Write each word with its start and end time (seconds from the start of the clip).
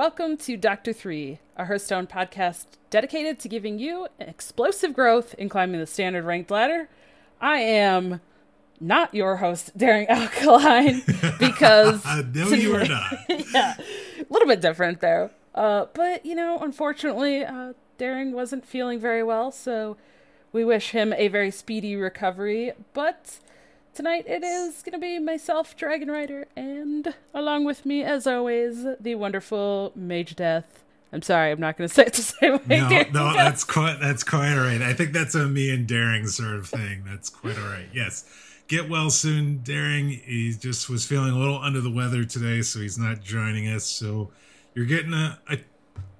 welcome 0.00 0.34
to 0.34 0.56
Doctor 0.56 0.94
Three, 0.94 1.40
a 1.58 1.66
Hearthstone 1.66 2.06
podcast 2.06 2.64
dedicated 2.88 3.38
to 3.40 3.50
giving 3.50 3.78
you 3.78 4.08
explosive 4.18 4.94
growth 4.94 5.34
in 5.34 5.50
climbing 5.50 5.78
the 5.78 5.86
standard 5.86 6.24
ranked 6.24 6.50
ladder. 6.50 6.88
I 7.38 7.58
am 7.58 8.22
not 8.80 9.14
your 9.14 9.36
host, 9.36 9.76
Daring 9.76 10.08
Alkaline, 10.08 11.02
because 11.38 12.02
no, 12.34 12.48
you 12.48 12.76
are 12.76 12.86
not. 12.86 13.12
yeah, 13.52 13.74
a 13.76 14.26
little 14.30 14.48
bit 14.48 14.62
different 14.62 15.00
there. 15.00 15.32
Uh, 15.54 15.84
but 15.92 16.24
you 16.24 16.34
know, 16.34 16.58
unfortunately, 16.60 17.44
uh, 17.44 17.74
Daring 17.98 18.32
wasn't 18.32 18.64
feeling 18.64 19.00
very 19.00 19.22
well, 19.22 19.52
so 19.52 19.98
we 20.50 20.64
wish 20.64 20.92
him 20.92 21.12
a 21.12 21.28
very 21.28 21.50
speedy 21.50 21.94
recovery. 21.94 22.72
But 22.94 23.38
tonight 23.94 24.24
it 24.26 24.42
is 24.42 24.82
going 24.82 24.92
to 24.92 24.98
be 24.98 25.18
myself, 25.18 25.76
Dragon 25.76 26.10
Rider, 26.10 26.48
and 26.56 27.14
along 27.34 27.64
with 27.64 27.84
me, 27.84 28.02
as 28.02 28.26
always, 28.26 28.86
the 28.98 29.14
wonderful 29.14 29.92
Mage 29.94 30.36
Death. 30.36 30.84
I'm 31.12 31.22
sorry, 31.22 31.50
I'm 31.50 31.60
not 31.60 31.76
going 31.76 31.88
to 31.88 31.94
say 31.94 32.04
it 32.04 32.12
the 32.14 32.22
same 32.22 32.52
way. 32.52 32.78
No, 32.78 32.88
Daring 32.88 33.12
no, 33.12 33.32
that's 33.34 33.64
quite 33.64 33.98
that's 34.00 34.22
quite 34.22 34.56
all 34.56 34.64
right. 34.64 34.80
I 34.80 34.92
think 34.92 35.12
that's 35.12 35.34
a 35.34 35.46
me 35.46 35.70
and 35.70 35.86
Daring 35.86 36.26
sort 36.26 36.54
of 36.54 36.68
thing. 36.68 37.04
That's 37.04 37.28
quite 37.28 37.58
all 37.58 37.68
right. 37.68 37.88
Yes. 37.92 38.24
Get 38.68 38.88
well 38.88 39.10
soon, 39.10 39.58
Daring. 39.64 40.10
He 40.10 40.54
just 40.56 40.88
was 40.88 41.04
feeling 41.04 41.32
a 41.32 41.38
little 41.38 41.58
under 41.58 41.80
the 41.80 41.90
weather 41.90 42.24
today, 42.24 42.62
so 42.62 42.78
he's 42.78 42.98
not 42.98 43.20
joining 43.20 43.66
us. 43.66 43.84
So 43.84 44.30
you're 44.74 44.86
getting 44.86 45.12
a 45.12 45.40
a, 45.50 45.58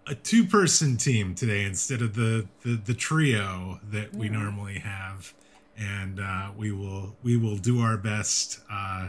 a 0.09 0.15
two 0.17 0.45
person 0.45 0.97
team 0.97 1.37
today 1.37 1.63
instead 1.65 2.03
of 2.03 2.17
the, 2.17 2.49
the 2.63 2.71
the 2.75 2.95
trio 2.95 3.79
that 3.85 4.13
we 4.13 4.29
normally 4.29 4.81
have, 4.81 5.33
and 5.79 6.21
uh, 6.21 6.51
we 6.57 6.73
will 6.73 7.17
we 7.23 7.37
will 7.37 7.57
do 7.57 7.81
our 7.81 7.97
best 7.97 8.61
uh, 8.71 9.09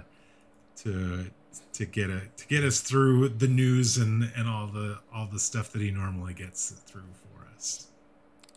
to 0.78 1.26
to 1.73 1.86
get 1.86 2.09
a 2.09 2.22
to 2.38 2.48
get 2.48 2.64
us 2.64 2.80
through 2.80 3.30
the 3.30 3.48
news 3.48 3.98
and 3.98 4.31
and 4.36 4.48
all 4.48 4.67
the 4.67 5.00
all 5.14 5.28
the 5.28 5.39
stuff 5.39 5.72
that 5.72 5.82
he 5.82 5.92
normally 5.92 6.34
gets 6.34 6.72
through 6.72 7.04
for 7.14 7.48
us. 7.56 7.88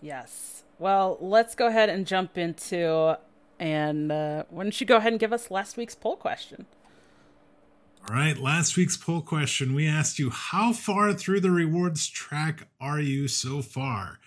Yes. 0.01 0.63
Well, 0.79 1.17
let's 1.21 1.55
go 1.55 1.69
ahead 1.69 1.89
and 1.89 2.07
jump 2.07 2.37
into. 2.37 3.19
And 3.59 4.11
uh, 4.11 4.45
why 4.51 4.65
don't 4.65 4.81
you 4.81 4.87
go 4.87 4.97
ahead 4.97 5.13
and 5.13 5.21
give 5.21 5.33
us 5.33 5.51
last 5.51 5.77
week's 5.77 5.95
poll 5.95 6.17
question? 6.17 6.67
All 8.07 8.15
right, 8.15 8.37
last 8.37 8.77
week's 8.77 8.99
poll 8.99 9.23
question 9.23 9.75
we 9.75 9.87
asked 9.87 10.19
you 10.19 10.29
how 10.29 10.73
far 10.75 11.15
through 11.15 11.41
the 11.41 11.51
rewards 11.51 12.07
track 12.07 12.69
are 12.79 13.01
you 13.01 13.29
so 13.29 13.63
far? 13.63 14.19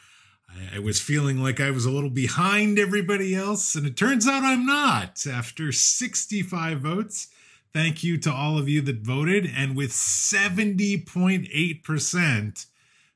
I, 0.73 0.79
was 0.79 0.99
feeling 0.99 1.41
like 1.41 1.59
I 1.59 1.71
was 1.71 1.85
a 1.85 1.91
little 1.91 2.09
behind 2.09 2.79
everybody 2.79 3.35
else, 3.35 3.75
and 3.75 3.85
it 3.85 3.97
turns 3.97 4.27
out 4.27 4.43
I'm 4.43 4.65
not. 4.65 5.25
After 5.25 5.71
65 5.71 6.79
votes, 6.79 7.27
thank 7.73 8.03
you 8.03 8.17
to 8.19 8.31
all 8.31 8.57
of 8.57 8.69
you 8.69 8.81
that 8.81 9.01
voted, 9.01 9.49
and 9.55 9.75
with 9.75 9.91
70.8% 9.91 12.65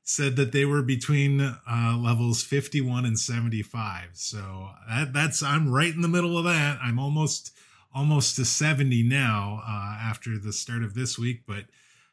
said 0.04 0.36
that 0.36 0.52
they 0.52 0.64
were 0.64 0.82
between 0.82 1.40
uh, 1.40 1.96
levels 1.98 2.42
51 2.42 3.04
and 3.04 3.18
75. 3.18 4.10
So 4.14 4.70
that, 4.88 5.12
that's 5.12 5.42
I'm 5.42 5.70
right 5.70 5.94
in 5.94 6.02
the 6.02 6.08
middle 6.08 6.36
of 6.36 6.44
that. 6.44 6.78
I'm 6.82 6.98
almost 6.98 7.52
almost 7.94 8.36
to 8.36 8.44
70 8.44 9.02
now 9.02 9.62
uh, 9.66 9.98
after 10.00 10.38
the 10.38 10.52
start 10.52 10.82
of 10.82 10.94
this 10.94 11.18
week, 11.18 11.42
but 11.46 11.64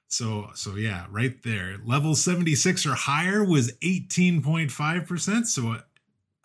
so 0.09 0.49
so 0.55 0.75
yeah, 0.75 1.05
right 1.09 1.41
there. 1.43 1.77
Level 1.85 2.15
76 2.15 2.85
or 2.85 2.95
higher 2.95 3.43
was 3.43 3.71
18.5%, 3.77 5.45
so 5.45 5.67
a, 5.73 5.85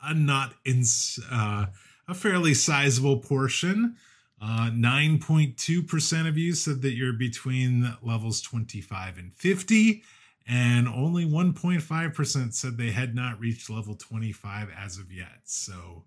a 0.02 0.14
not 0.14 0.54
in 0.64 0.84
uh, 1.30 1.66
a 2.06 2.14
fairly 2.14 2.54
sizable 2.54 3.18
portion. 3.18 3.96
Uh, 4.40 4.70
9.2% 4.70 6.28
of 6.28 6.36
you 6.36 6.54
said 6.54 6.82
that 6.82 6.92
you're 6.92 7.14
between 7.14 7.96
levels 8.02 8.42
25 8.42 9.16
and 9.16 9.32
50 9.32 10.02
and 10.46 10.86
only 10.86 11.24
1.5% 11.24 12.52
said 12.52 12.76
they 12.76 12.90
had 12.90 13.14
not 13.14 13.40
reached 13.40 13.70
level 13.70 13.94
25 13.94 14.68
as 14.76 14.98
of 14.98 15.10
yet. 15.10 15.40
So, 15.44 16.04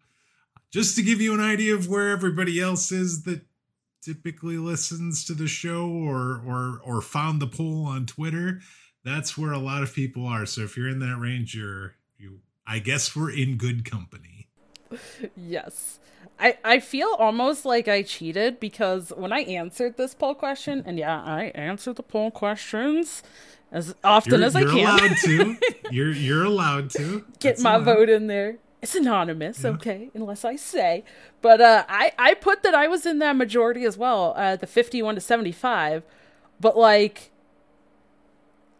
just 0.69 0.95
to 0.95 1.01
give 1.01 1.21
you 1.21 1.33
an 1.33 1.39
idea 1.39 1.73
of 1.73 1.87
where 1.87 2.09
everybody 2.09 2.59
else 2.59 2.91
is 2.91 3.23
that 3.23 3.41
typically 4.01 4.57
listens 4.57 5.25
to 5.25 5.33
the 5.33 5.47
show 5.47 5.87
or 5.89 6.41
or 6.45 6.79
or 6.83 7.01
found 7.01 7.41
the 7.41 7.47
poll 7.47 7.85
on 7.85 8.05
Twitter, 8.05 8.61
that's 9.03 9.37
where 9.37 9.51
a 9.51 9.57
lot 9.59 9.83
of 9.83 9.93
people 9.93 10.25
are. 10.25 10.45
So 10.45 10.61
if 10.61 10.77
you're 10.77 10.89
in 10.89 10.99
that 10.99 11.17
range, 11.17 11.55
you're 11.55 11.95
you 12.17 12.39
I 12.65 12.79
guess 12.79 13.15
we're 13.15 13.31
in 13.31 13.57
good 13.57 13.89
company. 13.89 14.49
Yes. 15.35 15.99
I, 16.39 16.57
I 16.63 16.79
feel 16.79 17.15
almost 17.17 17.65
like 17.65 17.87
I 17.87 18.03
cheated 18.03 18.59
because 18.59 19.11
when 19.15 19.33
I 19.33 19.39
answered 19.39 19.97
this 19.97 20.13
poll 20.13 20.35
question, 20.35 20.83
and 20.85 20.97
yeah, 20.99 21.19
I 21.21 21.45
answer 21.55 21.93
the 21.93 22.03
poll 22.03 22.29
questions 22.29 23.23
as 23.71 23.95
often 24.03 24.33
You're, 24.33 24.43
as 24.43 24.55
I 24.55 24.59
you're 24.61 24.69
can. 24.69 24.79
allowed 24.79 25.17
to. 25.23 25.57
You're 25.91 26.11
you're 26.11 26.43
allowed 26.43 26.89
to. 26.91 27.19
Get 27.39 27.55
That's 27.55 27.61
my 27.61 27.75
allowed. 27.75 27.85
vote 27.85 28.09
in 28.09 28.27
there. 28.27 28.57
It's 28.81 28.93
anonymous, 28.95 29.65
okay, 29.65 30.11
unless 30.13 30.45
I 30.45 30.55
say. 30.55 31.03
But 31.41 31.61
uh, 31.61 31.85
I 31.89 32.11
I 32.19 32.33
put 32.35 32.61
that 32.63 32.75
I 32.75 32.87
was 32.87 33.05
in 33.07 33.17
that 33.19 33.35
majority 33.35 33.85
as 33.85 33.97
well, 33.97 34.33
uh, 34.37 34.55
the 34.55 34.67
fifty-one 34.67 35.15
to 35.15 35.21
seventy-five. 35.21 36.03
But 36.59 36.77
like 36.77 37.31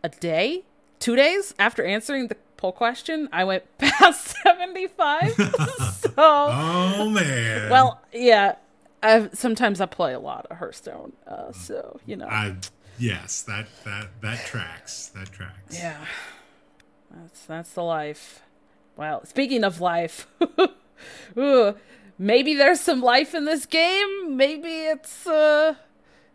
a 0.04 0.10
day, 0.10 0.64
two 1.00 1.16
days 1.16 1.56
after 1.58 1.84
answering 1.84 2.28
the 2.28 2.38
poll 2.58 2.72
question, 2.72 3.28
I 3.34 3.44
went 3.44 3.64
past 3.80 4.36
seventy-five. 4.44 5.34
so 6.00 6.10
Oh 6.18 7.10
man. 7.10 7.70
well, 7.72 8.00
yeah. 8.14 8.56
I 9.02 9.30
sometimes 9.34 9.80
I 9.82 9.86
play 9.88 10.14
a 10.14 10.20
lot 10.20 10.46
of 10.50 10.58
Hearthstone, 10.58 11.14
uh, 11.28 11.52
so 11.52 12.00
you 12.06 12.16
know. 12.18 12.28
I 12.28 12.56
yes, 13.00 13.42
that 13.44 13.68
that 13.84 14.10
that 14.22 14.46
tracks. 14.46 15.08
That 15.16 15.32
tracks. 15.32 15.76
Yeah, 15.78 16.04
that's 17.12 17.46
that's 17.46 17.72
the 17.74 17.84
life. 17.84 18.42
Well, 18.98 19.24
speaking 19.26 19.64
of 19.64 19.80
life, 19.80 20.28
ooh, 21.38 21.76
maybe 22.18 22.56
there's 22.56 22.82
some 22.82 23.02
life 23.02 23.36
in 23.36 23.46
this 23.46 23.66
game. 23.68 24.36
Maybe 24.36 24.70
it's 24.70 25.28
uh, 25.28 25.76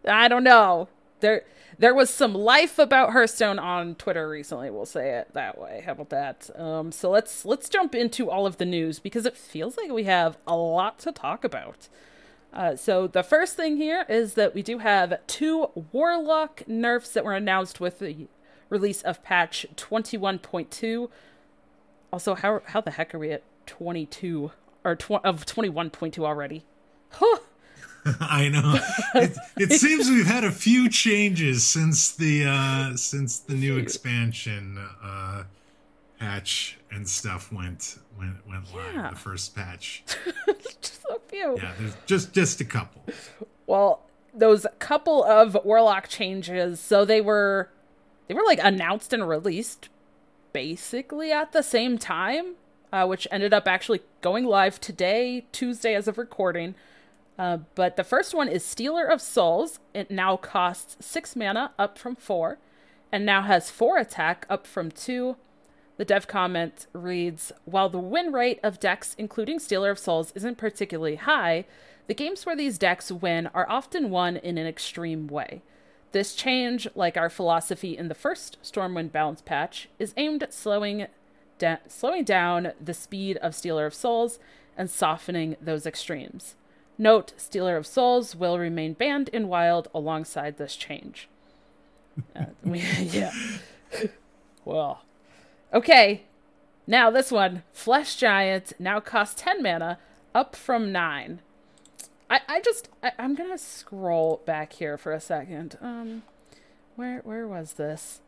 I 0.09 0.29
don't 0.29 0.45
know. 0.45 0.89
There 1.21 1.43
there 1.79 1.95
was 1.95 2.11
some 2.11 2.35
life 2.35 2.79
about 2.79 3.11
Hearthstone 3.11 3.59
on 3.59 3.97
Twitter 3.97 4.29
recently. 4.29 4.71
We'll 4.71 4.87
say 4.87 5.19
it 5.19 5.35
that 5.35 5.59
way. 5.59 5.83
How 5.85 5.93
about 5.93 6.11
that? 6.11 6.51
Um, 6.55 6.93
so 6.93 7.11
let's 7.11 7.45
let's 7.45 7.69
jump 7.69 7.95
into 7.97 8.31
all 8.31 8.47
of 8.47 8.59
the 8.59 8.65
news 8.65 9.01
because 9.01 9.27
it 9.27 9.37
feels 9.37 9.77
like 9.77 9.91
we 9.91 10.05
have 10.05 10.39
a 10.47 10.57
lot 10.57 11.01
to 11.01 11.11
talk 11.11 11.43
about. 11.43 11.89
Uh, 12.53 12.77
so 12.77 13.07
the 13.09 13.23
first 13.23 13.57
thing 13.57 13.77
here 13.77 14.05
is 14.09 14.35
that 14.35 14.55
we 14.55 14.63
do 14.63 14.79
have 14.79 15.27
two 15.27 15.71
Warlock 15.91 16.63
nerfs 16.69 17.11
that 17.13 17.25
were 17.25 17.35
announced 17.35 17.81
with 17.81 17.99
the 17.99 18.29
release 18.69 19.03
of 19.03 19.23
patch 19.25 19.67
21.2. 19.75 21.09
Also, 22.13 22.35
how 22.35 22.61
how 22.67 22.81
the 22.81 22.91
heck 22.91 23.15
are 23.15 23.19
we 23.19 23.33
at 23.33 23.43
22 23.67 24.51
or 24.85 24.97
tw- 24.97 25.13
of 25.25 25.47
21.2 25.47 26.19
already? 26.25 26.65
Huh. 27.11 27.39
I 28.21 28.49
know. 28.49 28.79
It, 29.15 29.37
it 29.57 29.73
seems 29.81 30.11
we've 30.11 30.27
had 30.27 30.45
a 30.45 30.51
few 30.51 30.89
changes 30.89 31.65
since 31.65 32.13
the 32.13 32.45
uh 32.47 32.97
since 32.97 33.39
the 33.39 33.55
new 33.55 33.79
expansion 33.79 34.79
uh 35.03 35.45
patch 36.19 36.79
and 36.91 37.09
stuff 37.09 37.51
went 37.53 37.99
went 38.19 38.47
went 38.47 38.75
live. 38.75 38.95
Yeah. 38.95 39.11
The 39.11 39.17
first 39.17 39.55
patch. 39.55 40.05
Just 40.81 41.05
a 41.11 41.19
few. 41.29 41.57
Yeah, 41.57 41.73
there's 41.79 41.97
just 42.07 42.33
just 42.33 42.61
a 42.61 42.65
couple. 42.65 43.03
Well, 43.67 44.03
those 44.35 44.67
couple 44.79 45.25
of 45.25 45.57
Warlock 45.65 46.09
changes, 46.09 46.79
so 46.81 47.05
they 47.05 47.21
were 47.21 47.71
they 48.29 48.35
were 48.35 48.45
like 48.45 48.61
announced 48.63 49.13
and 49.13 49.27
released 49.29 49.89
basically 50.53 51.33
at 51.33 51.53
the 51.53 51.63
same 51.63 51.99
time, 51.99 52.55
uh, 52.93 53.07
which 53.07 53.27
ended 53.31 53.55
up 53.55 53.67
actually 53.67 54.03
going 54.21 54.45
live 54.45 54.81
today, 54.81 55.47
Tuesday, 55.53 55.95
as 55.95 56.09
of 56.09 56.19
recording. 56.19 56.75
Uh, 57.39 57.59
but 57.75 57.97
the 57.97 58.05
first 58.05 58.35
one 58.35 58.49
is 58.49 58.65
Stealer 58.65 59.07
of 59.07 59.21
Souls. 59.21 59.81
It 59.95 60.11
now 60.11 60.37
costs 60.37 60.97
six 61.05 61.35
mana, 61.35 61.73
up 61.79 61.99
from 61.99 62.17
four, 62.17 62.59
and 63.11 63.25
now 63.25 63.43
has 63.43 63.71
four 63.71 63.99
attack, 63.99 64.47
up 64.51 64.67
from 64.67 64.91
two. 64.91 65.37
The 65.97 66.05
dev 66.05 66.27
comment 66.27 66.87
reads 66.93 67.53
While 67.65 67.89
the 67.89 67.99
win 67.99 68.33
rate 68.33 68.61
of 68.63 68.81
decks, 68.81 69.15
including 69.19 69.59
Stealer 69.59 69.91
of 69.91 69.99
Souls, 69.99 70.33
isn't 70.35 70.59
particularly 70.59 71.17
high, 71.17 71.65
the 72.07 72.15
games 72.15 72.45
where 72.45 72.57
these 72.57 72.79
decks 72.79 73.13
win 73.13 73.49
are 73.55 73.69
often 73.69 74.11
won 74.11 74.37
in 74.37 74.59
an 74.59 74.67
extreme 74.67 75.29
way. 75.29 75.63
This 76.13 76.35
change, 76.35 76.87
like 76.95 77.17
our 77.17 77.31
philosophy 77.31 77.97
in 77.97 78.09
the 78.09 78.15
first 78.15 78.59
Stormwind 78.63 79.13
balance 79.13 79.41
patch, 79.43 79.89
is 79.99 80.13
aimed 80.17 80.43
at 80.43 80.53
slowing, 80.55 81.07
da- 81.59 81.79
slowing 81.89 82.25
down 82.25 82.73
the 82.81 82.95
speed 82.95 83.39
of 83.39 83.55
Stealer 83.55 83.87
of 83.87 83.95
Souls 83.95 84.39
and 84.77 84.91
softening 84.91 85.57
those 85.61 85.87
extremes. 85.87 86.55
Note, 86.99 87.33
Stealer 87.39 87.77
of 87.77 87.87
Souls 87.87 88.37
will 88.37 88.59
remain 88.59 88.93
banned 88.93 89.29
in 89.31 89.49
Wild 89.49 89.89
alongside 89.95 90.59
this 90.59 90.77
change. 90.77 91.29
Uh, 92.37 92.45
we- 92.63 92.81
yeah. 93.01 93.33
well. 94.65 95.03
Okay. 95.73 96.25
Now 96.87 97.11
this 97.11 97.31
one, 97.31 97.63
Flesh 97.73 98.17
Giant, 98.17 98.75
now 98.79 99.01
costs 99.01 99.41
10 99.41 99.63
mana, 99.63 99.99
up 100.35 100.55
from 100.57 100.93
9. 100.93 101.41
I, 102.33 102.41
I 102.49 102.61
just 102.61 102.89
I, 103.03 103.13
I'm 103.19 103.35
gonna 103.35 103.59
scroll 103.59 104.41
back 104.47 104.73
here 104.73 104.97
for 104.99 105.13
a 105.13 105.21
second. 105.21 105.77
Um 105.81 106.23
where 106.97 107.21
where 107.21 107.47
was 107.47 107.75
this? 107.75 108.21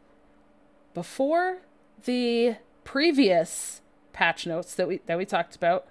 before 0.94 1.58
the 2.04 2.54
previous 2.84 3.80
patch 4.12 4.46
notes 4.46 4.74
that 4.76 4.86
we 4.86 5.00
that 5.06 5.18
we 5.18 5.24
talked 5.24 5.56
about, 5.56 5.86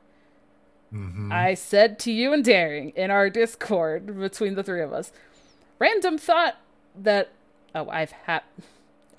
Mhm. 0.93 1.31
I 1.31 1.55
said 1.55 1.97
to 1.99 2.11
you 2.11 2.31
and 2.33 2.45
Daring 2.45 2.91
in 2.91 3.09
our 3.11 3.29
Discord 3.29 4.17
between 4.19 4.55
the 4.55 4.63
three 4.63 4.81
of 4.81 4.93
us, 4.93 5.11
random 5.79 6.17
thought 6.17 6.55
that 6.95 7.31
oh 7.75 7.89
I've 7.89 8.11
had 8.11 8.43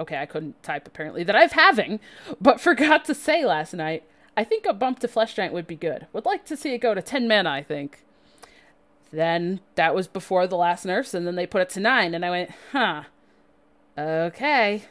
okay 0.00 0.16
I 0.18 0.24
couldn't 0.26 0.62
type 0.62 0.86
apparently 0.86 1.24
that 1.24 1.36
I've 1.36 1.52
having, 1.52 2.00
but 2.40 2.60
forgot 2.68 3.04
to 3.06 3.14
say 3.14 3.44
last 3.44 3.74
night. 3.74 4.04
I 4.36 4.42
think 4.44 4.64
a 4.66 4.72
bump 4.72 4.98
to 5.00 5.08
Flesh 5.08 5.34
Giant 5.34 5.52
would 5.52 5.66
be 5.66 5.76
good. 5.76 6.06
Would 6.12 6.24
like 6.24 6.44
to 6.46 6.56
see 6.56 6.72
it 6.74 6.78
go 6.78 6.94
to 6.94 7.02
ten 7.02 7.28
mana. 7.28 7.50
I 7.50 7.62
think. 7.62 8.03
Then 9.14 9.60
that 9.76 9.94
was 9.94 10.08
before 10.08 10.46
the 10.46 10.56
last 10.56 10.84
nerfs, 10.84 11.14
and 11.14 11.26
then 11.26 11.36
they 11.36 11.46
put 11.46 11.62
it 11.62 11.68
to 11.70 11.80
nine, 11.80 12.14
and 12.14 12.24
I 12.24 12.30
went, 12.30 12.50
huh, 12.72 13.02
okay. 13.96 14.82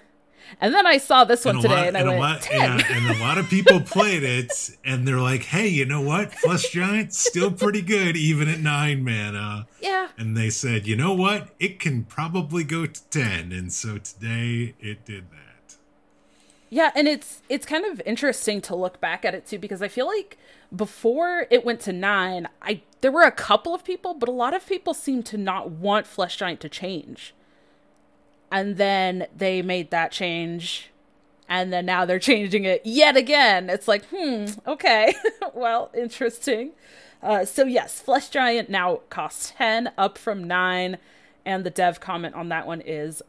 And 0.59 0.73
then 0.73 0.85
I 0.85 0.97
saw 0.97 1.23
this 1.23 1.45
one 1.45 1.57
a 1.57 1.61
today, 1.61 1.73
lot- 1.75 1.87
and 1.87 1.97
I 1.97 1.99
and 2.01 2.09
a 2.09 2.11
went, 2.11 2.21
lot, 2.21 2.41
10. 2.41 2.59
yeah, 2.79 2.85
and 2.89 3.15
a 3.17 3.19
lot 3.23 3.37
of 3.37 3.49
people 3.49 3.79
played 3.79 4.23
it, 4.23 4.51
and 4.83 5.07
they're 5.07 5.19
like, 5.19 5.43
"Hey, 5.43 5.67
you 5.69 5.85
know 5.85 6.01
what? 6.01 6.33
Flesh 6.33 6.69
Giant 6.71 7.13
still 7.13 7.49
pretty 7.51 7.81
good, 7.81 8.17
even 8.17 8.49
at 8.49 8.59
nine 8.59 9.03
mana." 9.05 9.67
yeah. 9.79 10.09
And 10.17 10.35
they 10.35 10.49
said, 10.49 10.85
"You 10.85 10.97
know 10.97 11.13
what? 11.13 11.49
It 11.59 11.79
can 11.79 12.03
probably 12.03 12.63
go 12.65 12.85
to 12.85 13.09
ten." 13.09 13.51
And 13.53 13.71
so 13.71 13.97
today 13.97 14.75
it 14.81 15.05
did 15.05 15.31
that. 15.31 15.52
Yeah, 16.73 16.89
and 16.95 17.07
it's 17.07 17.43
it's 17.49 17.67
kind 17.67 17.85
of 17.85 18.01
interesting 18.03 18.59
to 18.61 18.75
look 18.75 18.99
back 18.99 19.23
at 19.25 19.35
it 19.35 19.45
too 19.45 19.59
because 19.59 19.83
I 19.83 19.87
feel 19.87 20.07
like 20.07 20.39
before 20.75 21.45
it 21.51 21.63
went 21.63 21.79
to 21.81 21.93
9, 21.93 22.47
I 22.63 22.81
there 23.01 23.11
were 23.11 23.21
a 23.21 23.31
couple 23.31 23.75
of 23.75 23.83
people, 23.83 24.15
but 24.15 24.27
a 24.27 24.31
lot 24.31 24.55
of 24.55 24.65
people 24.65 24.95
seemed 24.95 25.27
to 25.27 25.37
not 25.37 25.69
want 25.69 26.07
Flesh 26.07 26.35
Giant 26.37 26.61
to 26.61 26.69
change. 26.69 27.35
And 28.51 28.77
then 28.77 29.27
they 29.35 29.61
made 29.61 29.91
that 29.91 30.11
change 30.11 30.89
and 31.47 31.71
then 31.71 31.85
now 31.85 32.05
they're 32.05 32.17
changing 32.17 32.65
it 32.65 32.81
yet 32.83 33.15
again. 33.15 33.69
It's 33.69 33.87
like, 33.87 34.05
hmm, 34.05 34.45
okay. 34.65 35.13
well, 35.53 35.91
interesting. 35.95 36.71
Uh, 37.21 37.45
so 37.45 37.65
yes, 37.65 37.99
Flesh 38.01 38.29
Giant 38.29 38.71
now 38.71 39.01
costs 39.11 39.53
10 39.57 39.91
up 39.95 40.17
from 40.17 40.43
9 40.43 40.97
and 41.45 41.63
the 41.63 41.69
dev 41.69 41.99
comment 41.99 42.33
on 42.33 42.49
that 42.49 42.65
one 42.65 42.81
is 42.81 43.21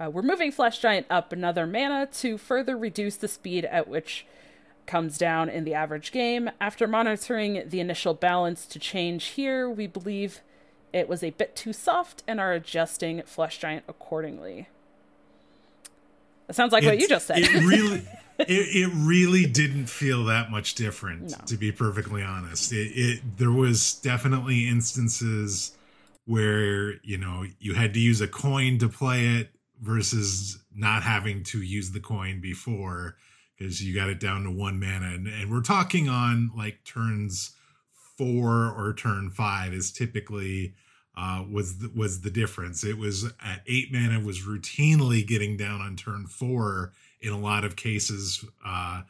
uh, 0.00 0.10
we're 0.10 0.22
moving 0.22 0.52
Flesh 0.52 0.78
Giant 0.78 1.06
up 1.10 1.32
another 1.32 1.66
mana 1.66 2.06
to 2.14 2.38
further 2.38 2.76
reduce 2.76 3.16
the 3.16 3.28
speed 3.28 3.64
at 3.64 3.88
which 3.88 4.26
comes 4.86 5.18
down 5.18 5.48
in 5.48 5.64
the 5.64 5.74
average 5.74 6.12
game. 6.12 6.50
After 6.60 6.86
monitoring 6.86 7.64
the 7.68 7.80
initial 7.80 8.14
balance 8.14 8.64
to 8.66 8.78
change 8.78 9.26
here, 9.26 9.68
we 9.68 9.86
believe 9.86 10.40
it 10.92 11.08
was 11.08 11.22
a 11.22 11.30
bit 11.30 11.54
too 11.54 11.72
soft 11.72 12.22
and 12.26 12.40
are 12.40 12.52
adjusting 12.52 13.22
Flesh 13.22 13.58
Giant 13.58 13.84
accordingly. 13.88 14.68
That 16.46 16.54
sounds 16.54 16.72
like 16.72 16.84
what 16.84 16.98
you 16.98 17.06
just 17.06 17.26
said. 17.26 17.38
It 17.40 17.50
really, 17.62 17.98
it, 18.38 18.46
it 18.48 18.90
really 18.94 19.44
didn't 19.44 19.86
feel 19.86 20.24
that 20.24 20.50
much 20.50 20.74
different, 20.74 21.32
No. 21.32 21.36
to 21.46 21.56
be 21.58 21.70
perfectly 21.72 22.22
honest. 22.22 22.72
It, 22.72 22.92
it 22.94 23.20
there 23.36 23.52
was 23.52 23.94
definitely 23.96 24.66
instances 24.66 25.76
where 26.24 26.94
you 27.02 27.18
know 27.18 27.44
you 27.58 27.74
had 27.74 27.92
to 27.94 28.00
use 28.00 28.22
a 28.22 28.28
coin 28.28 28.78
to 28.78 28.88
play 28.88 29.26
it 29.26 29.50
versus 29.80 30.58
not 30.74 31.02
having 31.02 31.42
to 31.44 31.62
use 31.62 31.90
the 31.92 32.00
coin 32.00 32.40
before 32.40 33.16
because 33.56 33.82
you 33.82 33.94
got 33.94 34.08
it 34.08 34.20
down 34.20 34.44
to 34.44 34.50
one 34.50 34.78
mana, 34.78 35.14
and, 35.14 35.26
and 35.26 35.50
we're 35.50 35.60
talking 35.60 36.08
on 36.08 36.50
like 36.56 36.84
turns 36.84 37.56
four 38.16 38.70
or 38.70 38.94
turn 38.96 39.30
five 39.30 39.72
is 39.72 39.92
typically 39.92 40.74
uh, 41.16 41.44
was 41.50 41.78
the, 41.78 41.90
was 41.94 42.20
the 42.20 42.30
difference. 42.30 42.84
It 42.84 42.98
was 42.98 43.24
at 43.44 43.62
eight 43.66 43.92
mana 43.92 44.20
was 44.20 44.42
routinely 44.42 45.26
getting 45.26 45.56
down 45.56 45.80
on 45.80 45.96
turn 45.96 46.26
four 46.26 46.92
in 47.20 47.32
a 47.32 47.38
lot 47.38 47.64
of 47.64 47.74
cases. 47.74 48.44
Uh, 48.64 49.02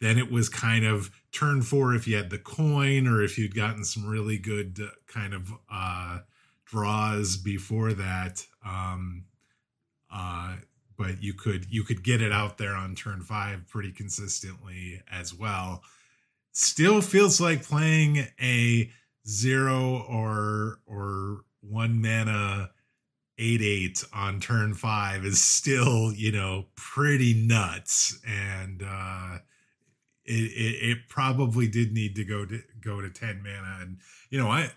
then 0.00 0.18
it 0.18 0.32
was 0.32 0.48
kind 0.48 0.84
of 0.84 1.12
turn 1.30 1.62
four 1.62 1.94
if 1.94 2.08
you 2.08 2.16
had 2.16 2.30
the 2.30 2.38
coin 2.38 3.06
or 3.06 3.22
if 3.22 3.38
you'd 3.38 3.54
gotten 3.54 3.84
some 3.84 4.04
really 4.04 4.38
good 4.38 4.80
uh, 4.82 4.88
kind 5.06 5.32
of 5.34 5.52
uh, 5.70 6.18
draws 6.64 7.36
before 7.36 7.92
that. 7.92 8.44
Um, 8.66 9.26
uh, 10.12 10.56
but 10.96 11.22
you 11.22 11.34
could 11.34 11.66
you 11.70 11.82
could 11.84 12.02
get 12.04 12.20
it 12.20 12.32
out 12.32 12.58
there 12.58 12.74
on 12.74 12.94
turn 12.94 13.22
five 13.22 13.66
pretty 13.68 13.92
consistently 13.92 15.02
as 15.10 15.34
well. 15.34 15.82
Still 16.52 17.00
feels 17.00 17.40
like 17.40 17.62
playing 17.62 18.26
a 18.40 18.90
zero 19.26 20.04
or 20.08 20.78
or 20.86 21.44
one 21.60 22.02
mana 22.02 22.70
eight 23.38 23.62
eight 23.62 24.04
on 24.12 24.40
turn 24.40 24.74
five 24.74 25.24
is 25.24 25.42
still 25.42 26.12
you 26.12 26.30
know 26.30 26.66
pretty 26.76 27.32
nuts 27.34 28.20
and 28.26 28.82
uh 28.86 29.38
it, 30.24 30.32
it 30.32 30.90
it 30.90 30.98
probably 31.08 31.66
did 31.66 31.92
need 31.92 32.14
to 32.16 32.24
go 32.24 32.44
to 32.44 32.60
go 32.80 33.00
to 33.00 33.08
10 33.08 33.42
mana 33.42 33.78
and 33.80 33.98
you 34.30 34.38
know 34.38 34.48
i 34.48 34.70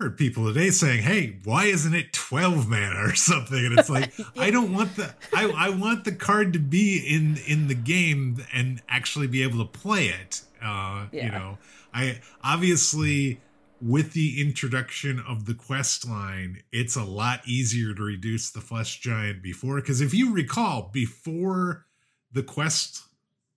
heard 0.00 0.16
people 0.16 0.46
today 0.46 0.70
saying 0.70 1.02
hey 1.02 1.36
why 1.44 1.66
isn't 1.66 1.94
it 1.94 2.10
12 2.14 2.68
mana 2.70 3.00
or 3.04 3.14
something 3.14 3.66
and 3.66 3.78
it's 3.78 3.90
like 3.90 4.10
i 4.38 4.50
don't 4.50 4.72
want 4.72 4.96
the 4.96 5.14
i 5.34 5.44
i 5.50 5.68
want 5.68 6.04
the 6.04 6.12
card 6.12 6.54
to 6.54 6.58
be 6.58 6.96
in 7.06 7.36
in 7.46 7.68
the 7.68 7.74
game 7.74 8.42
and 8.54 8.80
actually 8.88 9.26
be 9.26 9.42
able 9.42 9.58
to 9.58 9.78
play 9.78 10.06
it 10.06 10.40
uh 10.62 11.06
Yeah. 11.12 11.26
you 11.26 11.30
know 11.30 11.58
i 11.92 12.18
obviously 12.42 13.40
with 13.82 14.12
the 14.14 14.40
introduction 14.40 15.22
of 15.26 15.46
the 15.46 15.54
quest 15.54 16.06
line, 16.06 16.62
it's 16.70 16.96
a 16.96 17.02
lot 17.02 17.40
easier 17.46 17.94
to 17.94 18.02
reduce 18.02 18.50
the 18.50 18.60
flesh 18.60 19.00
giant 19.00 19.42
before. 19.42 19.76
Because 19.76 20.02
if 20.02 20.12
you 20.12 20.34
recall, 20.34 20.90
before 20.92 21.86
the 22.30 22.42
quest 22.42 23.04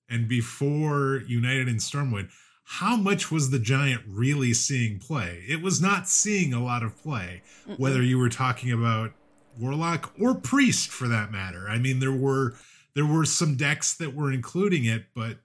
and 0.10 0.30
before 0.30 1.24
United 1.28 1.68
in 1.68 1.76
Stormwind, 1.76 2.30
how 2.80 2.96
much 2.96 3.30
was 3.30 3.52
the 3.52 3.60
giant 3.60 4.02
really 4.08 4.52
seeing 4.52 4.98
play? 4.98 5.44
It 5.48 5.62
was 5.62 5.80
not 5.80 6.10
seeing 6.10 6.56
a 6.56 6.64
lot 6.64 6.82
of 6.82 7.00
play, 7.04 7.44
whether 7.78 8.02
you 8.02 8.18
were 8.18 8.30
talking 8.30 8.72
about 8.72 9.12
warlock 9.60 10.12
or 10.20 10.34
priest 10.34 10.90
for 10.90 11.08
that 11.08 11.32
matter. 11.32 11.68
I 11.70 11.78
mean, 11.78 12.00
there 12.00 12.12
were 12.12 12.56
there 12.96 13.06
were 13.06 13.26
some 13.26 13.56
decks 13.56 13.94
that 13.98 14.16
were 14.16 14.32
including 14.32 14.86
it, 14.86 15.06
but 15.14 15.38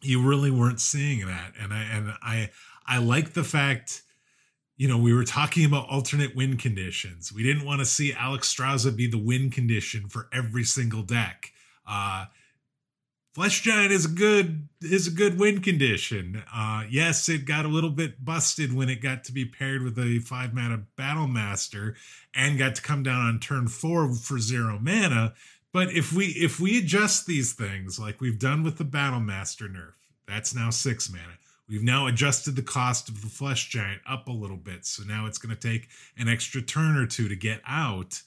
you 0.00 0.26
really 0.26 0.50
weren't 0.50 0.80
seeing 0.80 1.26
that. 1.26 1.52
And 1.60 1.74
I 1.74 1.82
and 1.82 2.14
I 2.22 2.50
I 2.86 2.96
like 2.96 3.34
the 3.34 3.44
fact, 3.44 4.00
you 4.78 4.88
know, 4.88 4.96
we 4.96 5.12
were 5.12 5.24
talking 5.24 5.66
about 5.66 5.86
alternate 5.90 6.34
win 6.34 6.56
conditions. 6.56 7.30
We 7.30 7.42
didn't 7.42 7.66
want 7.66 7.80
to 7.80 7.84
see 7.84 8.12
Alexstrasza 8.12 8.96
be 8.96 9.06
the 9.06 9.22
win 9.22 9.50
condition 9.50 10.08
for 10.08 10.30
every 10.32 10.64
single 10.64 11.02
deck. 11.02 11.52
Uh 11.86 12.24
Flesh 13.38 13.60
Giant 13.60 13.92
is 13.92 14.04
a 14.04 14.08
good 14.08 14.66
is 14.80 15.06
a 15.06 15.12
good 15.12 15.38
win 15.38 15.60
condition. 15.60 16.42
Uh 16.52 16.82
yes, 16.90 17.28
it 17.28 17.44
got 17.44 17.64
a 17.64 17.68
little 17.68 17.90
bit 17.90 18.24
busted 18.24 18.74
when 18.74 18.88
it 18.88 19.00
got 19.00 19.22
to 19.24 19.32
be 19.32 19.44
paired 19.44 19.84
with 19.84 19.96
a 19.96 20.18
five 20.18 20.52
mana 20.52 20.82
battle 20.96 21.28
master 21.28 21.94
and 22.34 22.58
got 22.58 22.74
to 22.74 22.82
come 22.82 23.04
down 23.04 23.20
on 23.20 23.38
turn 23.38 23.68
four 23.68 24.12
for 24.12 24.40
zero 24.40 24.80
mana. 24.82 25.34
But 25.72 25.92
if 25.92 26.12
we 26.12 26.26
if 26.30 26.58
we 26.58 26.78
adjust 26.78 27.28
these 27.28 27.52
things 27.52 27.96
like 27.96 28.20
we've 28.20 28.40
done 28.40 28.64
with 28.64 28.76
the 28.76 28.82
battle 28.82 29.20
master 29.20 29.68
nerf, 29.68 29.94
that's 30.26 30.52
now 30.52 30.70
six 30.70 31.08
mana. 31.08 31.38
We've 31.68 31.84
now 31.84 32.08
adjusted 32.08 32.56
the 32.56 32.62
cost 32.62 33.08
of 33.08 33.22
the 33.22 33.28
flesh 33.28 33.68
giant 33.68 34.00
up 34.04 34.26
a 34.26 34.32
little 34.32 34.56
bit, 34.56 34.84
so 34.84 35.04
now 35.04 35.26
it's 35.26 35.38
going 35.38 35.54
to 35.54 35.68
take 35.68 35.86
an 36.16 36.26
extra 36.26 36.60
turn 36.60 36.96
or 36.96 37.06
two 37.06 37.28
to 37.28 37.36
get 37.36 37.60
out. 37.68 38.20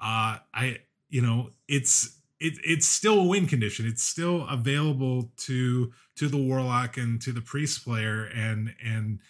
Uh, 0.00 0.38
I, 0.52 0.80
you 1.08 1.22
know, 1.22 1.50
it's 1.68 2.15
it, 2.38 2.54
it's 2.64 2.86
still 2.86 3.20
a 3.20 3.24
win 3.24 3.46
condition. 3.46 3.86
It's 3.86 4.02
still 4.02 4.46
available 4.48 5.30
to 5.38 5.92
to 6.16 6.28
the 6.28 6.36
warlock 6.36 6.96
and 6.96 7.20
to 7.22 7.32
the 7.32 7.40
priest 7.40 7.84
player, 7.84 8.24
and 8.24 8.74
and 8.82 9.20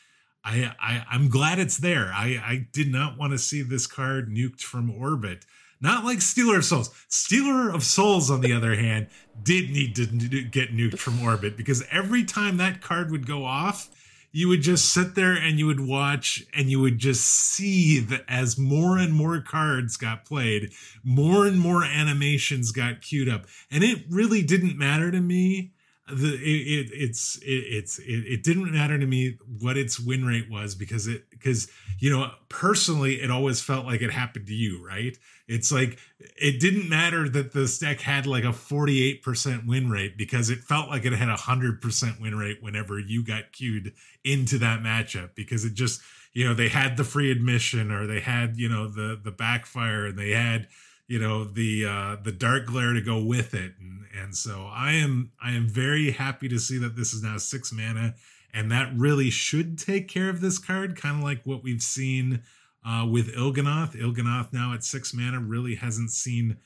I, 0.44 0.72
I 0.80 1.04
I'm 1.10 1.28
glad 1.28 1.58
it's 1.58 1.78
there. 1.78 2.10
I 2.12 2.40
I 2.44 2.68
did 2.72 2.90
not 2.90 3.18
want 3.18 3.32
to 3.32 3.38
see 3.38 3.62
this 3.62 3.86
card 3.86 4.28
nuked 4.28 4.60
from 4.60 4.90
orbit. 4.90 5.44
Not 5.80 6.04
like 6.04 6.22
Stealer 6.22 6.58
of 6.58 6.64
Souls. 6.64 6.90
Stealer 7.08 7.70
of 7.70 7.84
Souls, 7.84 8.30
on 8.30 8.40
the 8.40 8.52
other 8.54 8.74
hand, 8.76 9.08
did 9.42 9.70
need 9.70 9.94
to 9.96 10.06
get 10.06 10.74
nuked 10.74 10.98
from 10.98 11.22
orbit 11.22 11.56
because 11.56 11.84
every 11.90 12.24
time 12.24 12.56
that 12.56 12.80
card 12.80 13.10
would 13.10 13.26
go 13.26 13.44
off, 13.44 13.90
you 14.36 14.48
would 14.48 14.60
just 14.60 14.92
sit 14.92 15.14
there 15.14 15.32
and 15.32 15.58
you 15.58 15.64
would 15.64 15.80
watch 15.80 16.44
and 16.52 16.68
you 16.68 16.78
would 16.78 16.98
just 16.98 17.26
see 17.26 17.98
that 18.00 18.22
as 18.28 18.58
more 18.58 18.98
and 18.98 19.14
more 19.14 19.40
cards 19.40 19.96
got 19.96 20.26
played, 20.26 20.70
more 21.02 21.46
and 21.46 21.58
more 21.58 21.82
animations 21.82 22.70
got 22.70 23.00
queued 23.00 23.30
up. 23.30 23.46
And 23.70 23.82
it 23.82 24.04
really 24.10 24.42
didn't 24.42 24.76
matter 24.76 25.10
to 25.10 25.22
me. 25.22 25.72
The 26.08 26.34
it, 26.34 26.38
it 26.38 26.90
it's 26.92 27.36
it, 27.38 27.46
it's 27.46 27.98
it, 27.98 28.24
it 28.26 28.42
didn't 28.44 28.70
matter 28.72 28.96
to 28.96 29.06
me 29.06 29.38
what 29.60 29.76
its 29.76 29.98
win 29.98 30.24
rate 30.24 30.48
was 30.48 30.76
because 30.76 31.08
it 31.08 31.28
because 31.30 31.68
you 31.98 32.10
know 32.10 32.30
personally 32.48 33.14
it 33.16 33.30
always 33.30 33.60
felt 33.60 33.86
like 33.86 34.02
it 34.02 34.12
happened 34.12 34.46
to 34.46 34.54
you 34.54 34.86
right? 34.86 35.18
It's 35.48 35.72
like 35.72 35.98
it 36.18 36.60
didn't 36.60 36.88
matter 36.88 37.28
that 37.28 37.52
this 37.52 37.78
deck 37.78 38.00
had 38.00 38.26
like 38.26 38.44
a 38.44 38.48
48% 38.48 39.66
win 39.66 39.90
rate 39.90 40.16
because 40.16 40.48
it 40.48 40.58
felt 40.58 40.88
like 40.88 41.04
it 41.04 41.12
had 41.12 41.28
a 41.28 41.34
100% 41.34 42.20
win 42.20 42.36
rate 42.36 42.58
whenever 42.60 42.98
you 42.98 43.24
got 43.24 43.52
queued 43.52 43.92
into 44.24 44.58
that 44.58 44.80
matchup 44.80 45.34
because 45.34 45.64
it 45.64 45.74
just 45.74 46.00
you 46.32 46.44
know 46.46 46.54
they 46.54 46.68
had 46.68 46.96
the 46.96 47.04
free 47.04 47.32
admission 47.32 47.90
or 47.90 48.06
they 48.06 48.20
had 48.20 48.56
you 48.56 48.68
know 48.68 48.86
the 48.86 49.18
the 49.24 49.32
backfire 49.32 50.06
and 50.06 50.18
they 50.18 50.30
had 50.30 50.68
you 51.08 51.18
know 51.18 51.44
the 51.44 51.84
uh 51.86 52.16
the 52.22 52.32
dark 52.32 52.66
glare 52.66 52.92
to 52.92 53.00
go 53.00 53.22
with 53.22 53.54
it. 53.54 53.74
And 53.80 54.06
and 54.18 54.34
so 54.34 54.68
i 54.72 54.92
am 54.92 55.30
i 55.42 55.50
am 55.52 55.68
very 55.68 56.12
happy 56.12 56.48
to 56.48 56.58
see 56.58 56.78
that 56.78 56.96
this 56.96 57.12
is 57.12 57.22
now 57.22 57.36
six 57.36 57.72
mana 57.72 58.14
and 58.54 58.72
that 58.72 58.90
really 58.96 59.28
should 59.28 59.78
take 59.78 60.08
care 60.08 60.30
of 60.30 60.40
this 60.40 60.58
card 60.58 60.96
kind 60.96 61.18
of 61.18 61.22
like 61.22 61.42
what 61.44 61.62
we've 61.62 61.82
seen 61.82 62.42
uh 62.84 63.06
with 63.08 63.34
il'gynoth 63.34 63.94
il'gynoth 63.94 64.52
now 64.54 64.72
at 64.72 64.82
six 64.82 65.12
mana 65.12 65.38
really 65.38 65.74
hasn't 65.74 66.10
seen 66.10 66.56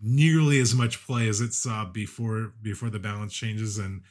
nearly 0.00 0.58
as 0.58 0.74
much 0.74 1.04
play 1.06 1.28
as 1.28 1.40
it 1.40 1.52
saw 1.52 1.84
before 1.84 2.52
before 2.62 2.90
the 2.90 2.98
balance 2.98 3.32
changes. 3.32 3.78
And 3.78 4.02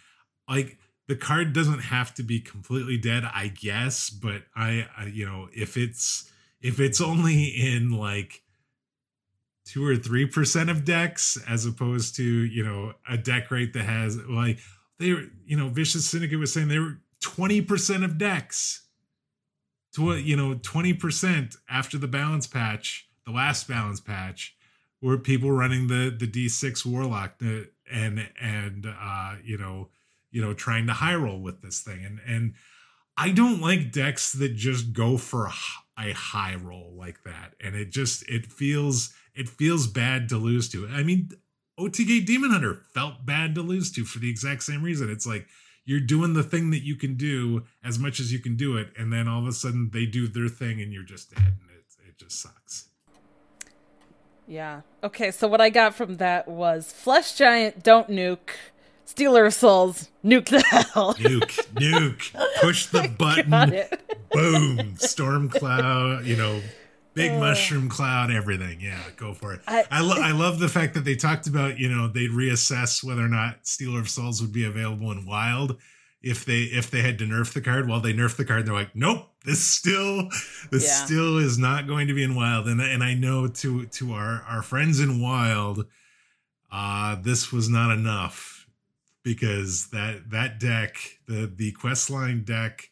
like 0.50 0.78
the 1.08 1.16
card 1.16 1.54
doesn't 1.54 1.80
have 1.80 2.14
to 2.16 2.24
be 2.24 2.40
completely 2.40 2.98
dead 2.98 3.24
i 3.34 3.48
guess 3.48 4.10
but 4.10 4.44
i, 4.56 4.88
I 4.98 5.06
you 5.06 5.26
know 5.26 5.50
if 5.54 5.78
it's 5.78 6.32
if 6.62 6.80
it's 6.80 7.00
only 7.00 7.46
in 7.46 7.92
like 7.92 8.42
two 9.66 9.86
or 9.86 9.96
three 9.96 10.26
percent 10.26 10.70
of 10.70 10.86
decks 10.86 11.38
as 11.48 11.66
opposed 11.66 12.16
to 12.16 12.24
you 12.24 12.64
know 12.64 12.94
a 13.10 13.18
deck 13.18 13.52
rate 13.52 13.74
that 13.74 13.86
has 13.86 14.18
like 14.18 14.60
they 15.00 15.14
were 15.14 15.24
you 15.46 15.58
know 15.58 15.70
vicious 15.70 16.08
syndicate 16.08 16.40
was 16.40 16.54
saying 16.54 16.68
they 16.68 16.80
were 16.80 16.98
20% 17.22 18.04
of 18.04 18.18
decks. 18.18 18.84
To 19.94 20.06
what 20.06 20.24
you 20.24 20.36
know 20.36 20.56
20% 20.56 21.56
after 21.70 21.98
the 21.98 22.08
balance 22.08 22.48
patch 22.48 23.08
the 23.26 23.32
last 23.32 23.68
balance 23.68 24.02
patch 24.02 24.56
were 25.02 25.18
people 25.18 25.52
running 25.52 25.88
the 25.88 26.14
the 26.16 26.28
d6 26.28 26.86
warlock 26.86 27.42
and 27.92 28.28
and 28.42 28.86
uh 28.86 29.36
you 29.44 29.58
know 29.58 29.90
you 30.32 30.42
know 30.42 30.54
trying 30.54 30.86
to 30.88 30.94
high 30.94 31.16
roll 31.16 31.40
with 31.42 31.62
this 31.62 31.80
thing. 31.82 32.04
And 32.04 32.20
and 32.28 32.54
i 33.16 33.32
don't 33.32 33.62
like 33.62 33.94
decks 33.94 34.34
that 34.34 34.56
just 34.56 34.92
go 34.92 35.18
for 35.18 35.50
a 35.98 36.12
high 36.12 36.56
roll 36.56 36.94
like 36.98 37.24
that. 37.24 37.54
And 37.62 37.74
it 37.74 37.90
just 37.90 38.28
it 38.30 38.46
feels 38.46 39.14
it 39.36 39.50
feels 39.50 39.88
bad 39.88 40.30
to 40.30 40.38
lose 40.38 40.70
to 40.70 40.88
i 40.90 41.04
mean 41.04 41.30
otk 41.80 42.26
demon 42.26 42.52
hunter 42.52 42.82
felt 42.94 43.26
bad 43.26 43.56
to 43.56 43.62
lose 43.62 43.92
to 43.92 44.04
for 44.06 44.20
the 44.20 44.30
exact 44.30 44.64
same 44.64 44.84
reason 44.84 45.10
it's 45.10 45.26
like 45.26 45.48
you're 45.86 46.00
doing 46.00 46.34
the 46.34 46.44
thing 46.44 46.72
that 46.72 46.84
you 46.84 46.96
can 46.96 47.16
do 47.16 47.64
as 47.84 48.00
much 48.00 48.20
as 48.20 48.34
you 48.34 48.40
can 48.40 48.56
do 48.56 48.78
it 48.78 48.90
and 48.98 49.14
then 49.14 49.28
all 49.28 49.42
of 49.42 49.48
a 49.48 49.54
sudden 49.54 49.90
they 49.94 50.06
do 50.06 50.28
their 50.28 50.50
thing 50.50 50.82
and 50.82 50.92
you're 50.92 51.04
just 51.04 51.34
dead 51.34 51.44
and 51.44 51.70
it, 51.72 52.08
it 52.08 52.18
just 52.18 52.42
sucks 52.42 52.90
yeah 54.48 54.82
okay 55.04 55.32
so 55.32 55.48
what 55.48 55.62
i 55.62 55.70
got 55.70 55.94
from 55.94 56.18
that 56.18 56.48
was 56.48 56.92
flesh 56.92 57.36
giant 57.36 57.84
don't 57.84 58.10
nuke 58.10 58.52
Stealer 59.06 59.46
of 59.46 59.54
Souls, 59.54 60.10
nuke 60.24 60.50
the 60.50 60.62
hell. 60.62 61.14
Nuke, 61.14 61.68
nuke. 61.76 62.34
Push 62.62 62.88
the 62.88 63.08
button. 63.08 63.88
Boom. 64.32 64.96
Storm 64.98 65.48
cloud, 65.48 66.26
you 66.26 66.36
know, 66.36 66.60
big 67.16 67.32
uh, 67.32 67.40
mushroom 67.40 67.90
cloud, 67.90 68.30
everything. 68.30 68.80
Yeah, 68.82 69.02
go 69.16 69.34
for 69.34 69.54
it. 69.54 69.62
I, 69.68 69.86
I, 69.90 70.02
lo- 70.02 70.18
I 70.22 70.32
love 70.32 70.60
the 70.60 70.70
fact 70.70 70.94
that 70.94 71.06
they 71.06 71.16
talked 71.16 71.48
about, 71.48 71.80
you 71.80 71.90
know, 71.90 72.08
they'd 72.08 72.30
reassess 72.30 73.04
whether 73.04 73.24
or 73.24 73.30
not 73.30 73.66
Stealer 73.66 74.00
of 74.00 74.10
Souls 74.10 74.42
would 74.42 74.54
be 74.54 74.66
available 74.66 75.12
in 75.12 75.26
Wild 75.26 75.78
if 76.22 76.44
they 76.44 76.64
if 76.64 76.90
they 76.92 77.02
had 77.02 77.18
to 77.20 77.26
nerf 77.26 77.54
the 77.54 77.62
card. 77.62 77.88
While 77.88 78.02
they 78.02 78.14
nerf 78.14 78.36
the 78.36 78.46
card, 78.46 78.66
they're 78.66 78.74
like, 78.74 78.96
nope, 78.96 79.30
this 79.46 79.66
still 79.66 80.30
this 80.72 80.86
yeah. 80.86 81.06
still 81.06 81.38
is 81.38 81.58
not 81.58 81.88
going 81.88 82.08
to 82.08 82.14
be 82.14 82.24
in 82.24 82.36
Wild. 82.36 82.68
And 82.68 82.82
and 82.82 83.04
I 83.04 83.14
know 83.14 83.48
to 83.48 83.86
to 83.86 84.14
our 84.14 84.44
our 84.48 84.62
friends 84.62 85.00
in 85.00 85.22
Wild, 85.22 85.86
uh, 86.72 87.16
this 87.22 87.52
was 87.52 87.70
not 87.70 87.92
enough 87.92 88.68
because 89.24 89.88
that 89.88 90.32
that 90.32 90.60
deck, 90.60 90.98
the 91.28 91.52
the 91.54 91.72
questline 91.74 92.44
deck 92.44 92.90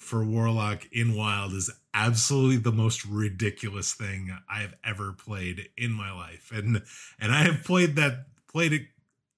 for 0.00 0.24
Warlock 0.24 0.88
in 0.90 1.14
Wild 1.14 1.52
is 1.52 1.70
absolutely 1.92 2.56
the 2.56 2.72
most 2.72 3.04
ridiculous 3.04 3.92
thing 3.92 4.34
I've 4.48 4.74
ever 4.82 5.12
played 5.12 5.68
in 5.76 5.92
my 5.92 6.10
life. 6.10 6.50
And 6.52 6.82
and 7.20 7.32
I 7.32 7.42
have 7.44 7.62
played 7.62 7.96
that 7.96 8.26
played 8.48 8.72
it 8.72 8.82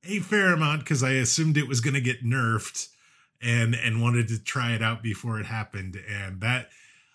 a 0.04 0.21
fair 0.21 0.52
amount 0.52 0.81
because 0.81 1.02
I 1.02 1.12
assumed 1.12 1.57
it 1.57 1.69
was 1.69 1.81
going 1.81 1.95
to 1.95 2.00
get 2.00 2.25
nerfed 2.25 2.88
and 3.42 3.75
and 3.75 4.00
wanted 4.00 4.28
to 4.28 4.42
try 4.42 4.73
it 4.73 4.83
out 4.83 5.02
before 5.02 5.40
it 5.40 5.47
happened 5.47 5.99
and 6.09 6.40
that 6.40 6.69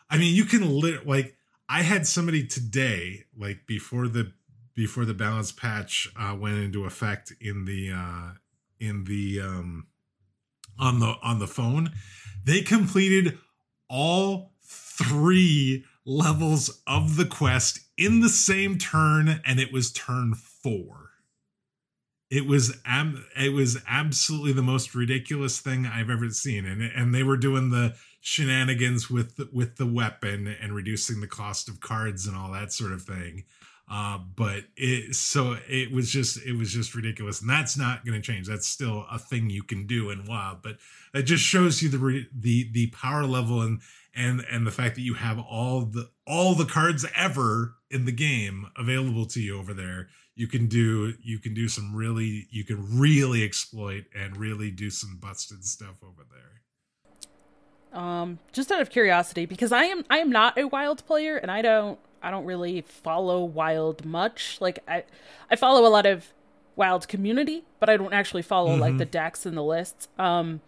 I 0.09 0.17
mean 0.17 0.35
you 0.35 0.43
can 0.43 0.69
lit 0.69 1.07
like 1.07 1.35
I 1.69 1.83
had 1.83 2.05
somebody 2.05 2.45
today 2.45 3.23
like 3.35 3.65
before 3.65 4.09
the 4.09 4.33
before 4.75 5.05
the 5.05 5.13
balance 5.13 5.53
patch 5.53 6.11
uh, 6.19 6.35
went 6.37 6.57
into 6.57 6.83
effect 6.83 7.31
in 7.39 7.63
the 7.63 7.91
uh, 7.93 8.31
in 8.79 9.05
the 9.05 9.39
um 9.41 9.87
on 10.77 10.99
the 10.99 11.15
on 11.23 11.39
the 11.39 11.47
phone 11.47 11.91
they 12.47 12.61
completed 12.61 13.37
all 13.89 14.53
three 14.63 15.83
levels 16.05 16.81
of 16.87 17.17
the 17.17 17.25
quest 17.25 17.81
in 17.97 18.21
the 18.21 18.29
same 18.29 18.77
turn 18.77 19.41
and 19.45 19.59
it 19.59 19.71
was 19.71 19.91
turn 19.91 20.33
4 20.33 21.09
it 22.29 22.45
was 22.45 22.77
ab- 22.85 23.23
it 23.37 23.53
was 23.53 23.77
absolutely 23.87 24.53
the 24.53 24.61
most 24.61 24.95
ridiculous 24.95 25.59
thing 25.59 25.85
i've 25.85 26.09
ever 26.09 26.29
seen 26.29 26.65
and 26.65 26.81
and 26.81 27.13
they 27.13 27.23
were 27.23 27.37
doing 27.37 27.69
the 27.69 27.93
shenanigans 28.21 29.09
with 29.09 29.39
with 29.51 29.75
the 29.75 29.85
weapon 29.85 30.47
and 30.47 30.73
reducing 30.73 31.19
the 31.19 31.27
cost 31.27 31.67
of 31.67 31.81
cards 31.81 32.25
and 32.25 32.35
all 32.37 32.51
that 32.51 32.71
sort 32.71 32.93
of 32.93 33.01
thing 33.01 33.43
uh, 33.89 34.17
but 34.35 34.63
it 34.75 35.15
so 35.15 35.57
it 35.69 35.91
was 35.91 36.11
just 36.11 36.45
it 36.45 36.57
was 36.57 36.73
just 36.73 36.93
ridiculous, 36.93 37.39
and 37.39 37.49
that's 37.49 37.77
not 37.77 38.05
going 38.05 38.21
to 38.21 38.25
change. 38.25 38.47
That's 38.47 38.67
still 38.67 39.05
a 39.09 39.17
thing 39.17 39.49
you 39.49 39.63
can 39.63 39.87
do 39.87 40.09
in 40.09 40.25
WoW, 40.25 40.59
but 40.61 40.77
it 41.13 41.23
just 41.23 41.43
shows 41.43 41.81
you 41.81 41.87
the 41.87 42.27
the 42.37 42.69
the 42.73 42.87
power 42.87 43.25
level 43.25 43.61
and 43.61 43.79
and 44.13 44.43
and 44.51 44.67
the 44.67 44.71
fact 44.71 44.95
that 44.95 45.01
you 45.01 45.13
have 45.13 45.39
all 45.39 45.81
the 45.81 46.09
all 46.25 46.53
the 46.53 46.65
cards 46.65 47.05
ever 47.15 47.75
in 47.89 48.03
the 48.03 48.11
game 48.11 48.67
available 48.75 49.25
to 49.27 49.39
you 49.39 49.57
over 49.57 49.73
there. 49.73 50.09
You 50.35 50.47
can 50.47 50.67
do 50.67 51.13
you 51.23 51.39
can 51.39 51.53
do 51.53 51.69
some 51.69 51.95
really 51.95 52.47
you 52.51 52.65
can 52.65 52.99
really 52.99 53.41
exploit 53.41 54.03
and 54.13 54.35
really 54.35 54.69
do 54.69 54.89
some 54.89 55.17
busted 55.21 55.63
stuff 55.63 56.03
over 56.03 56.25
there. 56.29 57.99
Um, 57.99 58.39
just 58.51 58.69
out 58.69 58.81
of 58.81 58.89
curiosity, 58.89 59.45
because 59.45 59.71
I 59.71 59.85
am 59.85 60.03
I 60.09 60.17
am 60.17 60.29
not 60.29 60.57
a 60.57 60.67
wild 60.67 61.05
player, 61.05 61.37
and 61.37 61.49
I 61.49 61.61
don't 61.61 61.97
I 62.27 62.31
don't 62.31 62.43
really 62.43 62.81
follow 62.81 63.41
Wild 63.45 64.03
much. 64.03 64.57
Like 64.59 64.79
I 64.85 65.05
I 65.49 65.55
follow 65.55 65.87
a 65.87 65.89
lot 65.89 66.05
of 66.05 66.33
Wild 66.75 67.07
community, 67.07 67.63
but 67.79 67.89
I 67.89 67.95
don't 67.95 68.11
actually 68.11 68.41
follow 68.41 68.71
mm-hmm. 68.71 68.81
like 68.81 68.97
the 68.97 69.05
decks 69.05 69.45
and 69.45 69.55
the 69.55 69.63
lists. 69.63 70.09
Um 70.19 70.59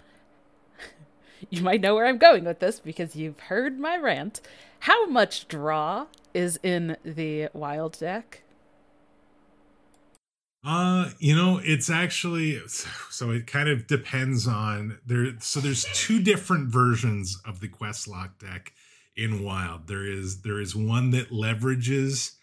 you 1.49 1.61
might 1.61 1.81
know 1.81 1.95
where 1.95 2.05
I'm 2.05 2.17
going 2.17 2.45
with 2.45 2.59
this 2.59 2.79
because 2.79 3.17
you've 3.17 3.41
heard 3.41 3.77
my 3.77 3.97
rant. 3.97 4.39
How 4.79 5.05
much 5.07 5.49
draw 5.49 6.05
is 6.33 6.57
in 6.63 6.95
the 7.03 7.49
Wild 7.51 7.99
deck? 7.99 8.43
Uh, 10.63 11.09
you 11.19 11.35
know, 11.35 11.59
it's 11.61 11.89
actually 11.89 12.61
so 13.09 13.31
it 13.31 13.47
kind 13.47 13.67
of 13.67 13.85
depends 13.85 14.47
on 14.47 14.99
there. 15.05 15.33
So 15.41 15.59
there's 15.59 15.85
two 15.93 16.21
different 16.21 16.69
versions 16.69 17.37
of 17.45 17.59
the 17.59 17.67
quest 17.67 18.07
lock 18.07 18.39
deck 18.39 18.71
in 19.19 19.43
Wild. 19.43 19.87
There 19.87 20.05
is 20.05 20.41
there 20.41 20.59
is 20.59 20.75
one 20.75 21.11
that 21.11 21.29
leverages 21.29 22.35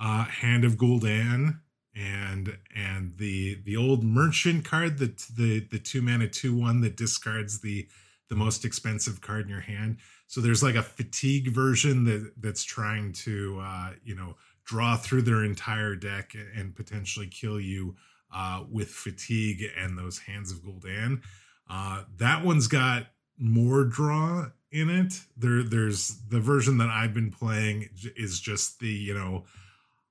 uh, 0.00 0.24
Hand 0.24 0.64
of 0.64 0.72
Gul'dan 0.76 1.60
and 1.94 2.58
and 2.74 3.16
the 3.16 3.60
the 3.64 3.76
old 3.76 4.02
merchant 4.02 4.64
card, 4.64 4.98
the 4.98 5.14
the 5.34 5.60
the 5.70 5.78
two 5.78 6.02
mana 6.02 6.28
two 6.28 6.54
one 6.54 6.80
that 6.80 6.96
discards 6.96 7.60
the 7.60 7.88
the 8.28 8.34
most 8.34 8.64
expensive 8.64 9.20
card 9.20 9.44
in 9.44 9.48
your 9.48 9.60
hand. 9.60 9.98
So 10.26 10.40
there's 10.40 10.62
like 10.62 10.74
a 10.74 10.82
fatigue 10.82 11.48
version 11.48 12.04
that 12.04 12.32
that's 12.36 12.64
trying 12.64 13.12
to 13.24 13.60
uh, 13.62 13.90
you 14.04 14.14
know 14.14 14.36
draw 14.64 14.96
through 14.96 15.22
their 15.22 15.44
entire 15.44 15.94
deck 15.94 16.34
and 16.56 16.74
potentially 16.74 17.28
kill 17.28 17.60
you 17.60 17.94
uh, 18.34 18.64
with 18.68 18.88
fatigue 18.88 19.64
and 19.78 19.96
those 19.96 20.18
hands 20.18 20.50
of 20.50 20.58
Gul'dan. 20.58 21.22
Uh, 21.70 22.02
that 22.18 22.44
one's 22.44 22.66
got 22.66 23.06
more 23.38 23.84
draw 23.84 24.46
in 24.70 24.90
it. 24.90 25.20
There, 25.36 25.62
there's 25.62 26.20
the 26.28 26.40
version 26.40 26.78
that 26.78 26.88
I've 26.88 27.14
been 27.14 27.30
playing 27.30 27.88
is 28.16 28.40
just 28.40 28.80
the 28.80 28.88
you 28.88 29.14
know 29.14 29.44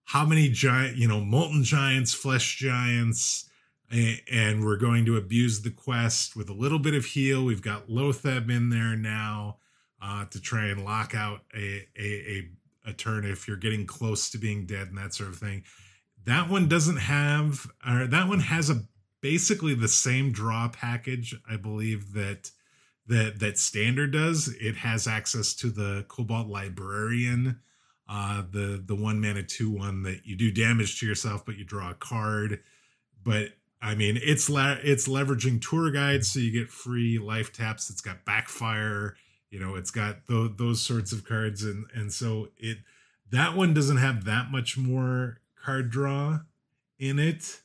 how 0.06 0.26
many 0.26 0.50
giant 0.50 0.98
you 0.98 1.08
know 1.08 1.22
molten 1.22 1.64
giants, 1.64 2.14
flesh 2.14 2.58
giants, 2.58 3.50
and 3.92 4.64
we're 4.64 4.78
going 4.78 5.06
to 5.06 5.18
abuse 5.18 5.62
the 5.62 5.72
quest 5.72 6.36
with 6.36 6.50
a 6.50 6.54
little 6.54 6.80
bit 6.80 6.94
of 6.94 7.06
heal. 7.06 7.46
We've 7.46 7.62
got 7.62 7.88
Loatheb 7.88 8.50
in 8.50 8.70
there 8.70 8.96
now 8.96 9.58
uh, 10.02 10.26
to 10.26 10.40
try 10.42 10.68
and 10.68 10.84
lock 10.84 11.14
out 11.16 11.42
a, 11.56 11.88
a 11.98 12.04
a 12.06 12.50
a 12.88 12.94
turn 12.94 13.26
if 13.26 13.48
you're 13.48 13.58
getting 13.58 13.86
close 13.86 14.30
to 14.30 14.38
being 14.38 14.66
dead 14.66 14.88
and 14.88 14.98
that 14.98 15.14
sort 15.14 15.30
of 15.30 15.38
thing. 15.38 15.64
That 16.26 16.50
one 16.50 16.68
doesn't 16.68 16.98
have, 16.98 17.68
or 17.88 18.08
that 18.08 18.28
one 18.28 18.40
has 18.40 18.70
a 18.70 18.84
basically 19.22 19.74
the 19.74 19.88
same 19.88 20.32
draw 20.32 20.70
package, 20.70 21.36
I 21.50 21.58
believe 21.58 22.14
that 22.14 22.52
that 23.08 23.40
that 23.40 23.58
standard 23.58 24.12
does. 24.12 24.48
It 24.60 24.78
has 24.78 25.08
access 25.08 25.54
to 25.56 25.70
the 25.70 26.06
Kobold 26.08 26.48
Librarian, 26.50 27.60
uh, 28.10 28.44
the 28.50 28.82
the 28.86 28.96
one 28.96 29.20
mana 29.22 29.44
two 29.44 29.70
one 29.70 30.04
that 30.04 30.26
you 30.26 30.36
do 30.36 30.52
damage 30.52 31.00
to 31.00 31.06
yourself, 31.08 31.46
but 31.46 31.58
you 31.58 31.64
draw 31.64 31.92
a 31.92 31.96
card. 31.96 32.62
But 33.24 33.50
I 33.82 33.94
mean, 33.96 34.18
it's 34.22 34.50
la- 34.50 34.78
it's 34.82 35.08
leveraging 35.08 35.62
tour 35.68 35.92
guides, 35.92 36.32
so 36.32 36.40
you 36.40 36.52
get 36.52 36.70
free 36.72 37.20
life 37.20 37.54
taps. 37.54 37.90
It's 37.90 38.02
got 38.02 38.26
backfire. 38.26 39.16
You 39.52 39.60
know, 39.60 39.76
it's 39.76 39.92
got 39.92 40.26
th- 40.28 40.54
those 40.58 40.82
sorts 40.82 41.12
of 41.12 41.26
cards, 41.28 41.64
and 41.64 41.86
and 41.94 42.12
so 42.12 42.50
it 42.58 42.80
that 43.32 43.56
one 43.56 43.74
doesn't 43.74 43.98
have 43.98 44.26
that 44.26 44.52
much 44.52 44.78
more 44.78 45.40
card 45.64 45.90
draw 45.92 46.40
in 47.00 47.20
it. 47.20 47.62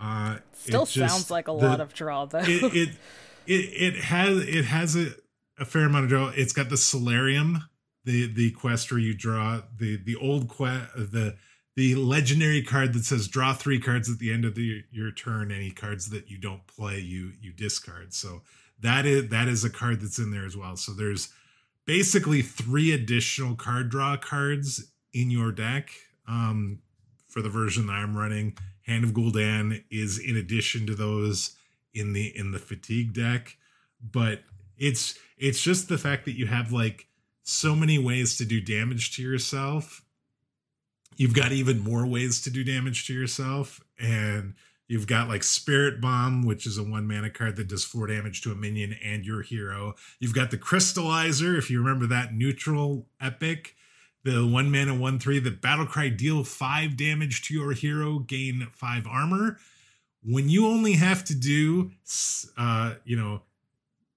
Uh, 0.00 0.38
Still 0.52 0.82
it 0.82 0.88
just- 0.90 1.12
sounds 1.14 1.30
like 1.30 1.48
a 1.48 1.52
the- 1.52 1.56
lot 1.66 1.80
of 1.80 1.92
draw 1.94 2.24
though. 2.26 2.38
it, 2.40 2.74
it 2.76 2.88
it 3.46 3.96
it 3.96 3.96
has 4.04 4.38
it 4.38 4.64
has 4.66 4.96
a, 4.96 5.10
a 5.58 5.64
fair 5.64 5.84
amount 5.84 6.04
of 6.04 6.10
draw. 6.10 6.32
It's 6.34 6.52
got 6.52 6.68
the 6.68 6.76
Soularium, 6.76 7.62
the 8.04 8.32
the 8.32 8.50
quest 8.52 8.90
where 8.90 9.00
you 9.00 9.14
draw 9.14 9.62
the 9.76 9.96
the 9.96 10.16
old 10.16 10.48
quest 10.48 10.94
the 10.96 11.36
the 11.76 11.94
legendary 11.94 12.62
card 12.62 12.94
that 12.94 13.04
says 13.04 13.28
draw 13.28 13.52
three 13.52 13.78
cards 13.78 14.10
at 14.10 14.18
the 14.18 14.32
end 14.32 14.46
of 14.46 14.54
the, 14.54 14.82
your 14.90 15.12
turn. 15.12 15.52
Any 15.52 15.70
cards 15.70 16.08
that 16.08 16.30
you 16.30 16.38
don't 16.38 16.66
play, 16.66 16.98
you 16.98 17.32
you 17.40 17.52
discard. 17.52 18.14
So 18.14 18.42
that 18.80 19.06
is 19.06 19.28
that 19.28 19.48
is 19.48 19.64
a 19.64 19.70
card 19.70 20.00
that's 20.00 20.18
in 20.18 20.30
there 20.30 20.46
as 20.46 20.56
well. 20.56 20.76
So 20.76 20.92
there's 20.92 21.28
basically 21.84 22.42
three 22.42 22.92
additional 22.92 23.54
card 23.54 23.90
draw 23.90 24.16
cards 24.16 24.90
in 25.12 25.30
your 25.30 25.52
deck. 25.52 25.90
Um, 26.26 26.80
for 27.28 27.42
the 27.42 27.48
version 27.50 27.86
that 27.86 27.92
I'm 27.92 28.16
running, 28.16 28.56
Hand 28.86 29.04
of 29.04 29.10
Gul'dan 29.10 29.84
is 29.90 30.18
in 30.18 30.36
addition 30.36 30.86
to 30.86 30.94
those 30.94 31.54
in 31.96 32.12
the 32.12 32.36
in 32.36 32.52
the 32.52 32.58
fatigue 32.58 33.12
deck 33.12 33.56
but 34.00 34.42
it's 34.78 35.18
it's 35.38 35.62
just 35.62 35.88
the 35.88 35.98
fact 35.98 36.24
that 36.24 36.36
you 36.38 36.46
have 36.46 36.72
like 36.72 37.08
so 37.42 37.74
many 37.74 37.98
ways 37.98 38.36
to 38.38 38.44
do 38.44 38.60
damage 38.60 39.14
to 39.16 39.22
yourself. 39.22 40.02
You've 41.16 41.34
got 41.34 41.52
even 41.52 41.78
more 41.78 42.06
ways 42.06 42.40
to 42.42 42.50
do 42.50 42.64
damage 42.64 43.06
to 43.06 43.14
yourself 43.14 43.80
and 43.98 44.54
you've 44.88 45.06
got 45.06 45.28
like 45.28 45.42
spirit 45.42 46.00
bomb 46.00 46.44
which 46.44 46.66
is 46.66 46.78
a 46.78 46.82
one 46.82 47.06
mana 47.06 47.30
card 47.30 47.56
that 47.56 47.68
does 47.68 47.84
four 47.84 48.06
damage 48.06 48.42
to 48.42 48.52
a 48.52 48.54
minion 48.54 48.96
and 49.02 49.24
your 49.24 49.42
hero. 49.42 49.94
You've 50.18 50.34
got 50.34 50.50
the 50.50 50.58
crystallizer 50.58 51.56
if 51.56 51.70
you 51.70 51.78
remember 51.78 52.06
that 52.06 52.34
neutral 52.34 53.06
epic 53.20 53.74
the 54.24 54.46
one 54.46 54.70
mana 54.70 54.94
one 54.94 55.18
three 55.18 55.38
the 55.38 55.50
battle 55.50 55.86
cry 55.86 56.08
deal 56.08 56.44
five 56.44 56.96
damage 56.96 57.42
to 57.42 57.54
your 57.54 57.72
hero 57.72 58.18
gain 58.18 58.66
five 58.72 59.06
armor 59.06 59.58
when 60.26 60.48
you 60.48 60.66
only 60.66 60.94
have 60.94 61.24
to 61.24 61.34
do 61.34 61.90
uh 62.58 62.94
you 63.04 63.16
know 63.16 63.42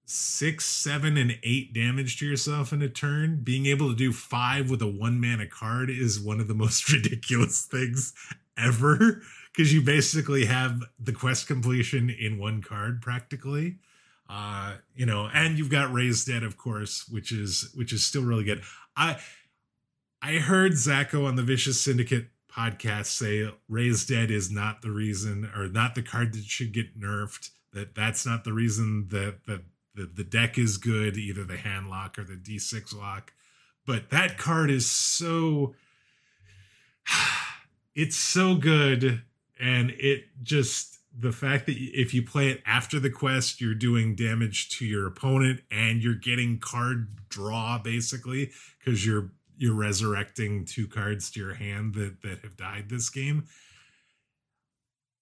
six 0.06 0.66
seven 0.66 1.18
and 1.18 1.38
eight 1.44 1.72
damage 1.74 2.18
to 2.18 2.26
yourself 2.26 2.74
in 2.74 2.82
a 2.82 2.90
turn 2.90 3.42
being 3.44 3.68
able 3.68 3.90
to 3.90 3.96
do 3.96 4.12
five 4.12 4.70
with 4.70 4.82
a 4.82 4.88
one 4.88 5.22
mana 5.22 5.46
card 5.46 5.90
is 5.90 6.20
one 6.20 6.40
of 6.40 6.48
the 6.48 6.54
most 6.66 6.92
ridiculous 6.92 7.66
things 7.66 8.14
ever 8.58 9.22
because 9.54 9.74
you 9.74 9.82
basically 9.82 10.46
have 10.46 10.84
the 11.00 11.14
quest 11.14 11.48
completion 11.48 12.10
in 12.10 12.38
one 12.40 12.62
card 12.62 13.02
practically. 13.02 13.78
Uh 14.28 14.76
you 14.96 15.06
know 15.06 15.30
and 15.34 15.58
you've 15.58 15.70
got 15.70 15.94
raised 15.94 16.28
dead 16.28 16.44
of 16.44 16.58
course 16.58 17.08
which 17.10 17.32
is 17.32 17.72
which 17.76 17.94
is 17.94 18.06
still 18.06 18.24
really 18.24 18.44
good. 18.44 18.64
I 18.98 19.18
i 20.22 20.34
heard 20.34 20.74
zacho 20.74 21.28
on 21.28 21.36
the 21.36 21.44
vicious 21.44 21.80
syndicate 21.80 22.28
podcast 22.56 23.08
say 23.08 23.50
raised 23.68 24.10
dead 24.10 24.32
is 24.32 24.52
not 24.52 24.82
the 24.82 24.92
reason 24.92 25.50
or 25.56 25.68
not 25.68 25.96
the 25.96 26.02
card 26.02 26.34
that 26.34 26.44
should 26.44 26.72
get 26.74 27.00
nerfed 27.00 27.50
that 27.74 27.96
that's 27.96 28.26
not 28.26 28.44
the 28.44 28.54
reason 28.54 29.08
that 29.10 29.46
that 29.46 29.62
the, 29.96 30.06
the 30.06 30.24
deck 30.24 30.58
is 30.58 30.78
good 30.78 31.18
either 31.18 31.44
the 31.44 31.58
hand 31.58 31.90
lock 31.90 32.18
or 32.18 32.24
the 32.24 32.36
d6 32.36 32.96
lock. 32.96 33.34
But 33.86 34.10
that 34.12 34.38
card 34.38 34.70
is 34.70 34.90
so 34.90 35.76
it's 37.96 38.16
so 38.16 38.56
good 38.56 39.24
and 39.60 39.92
it 39.92 40.26
just 40.42 41.00
the 41.18 41.32
fact 41.32 41.66
that 41.66 41.76
if 41.76 42.14
you 42.14 42.24
play 42.24 42.50
it 42.50 42.62
after 42.66 43.00
the 43.00 43.10
quest 43.10 43.60
you're 43.60 43.74
doing 43.74 44.16
damage 44.16 44.70
to 44.70 44.86
your 44.86 45.08
opponent 45.08 45.62
and 45.72 46.02
you're 46.04 46.14
getting 46.14 46.60
card 46.60 47.10
draw 47.30 47.78
basically 47.78 48.52
because 48.78 49.06
you're 49.06 49.32
you're 49.60 49.76
resurrecting 49.76 50.66
two 50.66 50.88
cards 50.88 51.30
to 51.32 51.40
your 51.40 51.54
hand 51.54 51.94
that 51.94 52.22
that 52.24 52.40
have 52.40 52.58
died 52.58 52.90
this 52.90 53.10
game 53.10 53.46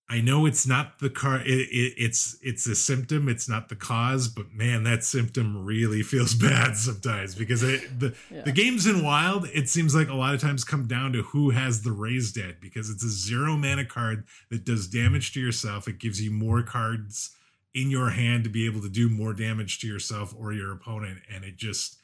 I 0.10 0.21
know 0.21 0.45
it's 0.45 0.65
not 0.65 1.00
the 1.00 1.10
car. 1.10 1.41
It, 1.41 1.47
it, 1.50 1.93
it's 1.97 2.38
it's 2.41 2.65
a 2.65 2.76
symptom. 2.76 3.28
It's 3.28 3.50
not 3.50 3.67
the 3.67 3.76
cause. 3.76 4.30
But 4.30 4.54
man, 4.54 4.84
that 4.84 5.04
symptom 5.04 5.65
really 5.65 6.02
feels 6.02 6.34
bad 6.50 6.78
sometimes 6.78 7.36
because 7.36 7.62
it, 7.62 8.00
the 8.00 8.15
Yeah. 8.34 8.43
the 8.43 8.54
games 8.54 8.88
in 8.88 9.04
Wild. 9.04 9.50
It 9.54 9.67
seems 9.67 9.93
like 9.93 10.08
a 10.08 10.13
lot 10.15 10.34
of 10.34 10.39
times 10.39 10.63
come 10.63 10.88
down 10.88 11.12
to 11.12 11.23
who 11.23 11.50
has 11.50 11.82
the 11.82 11.91
raised 11.91 12.36
dead 12.36 12.58
because 12.62 12.89
it's 12.89 13.04
a 13.04 13.10
zero 13.10 13.58
mana 13.58 13.84
card 13.84 14.26
that 14.50 14.63
does 14.63 14.88
damage 14.88 15.34
to 15.34 15.41
yourself. 15.41 15.89
It 15.89 16.00
gives 16.00 16.21
you 16.21 16.32
more 16.32 16.63
cards 16.63 17.32
in 17.73 17.91
your 17.91 18.12
hand 18.12 18.45
to 18.45 18.50
be 18.50 18.65
able 18.65 18.82
to 18.84 18.89
do 18.89 19.10
more 19.10 19.34
damage 19.34 19.80
to 19.80 19.88
yourself 19.88 20.34
or 20.38 20.54
your 20.54 20.71
opponent, 20.71 21.19
and 21.30 21.43
it 21.43 21.58
just 21.58 21.97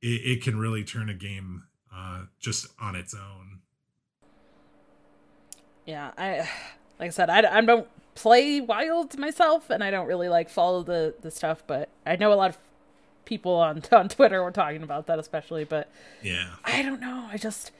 it, 0.00 0.38
it 0.38 0.42
can 0.42 0.58
really 0.58 0.82
turn 0.82 1.10
a 1.10 1.14
game 1.14 1.64
uh, 1.94 2.22
just 2.38 2.68
on 2.80 2.94
its 2.96 3.14
own. 3.14 3.60
yeah, 5.86 6.12
I 6.16 6.38
like 6.98 7.08
I 7.08 7.10
said, 7.10 7.30
I, 7.30 7.58
I 7.58 7.60
don't 7.60 7.88
play 8.14 8.60
Wild 8.60 9.18
myself, 9.18 9.70
and 9.70 9.82
I 9.82 9.90
don't 9.90 10.06
really 10.06 10.28
like 10.28 10.48
follow 10.48 10.82
the 10.82 11.14
the 11.20 11.30
stuff. 11.30 11.62
But 11.66 11.88
I 12.06 12.16
know 12.16 12.32
a 12.32 12.34
lot 12.34 12.50
of 12.50 12.58
people 13.24 13.54
on 13.54 13.82
on 13.92 14.08
Twitter 14.08 14.42
were 14.42 14.50
talking 14.50 14.82
about 14.82 15.06
that, 15.06 15.18
especially. 15.18 15.64
But 15.64 15.88
Yeah. 16.22 16.50
I 16.64 16.82
don't 16.82 17.00
know. 17.00 17.28
I 17.30 17.36
just, 17.36 17.70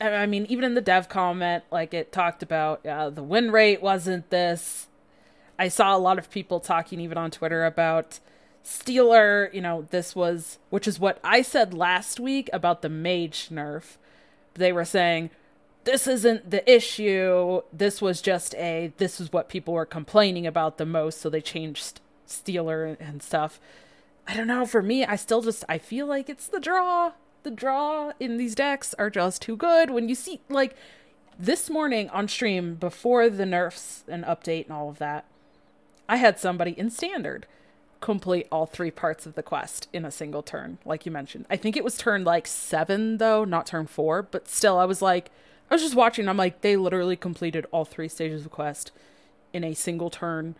I 0.00 0.08
I 0.08 0.26
mean, 0.26 0.46
even 0.48 0.64
in 0.64 0.74
the 0.74 0.80
dev 0.80 1.08
comment, 1.08 1.64
like 1.70 1.94
it 1.94 2.12
talked 2.12 2.42
about 2.42 2.84
uh, 2.86 3.10
the 3.10 3.22
win 3.22 3.50
rate 3.50 3.82
wasn't 3.82 4.30
this. 4.30 4.88
I 5.58 5.68
saw 5.68 5.96
a 5.96 5.98
lot 5.98 6.18
of 6.18 6.30
people 6.30 6.58
talking 6.58 6.98
even 7.00 7.16
on 7.16 7.30
Twitter 7.30 7.64
about 7.64 8.18
Stealer. 8.64 9.50
You 9.52 9.60
know, 9.60 9.86
this 9.90 10.16
was, 10.16 10.58
which 10.70 10.88
is 10.88 10.98
what 10.98 11.20
I 11.22 11.42
said 11.42 11.72
last 11.72 12.18
week 12.18 12.50
about 12.52 12.82
the 12.82 12.88
mage 12.88 13.50
nerf. 13.50 13.98
They 14.54 14.72
were 14.72 14.84
saying 14.84 15.30
this 15.84 16.06
isn't 16.06 16.50
the 16.50 16.68
issue. 16.70 17.60
This 17.72 18.02
was 18.02 18.20
just 18.20 18.54
a. 18.56 18.92
This 18.96 19.20
is 19.20 19.32
what 19.32 19.48
people 19.48 19.74
were 19.74 19.86
complaining 19.86 20.46
about 20.46 20.78
the 20.78 20.86
most, 20.86 21.20
so 21.20 21.30
they 21.30 21.40
changed 21.40 22.00
Stealer 22.26 22.96
and, 22.98 23.22
stuff. 23.22 23.60
I 24.26 24.34
don't 24.34 24.46
know. 24.46 24.64
For 24.64 24.82
me, 24.82 25.04
I 25.04 25.16
still 25.16 25.42
just 25.42 25.64
I 25.68 25.78
feel 25.78 26.06
like 26.06 26.28
it's 26.28 26.48
the 26.48 26.60
draw. 26.60 27.12
The 27.42 27.50
draw 27.50 28.12
in 28.18 28.38
these 28.38 28.54
decks 28.54 28.94
are 28.94 29.10
just 29.10 29.42
too 29.42 29.56
good. 29.56 29.90
When 29.90 30.08
you 30.08 30.14
see 30.14 30.40
like 30.48 30.74
this 31.38 31.68
morning 31.68 32.08
on 32.08 32.28
stream 32.28 32.76
before 32.76 33.28
the 33.28 33.44
nerfs 33.44 34.04
and 34.08 34.24
update 34.24 34.64
and 34.64 34.72
all 34.72 34.88
of 34.88 34.98
that, 34.98 35.26
I 36.08 36.16
had 36.16 36.38
somebody 36.38 36.72
in 36.72 36.88
standard 36.88 37.46
complete 38.04 38.46
all 38.52 38.66
three 38.66 38.90
parts 38.90 39.24
of 39.24 39.34
the 39.34 39.42
quest 39.42 39.88
in 39.92 40.04
a 40.04 40.10
single 40.10 40.42
turn, 40.42 40.76
like 40.84 41.06
you 41.06 41.10
mentioned. 41.10 41.46
I 41.48 41.56
think 41.56 41.74
it 41.74 41.82
was 41.82 41.96
turn 41.96 42.22
like 42.22 42.46
seven 42.46 43.16
though, 43.16 43.44
not 43.44 43.66
turn 43.66 43.86
four, 43.86 44.22
but 44.22 44.46
still 44.46 44.78
I 44.78 44.84
was 44.84 45.00
like 45.00 45.30
I 45.70 45.74
was 45.74 45.82
just 45.82 45.94
watching, 45.94 46.28
I'm 46.28 46.36
like, 46.36 46.60
they 46.60 46.76
literally 46.76 47.16
completed 47.16 47.64
all 47.72 47.86
three 47.86 48.06
stages 48.08 48.40
of 48.40 48.44
the 48.44 48.50
quest 48.50 48.92
in 49.54 49.64
a 49.64 49.72
single 49.72 50.10
turn. 50.10 50.56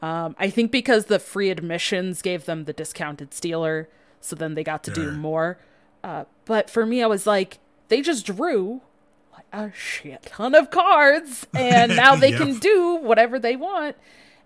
Um, 0.00 0.34
I 0.38 0.48
think 0.48 0.70
because 0.72 1.04
the 1.06 1.18
free 1.18 1.50
admissions 1.50 2.22
gave 2.22 2.46
them 2.46 2.64
the 2.64 2.72
discounted 2.72 3.34
stealer, 3.34 3.86
so 4.22 4.34
then 4.34 4.54
they 4.54 4.64
got 4.64 4.82
to 4.84 4.90
do 4.90 5.12
more. 5.12 5.58
Uh, 6.02 6.24
but 6.46 6.70
for 6.70 6.86
me, 6.86 7.02
I 7.02 7.06
was 7.06 7.26
like, 7.26 7.58
they 7.88 8.00
just 8.00 8.24
drew 8.24 8.80
like 9.34 9.44
a 9.52 9.70
shit 9.76 10.22
ton 10.22 10.54
of 10.54 10.70
cards, 10.70 11.46
and 11.54 11.94
now 12.02 12.16
they 12.16 12.32
can 12.32 12.58
do 12.58 12.94
whatever 12.96 13.38
they 13.38 13.56
want. 13.56 13.94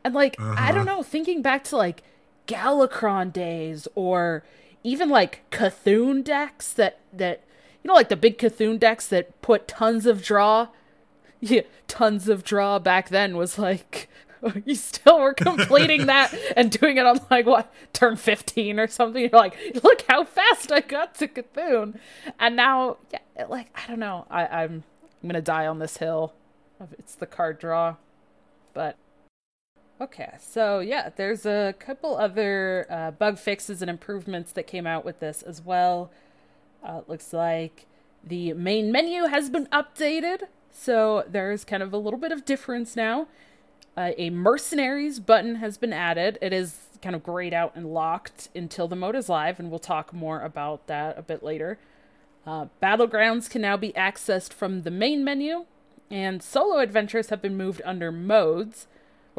And 0.03 0.13
like, 0.13 0.41
I 0.41 0.43
Uh-huh. 0.43 0.73
don't 0.73 0.87
know, 0.87 1.03
thinking 1.05 1.41
back 1.41 1.63
to 1.65 1.77
like 1.77 2.03
Galakrond 2.51 3.33
days 3.33 3.87
or 3.95 4.43
even 4.83 5.09
like 5.09 5.43
C'Thun 5.51 6.25
decks 6.25 6.73
that 6.73 6.99
that 7.13 7.45
you 7.83 7.89
know 7.89 7.95
like 7.95 8.09
the 8.09 8.17
big 8.17 8.39
C'Thun 8.39 8.79
decks 8.79 9.07
that 9.09 9.41
put 9.43 9.69
tons 9.69 10.07
of 10.07 10.23
draw. 10.23 10.69
Yeah, 11.41 11.63
tons 11.89 12.29
of 12.29 12.45
draw 12.45 12.79
back 12.79 13.09
then 13.09 13.37
was 13.37 13.59
like 13.59 14.09
you 14.65 14.75
still 14.75 15.21
were 15.21 15.35
completing 15.35 16.07
that 16.07 16.35
and 16.57 16.71
doing 16.71 16.97
it 16.97 17.07
on 17.07 17.21
like 17.31 17.47
what 17.47 17.73
turn 17.93 18.17
15 18.17 18.79
or 18.79 18.87
something 18.89 19.23
you're 19.23 19.31
like 19.31 19.55
look 19.83 20.03
how 20.09 20.25
fast 20.25 20.73
i 20.73 20.81
got 20.81 21.15
to 21.15 21.29
C'Thun. 21.29 21.99
and 22.39 22.57
now 22.57 22.97
yeah 23.13 23.47
like 23.49 23.69
i 23.75 23.87
don't 23.87 23.99
know 23.99 24.27
I, 24.31 24.47
i'm 24.47 24.85
i'm 25.23 25.29
gonna 25.29 25.43
die 25.43 25.67
on 25.67 25.79
this 25.79 25.99
hill 25.99 26.35
it's 26.99 27.15
the 27.15 27.27
card 27.27 27.59
draw 27.59 27.97
but 28.73 28.97
okay 30.01 30.35
so 30.41 30.81
yeah 30.81 31.11
there's 31.17 31.45
a 31.45 31.75
couple 31.79 32.17
other 32.17 32.87
uh, 32.91 33.11
bug 33.11 33.39
fixes 33.39 33.83
and 33.83 33.91
improvements 33.91 34.53
that 34.53 34.67
came 34.67 34.87
out 34.87 35.05
with 35.05 35.21
this 35.21 35.43
as 35.43 35.63
well 35.63 36.11
uh, 36.87 36.99
it 36.99 37.09
looks 37.09 37.33
like 37.33 37.87
the 38.25 38.53
main 38.55 38.91
menu 38.91 39.25
has 39.25 39.51
been 39.51 39.67
updated 39.67 40.43
so 40.71 41.25
there's 41.29 41.65
kind 41.65 41.83
of 41.83 41.93
a 41.93 41.99
little 41.99 42.19
bit 42.19 42.33
of 42.33 42.45
difference 42.45 42.97
now 42.97 43.27
uh, 43.97 44.13
a 44.17 44.31
mercenaries 44.31 45.19
button 45.19 45.57
has 45.57 45.77
been 45.77 45.93
added. 45.93 46.39
It 46.41 46.53
is 46.53 46.79
kind 47.03 47.17
of 47.17 47.23
grayed 47.23 47.53
out 47.53 47.73
and 47.75 47.93
locked 47.93 48.49
until 48.55 48.89
the 48.89 48.97
mode 48.97 49.17
is 49.17 49.29
live, 49.29 49.59
and 49.59 49.71
we'll 49.71 49.79
talk 49.79 50.13
more 50.13 50.41
about 50.41 50.87
that 50.87 51.19
a 51.19 51.23
bit 51.23 51.43
later. 51.43 51.79
Uh, 52.47 52.67
battlegrounds 52.83 53.51
can 53.51 53.63
now 53.63 53.77
be 53.77 53.93
accessed 53.93 54.53
from 54.53 54.83
the 54.83 54.91
main 54.91 55.25
menu, 55.25 55.67
and 56.11 56.43
solo 56.43 56.79
adventures 56.79 57.29
have 57.29 57.43
been 57.43 57.57
moved 57.57 57.83
under 57.85 58.11
modes, 58.11 58.87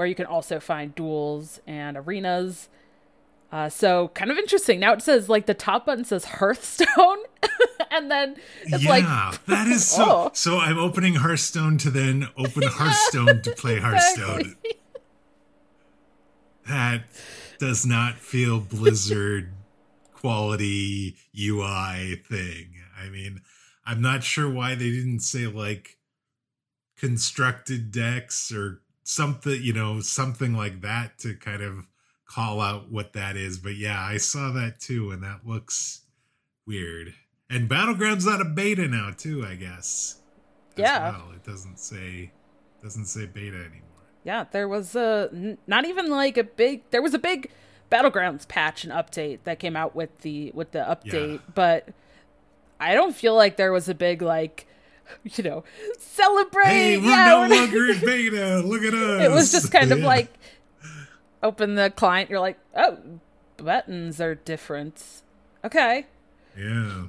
where 0.01 0.07
you 0.07 0.15
can 0.15 0.25
also 0.25 0.59
find 0.59 0.95
duels 0.95 1.61
and 1.67 1.95
arenas. 1.95 2.69
Uh, 3.51 3.69
so 3.69 4.07
kind 4.15 4.31
of 4.31 4.37
interesting. 4.39 4.79
Now 4.79 4.93
it 4.93 5.03
says 5.03 5.29
like 5.29 5.45
the 5.45 5.53
top 5.53 5.85
button 5.85 6.05
says 6.05 6.25
Hearthstone, 6.25 7.19
and 7.91 8.09
then 8.09 8.37
it's 8.63 8.83
yeah, 8.83 8.89
like 8.89 9.45
that 9.45 9.67
is 9.67 9.87
so. 9.87 10.05
Oh. 10.07 10.31
So 10.33 10.57
I'm 10.57 10.79
opening 10.79 11.15
Hearthstone 11.15 11.77
to 11.79 11.91
then 11.91 12.29
open 12.35 12.63
Hearthstone 12.63 13.43
to 13.43 13.51
play 13.51 13.77
Hearthstone. 13.79 14.39
Exactly. 14.39 14.73
That 16.67 17.03
does 17.59 17.85
not 17.85 18.15
feel 18.15 18.59
Blizzard 18.59 19.51
quality 20.13 21.15
UI 21.39 22.15
thing. 22.27 22.73
I 22.99 23.09
mean, 23.09 23.41
I'm 23.85 24.01
not 24.01 24.23
sure 24.23 24.49
why 24.49 24.73
they 24.73 24.89
didn't 24.89 25.19
say 25.19 25.45
like 25.45 25.99
constructed 26.97 27.91
decks 27.91 28.51
or 28.51 28.80
something, 29.03 29.59
you 29.61 29.73
know, 29.73 29.99
something 29.99 30.53
like 30.53 30.81
that 30.81 31.17
to 31.19 31.35
kind 31.35 31.61
of 31.61 31.87
call 32.25 32.61
out 32.61 32.91
what 32.91 33.13
that 33.13 33.35
is. 33.35 33.57
But 33.57 33.75
yeah, 33.75 33.99
I 34.01 34.17
saw 34.17 34.51
that 34.51 34.79
too, 34.79 35.11
and 35.11 35.23
that 35.23 35.41
looks 35.45 36.01
weird. 36.65 37.13
And 37.49 37.69
Battlegrounds 37.69 38.25
not 38.25 38.41
a 38.41 38.45
beta 38.45 38.87
now 38.87 39.11
too, 39.15 39.45
I 39.45 39.55
guess. 39.55 40.21
Yeah. 40.77 41.11
well. 41.11 41.31
it 41.35 41.43
doesn't 41.43 41.79
say 41.79 42.31
doesn't 42.81 43.05
say 43.05 43.25
beta 43.25 43.57
anymore. 43.57 43.87
Yeah, 44.23 44.45
there 44.51 44.67
was 44.67 44.95
a 44.95 45.29
n- 45.33 45.57
not 45.67 45.85
even 45.85 46.09
like 46.09 46.37
a 46.37 46.43
big. 46.43 46.83
There 46.91 47.01
was 47.01 47.13
a 47.13 47.19
big 47.19 47.51
battlegrounds 47.91 48.47
patch 48.47 48.83
and 48.83 48.93
update 48.93 49.39
that 49.43 49.59
came 49.59 49.75
out 49.75 49.95
with 49.95 50.19
the 50.19 50.51
with 50.53 50.71
the 50.71 50.79
update, 50.79 51.41
but 51.53 51.89
I 52.79 52.95
don't 52.95 53.15
feel 53.15 53.35
like 53.35 53.57
there 53.57 53.71
was 53.71 53.89
a 53.89 53.93
big 53.93 54.21
like, 54.21 54.65
you 55.23 55.43
know, 55.43 55.63
celebrate. 55.99 56.65
Hey, 56.67 56.97
we're 56.97 57.05
yeah, 57.09 57.25
no 57.47 57.55
longer 57.55 57.85
in 57.91 57.99
beta. 58.05 58.59
Look 58.65 58.83
at 58.83 58.93
us. 58.93 59.23
it 59.23 59.31
was 59.31 59.51
just 59.51 59.71
kind 59.71 59.91
of 59.91 59.99
Yeah. 59.99 60.05
like 60.07 60.33
open 61.43 61.75
the 61.75 61.89
client. 61.89 62.29
You're 62.29 62.39
like, 62.39 62.57
oh, 62.75 62.97
buttons 63.57 64.19
are 64.21 64.35
different. 64.35 65.21
Okay. 65.63 66.05
Yeah. 66.57 67.03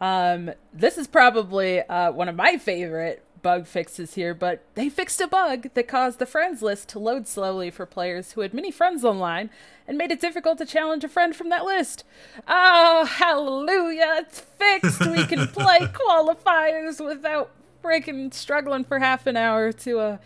Um, 0.00 0.50
this 0.72 0.96
is 0.98 1.06
probably 1.08 1.80
uh, 1.82 2.12
one 2.12 2.28
of 2.28 2.36
my 2.36 2.56
favorite 2.56 3.24
bug 3.48 3.66
fixes 3.66 4.12
here, 4.12 4.34
but 4.34 4.62
they 4.74 4.90
fixed 4.90 5.22
a 5.22 5.26
bug 5.26 5.70
that 5.72 5.88
caused 5.88 6.18
the 6.18 6.26
friends 6.26 6.60
list 6.60 6.86
to 6.90 6.98
load 6.98 7.26
slowly 7.26 7.70
for 7.70 7.86
players 7.86 8.32
who 8.32 8.42
had 8.42 8.52
many 8.52 8.70
friends 8.70 9.06
online 9.06 9.48
and 9.86 9.96
made 9.96 10.10
it 10.10 10.20
difficult 10.20 10.58
to 10.58 10.66
challenge 10.66 11.02
a 11.02 11.08
friend 11.08 11.34
from 11.34 11.48
that 11.48 11.64
list. 11.64 12.04
Oh, 12.46 13.06
hallelujah! 13.06 14.16
It's 14.18 14.40
fixed. 14.40 15.00
We 15.00 15.24
can 15.24 15.46
play 15.54 15.78
qualifiers 15.78 17.02
without 17.02 17.50
freaking 17.82 18.34
struggling 18.34 18.84
for 18.84 18.98
half 18.98 19.26
an 19.26 19.38
hour 19.38 19.72
to 19.72 19.98
uh 19.98 20.18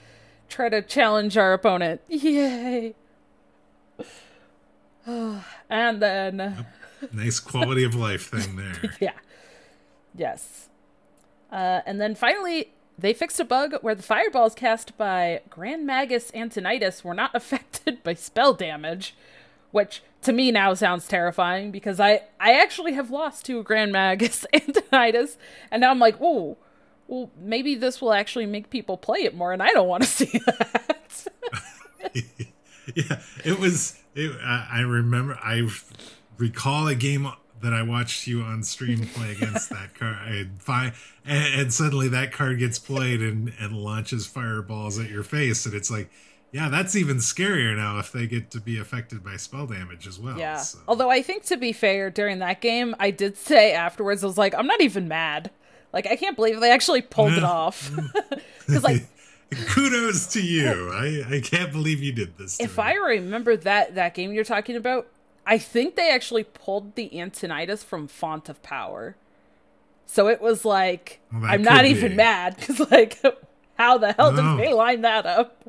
try 0.49 0.69
to 0.69 0.83
challenge 0.83 1.37
our 1.37 1.53
opponent. 1.53 2.01
Yay! 2.09 2.97
and 5.07 6.03
then. 6.03 6.67
Nice 7.13 7.39
quality 7.39 7.85
of 7.85 7.95
life 7.95 8.31
thing 8.31 8.57
there. 8.57 8.91
Yeah. 9.01 9.15
Yes. 10.13 10.69
Uh, 11.53 11.83
and 11.87 12.01
then 12.01 12.17
finally, 12.17 12.73
they 13.03 13.13
fixed 13.13 13.41
a 13.41 13.45
bug 13.45 13.75
where 13.83 13.95
the 13.95 14.03
fireballs 14.03 14.55
cast 14.55 14.97
by 14.97 15.41
Grand 15.51 15.85
Magus 15.85 16.31
Antonidas 16.35 17.05
were 17.05 17.15
not 17.15 17.35
affected 17.35 18.03
by 18.03 18.15
spell 18.15 18.55
damage, 18.55 19.15
which 19.73 20.03
to 20.23 20.33
me 20.33 20.51
now 20.53 20.73
sounds 20.73 21.09
terrifying 21.09 21.71
because 21.73 21.99
I, 21.99 22.23
I 22.41 22.53
actually 22.53 22.93
have 22.93 23.11
lost 23.11 23.45
to 23.47 23.63
Grand 23.65 23.93
Magus 23.93 24.47
Antonidas, 24.55 25.37
and 25.71 25.81
now 25.81 25.91
I'm 25.91 25.99
like, 25.99 26.17
oh, 26.21 26.57
well, 27.09 27.31
maybe 27.37 27.75
this 27.75 28.01
will 28.01 28.13
actually 28.13 28.47
make 28.47 28.71
people 28.71 28.97
play 28.97 29.25
it 29.25 29.35
more, 29.35 29.53
and 29.53 29.63
I 29.63 29.73
don't 29.73 29.89
want 29.89 30.05
to 30.05 30.09
see 30.09 30.39
that. 30.47 31.27
yeah, 32.95 33.21
it 33.45 33.59
was. 33.59 33.99
It, 34.15 34.31
I, 34.43 34.69
I 34.75 34.81
remember. 34.81 35.39
I 35.43 35.69
recall 36.39 36.87
a 36.87 36.95
game 36.95 37.31
that 37.63 37.73
I 37.73 37.83
watched 37.83 38.27
you 38.27 38.43
on 38.43 38.63
stream 38.63 39.07
play 39.15 39.33
against 39.33 39.71
that 39.71 39.95
card. 39.95 40.17
And, 40.29 40.63
fi- 40.63 40.93
and, 41.25 41.61
and 41.61 41.73
suddenly 41.73 42.09
that 42.09 42.33
card 42.33 42.59
gets 42.59 42.79
played 42.79 43.21
and 43.21 43.53
and 43.59 43.73
launches 43.77 44.27
fireballs 44.27 44.99
at 44.99 45.09
your 45.11 45.23
face, 45.23 45.65
and 45.67 45.75
it's 45.75 45.91
like, 45.91 46.11
yeah, 46.53 46.69
that's 46.69 46.95
even 46.95 47.17
scarier 47.17 47.75
now 47.75 47.99
if 47.99 48.13
they 48.13 48.27
get 48.27 48.51
to 48.51 48.61
be 48.61 48.79
affected 48.79 49.25
by 49.25 49.37
spell 49.37 49.67
damage 49.67 50.07
as 50.07 50.19
well. 50.21 50.39
Yeah. 50.39 50.59
so. 50.59 50.79
Although 50.87 51.11
I 51.11 51.23
think 51.23 51.45
to 51.45 51.57
be 51.57 51.73
fair, 51.73 52.11
during 52.11 52.41
that 52.41 52.61
game, 52.61 52.95
I 52.99 53.11
did 53.11 53.39
say 53.39 53.73
afterwards, 53.73 54.23
I 54.23 54.27
was 54.27 54.37
like, 54.39 54.55
I'm 54.55 54.67
not 54.67 54.81
even 54.83 55.09
mad. 55.09 55.51
Like, 55.93 56.07
I 56.07 56.17
can't 56.17 56.37
believe 56.37 56.61
they 56.61 56.71
actually 56.71 57.03
pulled 57.03 57.33
it 57.33 57.45
off. 57.45 57.91
Because, 58.67 58.85
like, 58.85 59.03
Kudos 59.69 60.29
to 60.29 60.41
you. 60.41 60.91
I, 60.93 61.25
I 61.37 61.41
can't 61.41 61.73
believe 61.73 62.03
you 62.03 62.13
did 62.13 62.39
this. 62.39 62.61
if 62.61 62.79
me. 62.79 62.85
I 62.85 62.93
remember 62.95 63.57
that 63.57 63.97
that 63.97 64.15
game 64.15 64.33
you're 64.33 64.45
talking 64.45 64.77
about, 64.77 65.09
I 65.47 65.59
think 65.59 65.97
they 65.97 66.11
actually 66.11 66.45
pulled 66.45 66.95
the 66.95 67.19
Antonidas 67.21 67.83
from 67.83 68.07
Font 68.09 68.49
of 68.49 68.63
Power. 68.63 69.17
So 70.07 70.29
it 70.29 70.41
was 70.41 70.65
like, 70.65 71.21
Well, 71.33 71.45
I'm 71.45 71.63
not 71.63 71.83
could 71.83 71.91
even 71.91 72.11
be. 72.13 72.17
mad 72.17 72.57
because, 72.57 72.81
like, 72.91 73.21
how 73.77 73.99
the 73.99 74.13
hell 74.13 74.33
No. 74.33 74.57
did 74.57 74.67
they 74.67 74.73
line 74.73 75.01
that 75.03 75.27
up? 75.27 75.69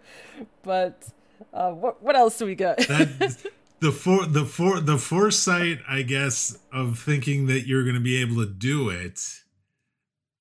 But 0.63 1.07
uh, 1.53 1.71
what 1.71 2.01
what 2.03 2.15
else 2.15 2.37
do 2.37 2.45
we 2.45 2.55
got? 2.55 2.77
that 2.77 3.37
the 3.79 3.91
for 3.91 4.25
the 4.25 4.45
for 4.45 4.79
the 4.79 4.97
foresight, 4.97 5.79
I 5.87 6.01
guess, 6.03 6.57
of 6.71 6.99
thinking 6.99 7.47
that 7.47 7.67
you're 7.67 7.83
going 7.83 7.95
to 7.95 8.01
be 8.01 8.21
able 8.21 8.35
to 8.37 8.45
do 8.51 8.89
it 8.89 9.19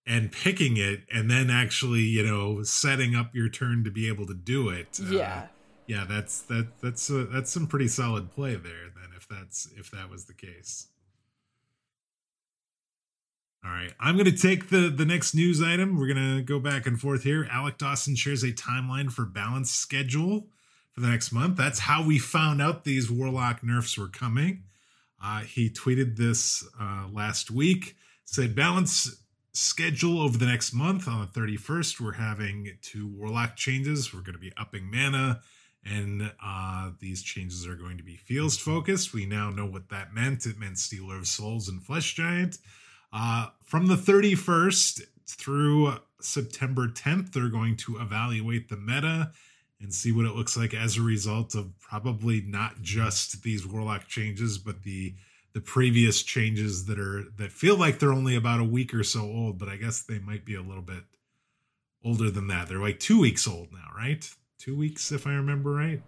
and 0.06 0.32
picking 0.32 0.76
it, 0.76 1.02
and 1.14 1.30
then 1.30 1.48
actually, 1.48 2.00
you 2.02 2.22
know, 2.24 2.62
setting 2.64 3.14
up 3.14 3.34
your 3.34 3.48
turn 3.48 3.84
to 3.84 3.90
be 3.90 4.08
able 4.08 4.26
to 4.26 4.34
do 4.34 4.68
it. 4.68 4.98
uh, 5.00 5.10
yeah. 5.10 5.46
yeah, 5.86 6.04
that's 6.08 6.40
that 6.42 6.68
that's 6.80 7.08
uh, 7.10 7.26
that's 7.30 7.50
some 7.52 7.66
pretty 7.68 7.88
solid 7.88 8.32
play 8.32 8.56
there. 8.56 8.90
That's 9.32 9.68
if 9.76 9.90
that 9.90 10.10
was 10.10 10.26
the 10.26 10.34
case. 10.34 10.88
All 13.64 13.70
right, 13.70 13.92
I'm 14.00 14.16
going 14.16 14.30
to 14.30 14.36
take 14.36 14.70
the 14.70 14.88
the 14.88 15.06
next 15.06 15.34
news 15.34 15.62
item. 15.62 15.98
We're 15.98 16.12
going 16.12 16.36
to 16.36 16.42
go 16.42 16.58
back 16.58 16.86
and 16.86 17.00
forth 17.00 17.22
here. 17.22 17.48
Alec 17.50 17.78
Dawson 17.78 18.16
shares 18.16 18.42
a 18.42 18.52
timeline 18.52 19.10
for 19.10 19.24
balance 19.24 19.70
schedule 19.70 20.48
for 20.92 21.00
the 21.00 21.08
next 21.08 21.32
month. 21.32 21.56
That's 21.56 21.80
how 21.80 22.04
we 22.04 22.18
found 22.18 22.60
out 22.60 22.84
these 22.84 23.10
Warlock 23.10 23.62
nerfs 23.62 23.96
were 23.96 24.08
coming. 24.08 24.64
Uh, 25.22 25.40
he 25.40 25.70
tweeted 25.70 26.16
this 26.16 26.66
uh, 26.80 27.06
last 27.12 27.50
week. 27.50 27.96
Said 28.24 28.56
balance 28.56 29.22
schedule 29.52 30.20
over 30.20 30.38
the 30.38 30.46
next 30.46 30.72
month 30.72 31.06
on 31.06 31.20
the 31.20 31.40
31st. 31.40 32.00
We're 32.00 32.12
having 32.12 32.78
two 32.82 33.06
Warlock 33.06 33.56
changes. 33.56 34.12
We're 34.12 34.22
going 34.22 34.34
to 34.34 34.40
be 34.40 34.52
upping 34.56 34.90
mana, 34.90 35.40
and 35.84 36.32
uh, 36.44 36.90
these 37.00 37.22
changes 37.22 37.66
are 37.66 37.74
going 37.74 37.96
to 37.98 38.04
be 38.04 38.16
fields 38.16 38.56
focused. 38.56 39.12
We 39.12 39.26
now 39.26 39.50
know 39.50 39.66
what 39.66 39.88
that 39.88 40.14
meant. 40.14 40.46
It 40.46 40.58
meant 40.58 40.78
Stealer 40.78 41.16
of 41.16 41.26
Souls 41.26 41.68
and 41.68 41.82
Flesh 41.82 42.14
Giant. 42.14 42.58
Uh, 43.12 43.48
from 43.64 43.86
the 43.86 43.96
31st 43.96 45.02
through 45.26 45.94
September 46.20 46.88
10th, 46.88 47.32
they're 47.32 47.48
going 47.48 47.76
to 47.78 47.98
evaluate 47.98 48.68
the 48.68 48.76
meta 48.76 49.32
and 49.80 49.92
see 49.92 50.12
what 50.12 50.24
it 50.24 50.36
looks 50.36 50.56
like 50.56 50.72
as 50.72 50.96
a 50.96 51.02
result 51.02 51.54
of 51.54 51.78
probably 51.80 52.40
not 52.40 52.80
just 52.80 53.42
these 53.42 53.66
warlock 53.66 54.06
changes, 54.06 54.58
but 54.58 54.82
the 54.82 55.14
the 55.54 55.60
previous 55.60 56.22
changes 56.22 56.86
that 56.86 56.98
are 56.98 57.24
that 57.36 57.52
feel 57.52 57.76
like 57.76 57.98
they're 57.98 58.12
only 58.12 58.36
about 58.36 58.60
a 58.60 58.64
week 58.64 58.94
or 58.94 59.04
so 59.04 59.20
old, 59.20 59.58
but 59.58 59.68
I 59.68 59.76
guess 59.76 60.02
they 60.02 60.18
might 60.18 60.46
be 60.46 60.54
a 60.54 60.62
little 60.62 60.82
bit 60.82 61.04
older 62.04 62.30
than 62.30 62.46
that. 62.48 62.68
They're 62.68 62.78
like 62.78 63.00
two 63.00 63.20
weeks 63.20 63.46
old 63.46 63.70
now, 63.72 63.90
right? 63.94 64.28
Two 64.62 64.76
weeks, 64.76 65.10
if 65.10 65.26
I 65.26 65.32
remember 65.32 65.72
right. 65.72 66.00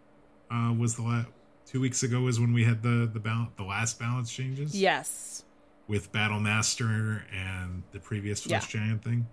Uh, 0.49 0.73
was 0.79 0.95
the 0.95 1.03
last 1.03 1.27
two 1.67 1.81
weeks 1.81 2.05
ago 2.05 2.21
was 2.21 2.39
when 2.39 2.53
we 2.53 2.63
had 2.63 2.85
the 2.85 3.11
the 3.13 3.19
balance 3.19 3.51
the 3.57 3.65
last 3.65 3.99
balance 3.99 4.33
changes 4.33 4.79
Yes. 4.79 5.43
with 5.89 6.13
Battle 6.13 6.39
Master 6.39 7.25
and 7.35 7.83
the 7.91 7.99
previous 7.99 8.43
Flesh 8.45 8.73
Yeah. 8.73 8.81
Giant 8.81 9.03
thing. 9.03 9.27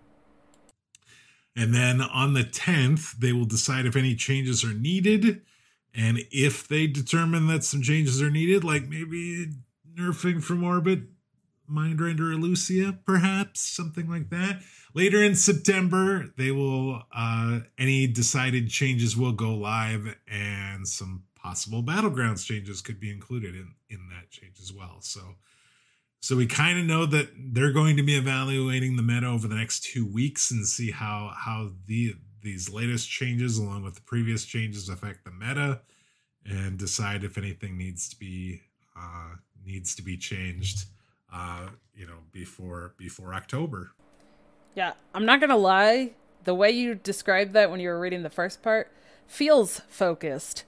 And 1.56 1.72
then 1.72 2.02
on 2.02 2.34
the 2.34 2.44
10th, 2.44 3.20
they 3.20 3.32
will 3.32 3.46
decide 3.46 3.86
if 3.86 3.96
any 3.96 4.16
changes 4.16 4.64
are 4.64 4.74
needed. 4.74 5.44
And 5.94 6.24
if 6.32 6.68
they 6.68 6.88
determine 6.88 7.46
that 7.48 7.64
some 7.64 7.84
changes 7.84 8.24
are 8.24 8.32
needed, 8.32 8.64
like 8.64 8.88
maybe 8.88 9.50
nerfing 9.96 10.42
from 10.42 10.64
orbit, 10.64 11.02
Mindrender 11.72 12.36
Illucia, 12.36 13.00
perhaps, 13.06 13.62
something 13.62 14.10
like 14.10 14.30
that. 14.30 14.62
Later 14.94 15.24
in 15.24 15.36
September, 15.36 16.26
they 16.38 16.52
will 16.52 17.04
uh 17.16 17.62
any 17.78 18.08
decided 18.08 18.70
changes 18.70 19.16
will 19.16 19.34
go 19.34 19.54
live 19.54 20.16
and 20.28 20.88
some 20.88 21.24
possible 21.36 21.82
battlegrounds 21.82 22.46
changes 22.46 22.82
could 22.82 23.00
be 23.00 23.10
included 23.10 23.56
in 23.56 23.74
in 23.90 24.10
that 24.10 24.30
change 24.30 24.60
as 24.60 24.72
well. 24.74 24.98
So 25.02 25.22
so 26.20 26.36
we 26.36 26.46
kind 26.46 26.78
of 26.78 26.86
know 26.86 27.08
that 27.08 27.30
they're 27.36 27.72
going 27.72 27.98
to 27.98 28.04
be 28.04 28.16
evaluating 28.16 28.96
the 28.96 29.02
meta 29.02 29.26
over 29.26 29.48
the 29.48 29.56
next 29.56 29.84
two 29.84 30.06
weeks 30.06 30.52
and 30.52 30.68
see 30.68 30.92
how 30.92 31.34
how 31.36 31.72
the 31.88 32.16
these 32.44 32.70
latest 32.70 33.10
changes, 33.10 33.58
along 33.58 33.84
with 33.84 33.96
the 33.96 34.02
previous 34.02 34.46
changes, 34.46 34.90
affect 34.90 35.26
the 35.26 35.32
meta, 35.32 35.82
and 36.46 36.78
decide 36.78 37.24
if 37.24 37.38
anything 37.38 37.78
needs 37.78 38.10
to 38.10 38.16
be 38.18 38.62
uh, 38.96 39.36
needs 39.66 39.96
to 39.96 40.02
be 40.02 40.18
changed. 40.18 40.86
Uh, 41.32 41.70
you 41.96 42.06
know, 42.06 42.20
before 42.32 42.94
before 42.98 43.34
October. 43.34 43.92
Yeah, 44.76 44.94
I'm 45.14 45.26
not 45.26 45.40
gonna 45.40 45.58
lie. 45.58 46.12
The 46.44 46.56
way 46.56 46.72
you 46.72 46.96
described 46.96 47.54
that 47.54 47.70
when 47.70 47.80
you 47.80 47.90
were 47.90 48.00
reading 48.00 48.24
the 48.24 48.30
first 48.30 48.62
part 48.62 48.92
feels 49.28 49.82
focused. 49.88 50.66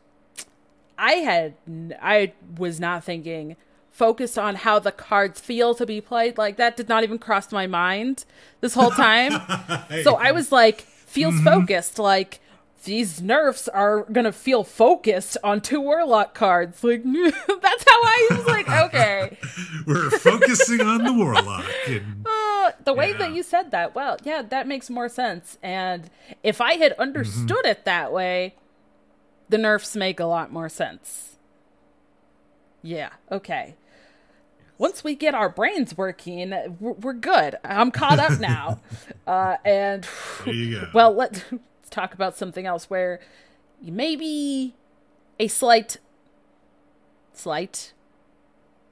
I 0.97 1.13
had 1.13 1.55
I 2.01 2.33
was 2.57 2.79
not 2.79 3.03
thinking 3.03 3.55
focused 3.91 4.39
on 4.39 4.55
how 4.55 4.79
the 4.79 4.91
cards 4.91 5.39
feel 5.39 5.75
to 5.75 5.85
be 5.85 6.01
played. 6.01 6.37
Like 6.37 6.57
that 6.57 6.75
did 6.75 6.89
not 6.89 7.03
even 7.03 7.19
cross 7.19 7.51
my 7.51 7.67
mind 7.67 8.25
this 8.59 8.73
whole 8.73 8.91
time. 8.91 9.33
so 10.03 10.15
I 10.15 10.31
was 10.31 10.51
like, 10.51 10.81
feels 10.81 11.35
mm-hmm. 11.35 11.45
focused. 11.45 11.99
Like 11.99 12.39
these 12.83 13.21
nerfs 13.21 13.67
are 13.67 14.03
gonna 14.11 14.31
feel 14.31 14.63
focused 14.63 15.37
on 15.43 15.61
two 15.61 15.79
warlock 15.79 16.33
cards. 16.33 16.83
Like 16.83 17.03
that's 17.03 17.85
how 17.87 18.01
I 18.03 18.27
was 18.31 18.45
like, 18.45 18.69
okay, 18.85 19.37
we're 19.85 20.09
focusing 20.11 20.81
on 20.81 21.03
the 21.03 21.13
warlock. 21.13 21.65
And, 21.87 22.25
uh, 22.25 22.71
the 22.83 22.93
way 22.93 23.11
yeah. 23.11 23.17
that 23.17 23.33
you 23.33 23.43
said 23.43 23.71
that, 23.71 23.95
well, 23.95 24.17
yeah, 24.23 24.41
that 24.41 24.67
makes 24.67 24.89
more 24.89 25.09
sense. 25.09 25.57
And 25.63 26.09
if 26.43 26.61
I 26.61 26.73
had 26.73 26.93
understood 26.93 27.57
mm-hmm. 27.57 27.67
it 27.67 27.85
that 27.85 28.11
way, 28.11 28.55
the 29.49 29.57
nerfs 29.57 29.95
make 29.95 30.19
a 30.19 30.25
lot 30.25 30.51
more 30.51 30.69
sense. 30.69 31.37
Yeah. 32.81 33.11
Okay. 33.31 33.75
Once 34.77 35.03
we 35.03 35.15
get 35.15 35.33
our 35.33 35.47
brains 35.47 35.95
working, 35.95 36.53
we're, 36.79 37.13
good. 37.13 37.55
I'm 37.63 37.91
caught 37.91 38.19
up 38.19 38.39
now. 38.39 38.81
uh, 39.27 39.55
and 39.63 40.05
well, 40.93 41.13
let 41.13 41.43
talk 41.93 42.13
about 42.13 42.35
something 42.35 42.65
else 42.65 42.89
where 42.89 43.19
maybe 43.81 44.73
a 45.39 45.47
slight, 45.47 45.97
slight, 47.33 47.93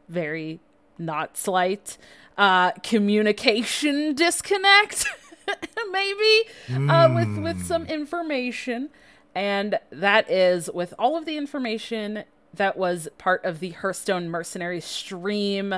very 0.08 0.60
not 0.98 1.38
slight 1.38 1.98
uh, 2.38 2.72
communication 2.84 4.14
disconnect, 4.16 5.06
maybe 5.92 6.44
mm. 6.68 6.90
uh, 6.90 7.14
with 7.14 7.44
with 7.44 7.66
some 7.66 7.86
hmm. 7.86 7.92
information, 7.92 8.90
and 9.36 9.80
that 9.92 10.30
is 10.30 10.70
with 10.74 10.94
all 11.00 11.18
of 11.18 11.26
the 11.26 11.38
information 11.38 12.24
that 12.54 12.78
was 12.78 13.08
part 13.18 13.44
of 13.46 13.60
the 13.60 13.70
Hearthstone 13.70 14.30
Mercenary 14.30 14.82
stream 14.82 15.76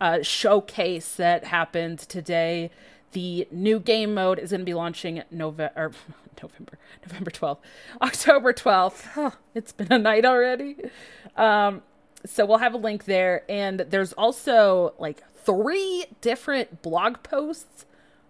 uh, 0.00 0.22
showcase 0.22 1.16
that 1.16 1.44
happened 1.44 1.98
today. 2.00 2.70
The 3.12 3.48
new 3.50 3.80
game 3.80 4.14
mode 4.14 4.38
is 4.38 4.50
going 4.50 4.60
to 4.60 4.64
be 4.64 4.74
launching 4.74 5.22
November, 5.30 5.92
November, 6.40 6.78
November 7.06 7.30
12th, 7.30 7.58
October 8.02 8.52
12th. 8.52 9.06
Oh, 9.16 9.36
it's 9.54 9.72
been 9.72 9.92
a 9.92 9.98
night 9.98 10.24
already. 10.24 10.76
Um, 11.36 11.82
so 12.24 12.44
we'll 12.46 12.58
have 12.58 12.74
a 12.74 12.78
link 12.78 13.04
there. 13.04 13.44
And 13.48 13.80
there's 13.80 14.12
also 14.12 14.94
like 14.98 15.22
three 15.44 16.06
different 16.20 16.82
blog 16.82 17.22
posts 17.22 17.86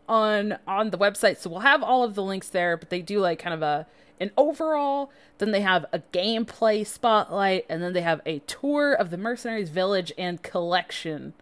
on 0.08 0.58
on 0.66 0.90
the 0.90 0.98
website. 0.98 1.38
So 1.38 1.50
we'll 1.50 1.60
have 1.60 1.82
all 1.82 2.02
of 2.02 2.14
the 2.14 2.22
links 2.22 2.48
there, 2.48 2.76
but 2.76 2.90
they 2.90 3.02
do 3.02 3.20
like 3.20 3.38
kind 3.38 3.54
of 3.54 3.62
a 3.62 3.86
an 4.20 4.30
overall, 4.36 5.10
then 5.38 5.50
they 5.50 5.62
have 5.62 5.86
a 5.92 6.00
gameplay 6.12 6.86
spotlight, 6.86 7.64
and 7.70 7.82
then 7.82 7.94
they 7.94 8.02
have 8.02 8.20
a 8.26 8.40
tour 8.40 8.92
of 8.92 9.10
the 9.10 9.16
Mercenaries 9.16 9.70
Village 9.70 10.12
and 10.18 10.42
collection 10.42 11.32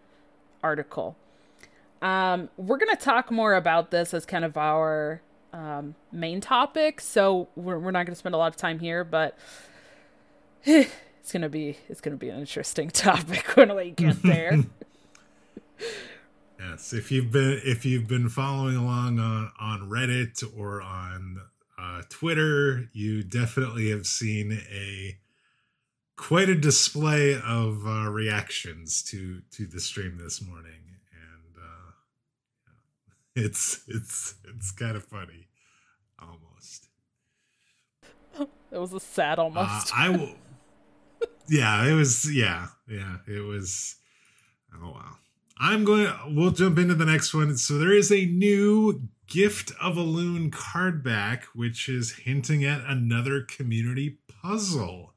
article. 0.63 1.17
Um, 2.01 2.49
we're 2.57 2.77
going 2.77 2.95
to 2.95 3.01
talk 3.01 3.31
more 3.31 3.55
about 3.55 3.91
this 3.91 4.13
as 4.13 4.25
kind 4.25 4.45
of 4.45 4.57
our 4.57 5.21
um, 5.53 5.95
main 6.11 6.41
topic, 6.41 7.01
so 7.01 7.49
we're, 7.55 7.77
we're 7.77 7.91
not 7.91 8.05
going 8.05 8.13
to 8.13 8.19
spend 8.19 8.35
a 8.35 8.37
lot 8.37 8.47
of 8.47 8.55
time 8.55 8.79
here, 8.79 9.03
but 9.03 9.37
it's 10.63 11.31
going 11.31 11.41
to 11.41 11.49
be 11.49 11.77
it's 11.87 12.01
going 12.01 12.13
to 12.13 12.17
be 12.17 12.29
an 12.29 12.39
interesting 12.39 12.89
topic 12.91 13.55
when 13.55 13.75
we 13.75 13.91
get 13.91 14.21
there. 14.23 14.63
yes, 16.59 16.93
if 16.93 17.11
you've 17.11 17.31
been 17.31 17.61
if 17.63 17.85
you've 17.85 18.07
been 18.07 18.29
following 18.29 18.75
along 18.75 19.19
on 19.19 19.51
on 19.59 19.89
Reddit 19.89 20.43
or 20.57 20.81
on 20.81 21.41
uh, 21.77 22.01
Twitter, 22.09 22.89
you 22.93 23.23
definitely 23.23 23.89
have 23.89 24.05
seen 24.05 24.61
a 24.71 25.17
quite 26.15 26.49
a 26.49 26.55
display 26.55 27.33
of 27.33 27.85
uh, 27.85 28.09
reactions 28.09 29.01
to 29.03 29.41
to 29.51 29.65
the 29.65 29.79
stream 29.79 30.17
this 30.17 30.41
morning, 30.41 30.88
it's 33.39 33.81
it's 33.87 34.35
it's 34.55 34.71
kind 34.71 34.95
of 34.95 35.03
funny, 35.03 35.47
almost. 36.19 36.87
It 38.71 38.77
was 38.77 38.93
a 38.93 38.99
sad 38.99 39.39
almost. 39.39 39.91
Uh, 39.91 39.95
I 39.95 40.09
will. 40.09 40.35
yeah, 41.49 41.87
it 41.87 41.93
was. 41.93 42.31
Yeah, 42.31 42.67
yeah, 42.87 43.17
it 43.27 43.39
was. 43.39 43.95
Oh 44.75 44.91
wow. 44.91 45.17
I'm 45.57 45.83
going. 45.83 46.07
We'll 46.27 46.51
jump 46.51 46.77
into 46.77 46.93
the 46.93 47.05
next 47.05 47.33
one. 47.33 47.57
So 47.57 47.79
there 47.79 47.91
is 47.91 48.11
a 48.11 48.25
new 48.25 49.09
Gift 49.29 49.71
of 49.79 49.95
a 49.95 50.01
loon 50.01 50.49
card 50.49 51.03
back, 51.03 51.43
which 51.53 51.87
is 51.87 52.13
hinting 52.13 52.65
at 52.65 52.81
another 52.87 53.41
community 53.41 54.17
puzzle. 54.41 55.13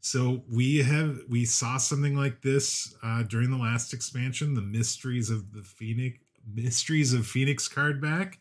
So 0.00 0.42
we 0.52 0.82
have 0.82 1.20
we 1.30 1.46
saw 1.46 1.78
something 1.78 2.14
like 2.14 2.42
this 2.42 2.94
uh, 3.02 3.22
during 3.22 3.50
the 3.50 3.56
last 3.56 3.94
expansion, 3.94 4.52
the 4.52 4.60
Mysteries 4.60 5.30
of 5.30 5.52
the 5.52 5.62
Phoenix 5.62 6.18
Mysteries 6.52 7.12
of 7.12 7.26
Phoenix 7.26 7.68
card 7.68 8.00
back. 8.00 8.38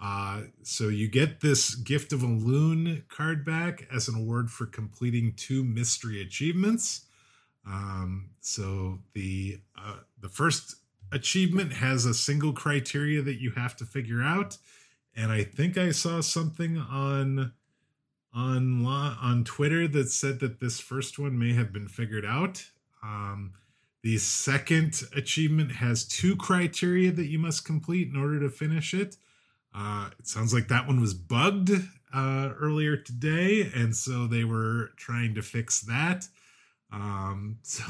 Uh, 0.00 0.42
so 0.62 0.88
you 0.88 1.08
get 1.08 1.40
this 1.40 1.74
Gift 1.74 2.12
of 2.12 2.22
a 2.22 2.26
Loon 2.26 3.04
card 3.08 3.44
back 3.44 3.86
as 3.92 4.08
an 4.08 4.16
award 4.16 4.50
for 4.50 4.66
completing 4.66 5.32
two 5.36 5.64
mystery 5.64 6.20
achievements. 6.20 7.06
Um, 7.66 8.30
so 8.40 8.98
the 9.14 9.60
uh, 9.78 10.00
the 10.20 10.28
first 10.28 10.76
achievement 11.14 11.72
has 11.72 12.04
a 12.04 12.12
single 12.12 12.52
criteria 12.52 13.22
that 13.22 13.40
you 13.40 13.52
have 13.52 13.76
to 13.76 13.84
figure 13.84 14.22
out 14.22 14.58
and 15.16 15.30
i 15.30 15.44
think 15.44 15.78
i 15.78 15.90
saw 15.90 16.20
something 16.20 16.76
on 16.76 17.52
on 18.34 18.84
on 18.84 19.44
twitter 19.44 19.86
that 19.86 20.08
said 20.08 20.40
that 20.40 20.60
this 20.60 20.80
first 20.80 21.18
one 21.18 21.38
may 21.38 21.52
have 21.52 21.72
been 21.72 21.88
figured 21.88 22.24
out 22.24 22.64
um, 23.02 23.52
the 24.04 24.18
second 24.18 25.02
achievement 25.16 25.72
has 25.72 26.04
two 26.04 26.36
criteria 26.36 27.10
that 27.10 27.24
you 27.26 27.38
must 27.38 27.64
complete 27.64 28.06
in 28.06 28.16
order 28.16 28.38
to 28.38 28.50
finish 28.50 28.92
it. 28.92 29.16
Uh, 29.74 30.10
it 30.18 30.28
sounds 30.28 30.52
like 30.52 30.68
that 30.68 30.86
one 30.86 31.00
was 31.00 31.14
bugged 31.14 31.70
uh, 32.14 32.50
earlier 32.60 32.98
today 32.98 33.70
and 33.74 33.96
so 33.96 34.26
they 34.26 34.44
were 34.44 34.90
trying 34.98 35.34
to 35.34 35.42
fix 35.42 35.80
that. 35.80 36.28
Um, 36.92 37.56
so 37.62 37.82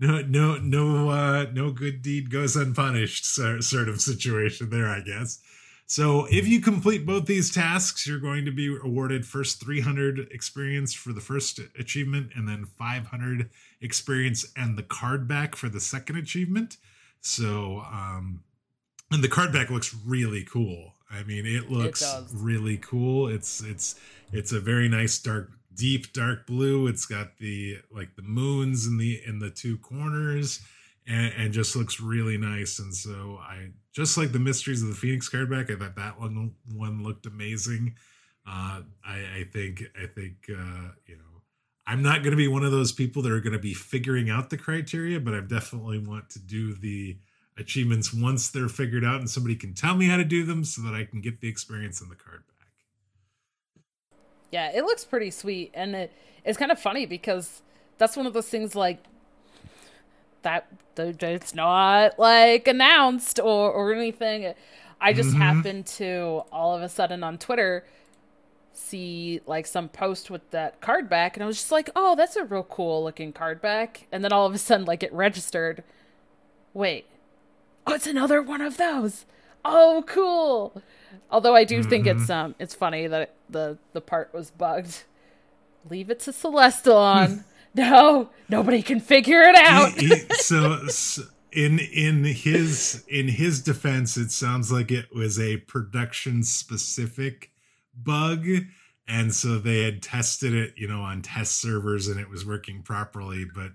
no 0.00 0.20
no 0.22 0.58
no 0.58 1.08
uh 1.08 1.46
no 1.52 1.70
good 1.70 2.02
deed 2.02 2.28
goes 2.28 2.56
unpunished 2.56 3.24
sort 3.24 3.88
of 3.88 4.00
situation 4.00 4.68
there 4.68 4.88
i 4.88 5.00
guess 5.00 5.40
so 5.86 6.26
if 6.30 6.48
you 6.48 6.60
complete 6.60 7.04
both 7.04 7.26
these 7.26 7.52
tasks 7.52 8.06
you're 8.06 8.18
going 8.18 8.44
to 8.44 8.50
be 8.50 8.76
awarded 8.84 9.26
first 9.26 9.62
300 9.62 10.28
experience 10.30 10.92
for 10.92 11.12
the 11.12 11.20
first 11.20 11.60
achievement 11.78 12.30
and 12.34 12.48
then 12.48 12.64
500 12.64 13.50
experience 13.80 14.46
and 14.56 14.78
the 14.78 14.82
card 14.82 15.28
back 15.28 15.54
for 15.54 15.68
the 15.68 15.80
second 15.80 16.16
achievement 16.16 16.76
so 17.20 17.82
um 17.90 18.42
and 19.10 19.22
the 19.22 19.28
card 19.28 19.52
back 19.52 19.70
looks 19.70 19.94
really 20.06 20.44
cool 20.44 20.94
i 21.10 21.22
mean 21.22 21.46
it 21.46 21.70
looks 21.70 22.02
it 22.02 22.24
really 22.32 22.78
cool 22.78 23.28
it's 23.28 23.60
it's 23.62 23.94
it's 24.32 24.52
a 24.52 24.60
very 24.60 24.88
nice 24.88 25.18
dark 25.18 25.50
deep 25.74 26.12
dark 26.12 26.46
blue. 26.46 26.86
It's 26.86 27.06
got 27.06 27.38
the 27.38 27.78
like 27.90 28.16
the 28.16 28.22
moons 28.22 28.86
in 28.86 28.98
the 28.98 29.20
in 29.26 29.38
the 29.38 29.50
two 29.50 29.78
corners, 29.78 30.60
and, 31.06 31.32
and 31.36 31.52
just 31.52 31.76
looks 31.76 32.00
really 32.00 32.38
nice. 32.38 32.78
And 32.78 32.94
so 32.94 33.38
I 33.40 33.70
just 33.94 34.18
like 34.18 34.32
the 34.32 34.38
mysteries 34.38 34.82
of 34.82 34.88
the 34.88 34.94
Phoenix 34.94 35.28
card 35.28 35.48
back. 35.48 35.70
I 35.70 35.76
thought 35.76 35.96
that 35.96 36.20
one 36.20 36.54
one 36.74 37.02
looked 37.02 37.26
amazing. 37.26 37.94
Uh, 38.46 38.82
I, 39.06 39.14
I 39.38 39.44
think 39.50 39.84
I 39.96 40.06
think 40.06 40.50
uh, 40.50 40.90
you 41.06 41.16
know 41.16 41.42
I'm 41.86 42.02
not 42.02 42.22
going 42.22 42.32
to 42.32 42.36
be 42.36 42.48
one 42.48 42.64
of 42.64 42.72
those 42.72 42.92
people 42.92 43.22
that 43.22 43.32
are 43.32 43.40
going 43.40 43.52
to 43.52 43.58
be 43.58 43.72
figuring 43.72 44.28
out 44.28 44.50
the 44.50 44.58
criteria, 44.58 45.20
but 45.20 45.34
I 45.34 45.40
definitely 45.40 45.98
want 45.98 46.28
to 46.30 46.38
do 46.40 46.74
the 46.74 47.16
achievements 47.56 48.12
once 48.12 48.50
they're 48.50 48.68
figured 48.68 49.04
out 49.04 49.20
and 49.20 49.30
somebody 49.30 49.54
can 49.54 49.74
tell 49.74 49.94
me 49.94 50.08
how 50.08 50.16
to 50.16 50.24
do 50.24 50.44
them 50.44 50.64
so 50.64 50.82
that 50.82 50.92
I 50.92 51.04
can 51.04 51.20
get 51.20 51.40
the 51.40 51.48
experience 51.48 52.00
in 52.00 52.08
the 52.08 52.16
card 52.16 52.42
back. 52.48 52.68
Yeah, 54.50 54.72
it 54.74 54.82
looks 54.82 55.04
pretty 55.04 55.30
sweet, 55.30 55.70
and 55.72 55.94
it, 55.94 56.12
it's 56.44 56.58
kind 56.58 56.72
of 56.72 56.80
funny 56.80 57.06
because 57.06 57.62
that's 57.98 58.16
one 58.16 58.26
of 58.26 58.32
those 58.32 58.48
things 58.48 58.74
like 58.74 59.04
that 60.44 60.68
it's 60.96 61.54
not 61.54 62.18
like 62.18 62.68
announced 62.68 63.38
or 63.40 63.70
or 63.72 63.92
anything. 63.92 64.54
I 65.00 65.12
just 65.12 65.30
mm-hmm. 65.30 65.40
happened 65.40 65.86
to 65.86 66.44
all 66.52 66.74
of 66.74 66.82
a 66.82 66.88
sudden 66.88 67.22
on 67.22 67.38
Twitter 67.38 67.84
see 68.72 69.40
like 69.46 69.66
some 69.66 69.88
post 69.88 70.30
with 70.30 70.50
that 70.50 70.80
card 70.80 71.08
back 71.08 71.36
and 71.36 71.44
I 71.44 71.46
was 71.46 71.56
just 71.56 71.72
like, 71.72 71.90
"Oh, 71.94 72.14
that's 72.16 72.36
a 72.36 72.44
real 72.44 72.64
cool 72.64 73.04
looking 73.04 73.32
card 73.32 73.60
back." 73.60 74.06
And 74.10 74.24
then 74.24 74.32
all 74.32 74.46
of 74.46 74.54
a 74.54 74.58
sudden 74.58 74.86
like 74.86 75.02
it 75.02 75.12
registered. 75.12 75.84
Wait. 76.72 77.06
Oh, 77.86 77.94
it's 77.94 78.06
another 78.06 78.40
one 78.40 78.60
of 78.60 78.76
those. 78.76 79.26
Oh, 79.64 80.04
cool. 80.06 80.82
Although 81.30 81.54
I 81.54 81.64
do 81.64 81.80
mm-hmm. 81.80 81.88
think 81.88 82.06
it's 82.06 82.30
um 82.30 82.54
it's 82.58 82.74
funny 82.74 83.06
that 83.06 83.22
it, 83.22 83.34
the 83.48 83.78
the 83.92 84.00
part 84.00 84.32
was 84.32 84.50
bugged. 84.50 85.04
Leave 85.88 86.10
it 86.10 86.20
to 86.20 86.30
Celestalon. 86.30 87.44
no, 87.74 88.30
nobody 88.48 88.82
can 88.82 89.00
figure 89.00 89.42
it 89.42 89.56
out. 89.56 89.92
he, 89.92 90.08
he, 90.08 90.20
so, 90.34 90.86
so 90.86 91.22
in 91.52 91.78
in 91.78 92.24
his 92.24 93.04
in 93.08 93.28
his 93.28 93.62
defense, 93.62 94.16
it 94.16 94.30
sounds 94.30 94.72
like 94.72 94.90
it 94.90 95.14
was 95.14 95.38
a 95.38 95.58
production 95.58 96.42
specific 96.42 97.50
bug 97.94 98.46
and 99.06 99.34
so 99.34 99.58
they 99.58 99.82
had 99.82 100.02
tested 100.02 100.54
it, 100.54 100.74
you 100.76 100.88
know, 100.88 101.02
on 101.02 101.22
test 101.22 101.60
servers, 101.60 102.08
and 102.08 102.18
it 102.18 102.30
was 102.30 102.46
working 102.46 102.82
properly. 102.82 103.44
But 103.44 103.72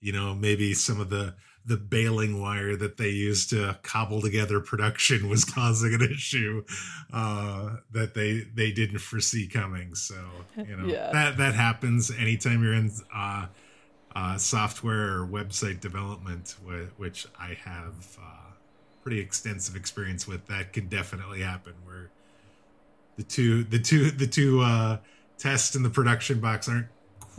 you 0.00 0.12
know, 0.12 0.34
maybe 0.34 0.72
some 0.72 1.00
of 1.00 1.10
the 1.10 1.34
the 1.64 1.76
baling 1.76 2.40
wire 2.40 2.74
that 2.74 2.96
they 2.96 3.10
used 3.10 3.50
to 3.50 3.78
cobble 3.82 4.20
together 4.20 4.60
production 4.60 5.28
was 5.28 5.44
causing 5.54 5.94
an 5.94 6.02
issue 6.02 6.64
uh, 7.12 7.76
that 7.92 8.14
they 8.14 8.46
they 8.54 8.72
didn't 8.72 8.98
foresee 8.98 9.46
coming. 9.46 9.94
So 9.94 10.16
you 10.56 10.76
know 10.76 10.86
yeah. 10.86 11.10
that 11.12 11.36
that 11.38 11.54
happens 11.54 12.10
anytime 12.10 12.62
you're 12.62 12.74
in 12.74 12.90
uh, 13.14 13.46
uh, 14.14 14.38
software 14.38 15.18
or 15.18 15.26
website 15.26 15.80
development, 15.80 16.56
which 16.96 17.26
I 17.38 17.56
have 17.64 18.18
uh, 18.20 18.52
pretty 19.02 19.20
extensive 19.20 19.76
experience 19.76 20.26
with. 20.26 20.46
That 20.46 20.72
can 20.72 20.88
definitely 20.88 21.42
happen 21.42 21.74
where 21.84 22.10
the 23.16 23.22
two 23.22 23.64
the 23.64 23.78
two 23.78 24.10
the 24.10 24.26
two 24.26 24.60
uh, 24.60 24.98
tests 25.38 25.76
in 25.76 25.82
the 25.82 25.90
production 25.90 26.40
box 26.40 26.68
aren't 26.68 26.86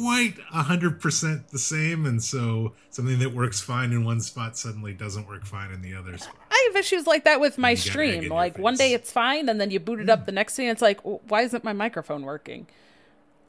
quite 0.02 0.36
a 0.54 0.64
100% 0.64 1.50
the 1.50 1.60
same 1.60 2.06
and 2.06 2.24
so 2.24 2.74
something 2.90 3.20
that 3.20 3.34
works 3.34 3.62
fine 3.62 3.92
in 3.92 4.04
one 4.04 4.20
spot 4.22 4.58
suddenly 4.58 4.94
doesn't 4.94 5.28
work 5.28 5.46
fine 5.46 5.72
in 5.72 5.82
the 5.82 5.94
other 5.94 6.18
spot. 6.18 6.36
I 6.50 6.70
have 6.70 6.76
issues 6.76 7.08
like 7.08 7.24
that 7.26 7.40
with 7.40 7.58
my 7.58 7.76
stream. 7.76 8.30
like 8.30 8.58
one 8.58 8.76
day 8.76 8.94
it's 8.94 9.12
fine 9.12 9.50
and 9.50 9.60
then 9.62 9.72
you 9.72 9.80
boot 9.80 10.00
it 10.00 10.10
up 10.10 10.20
hmm. 10.20 10.26
the 10.26 10.32
next 10.32 10.56
day 10.56 10.64
and 10.64 10.72
it's 10.72 10.82
like 10.82 11.00
why 11.02 11.42
isn't 11.42 11.64
my 11.64 11.74
microphone 11.74 12.24
working 12.24 12.68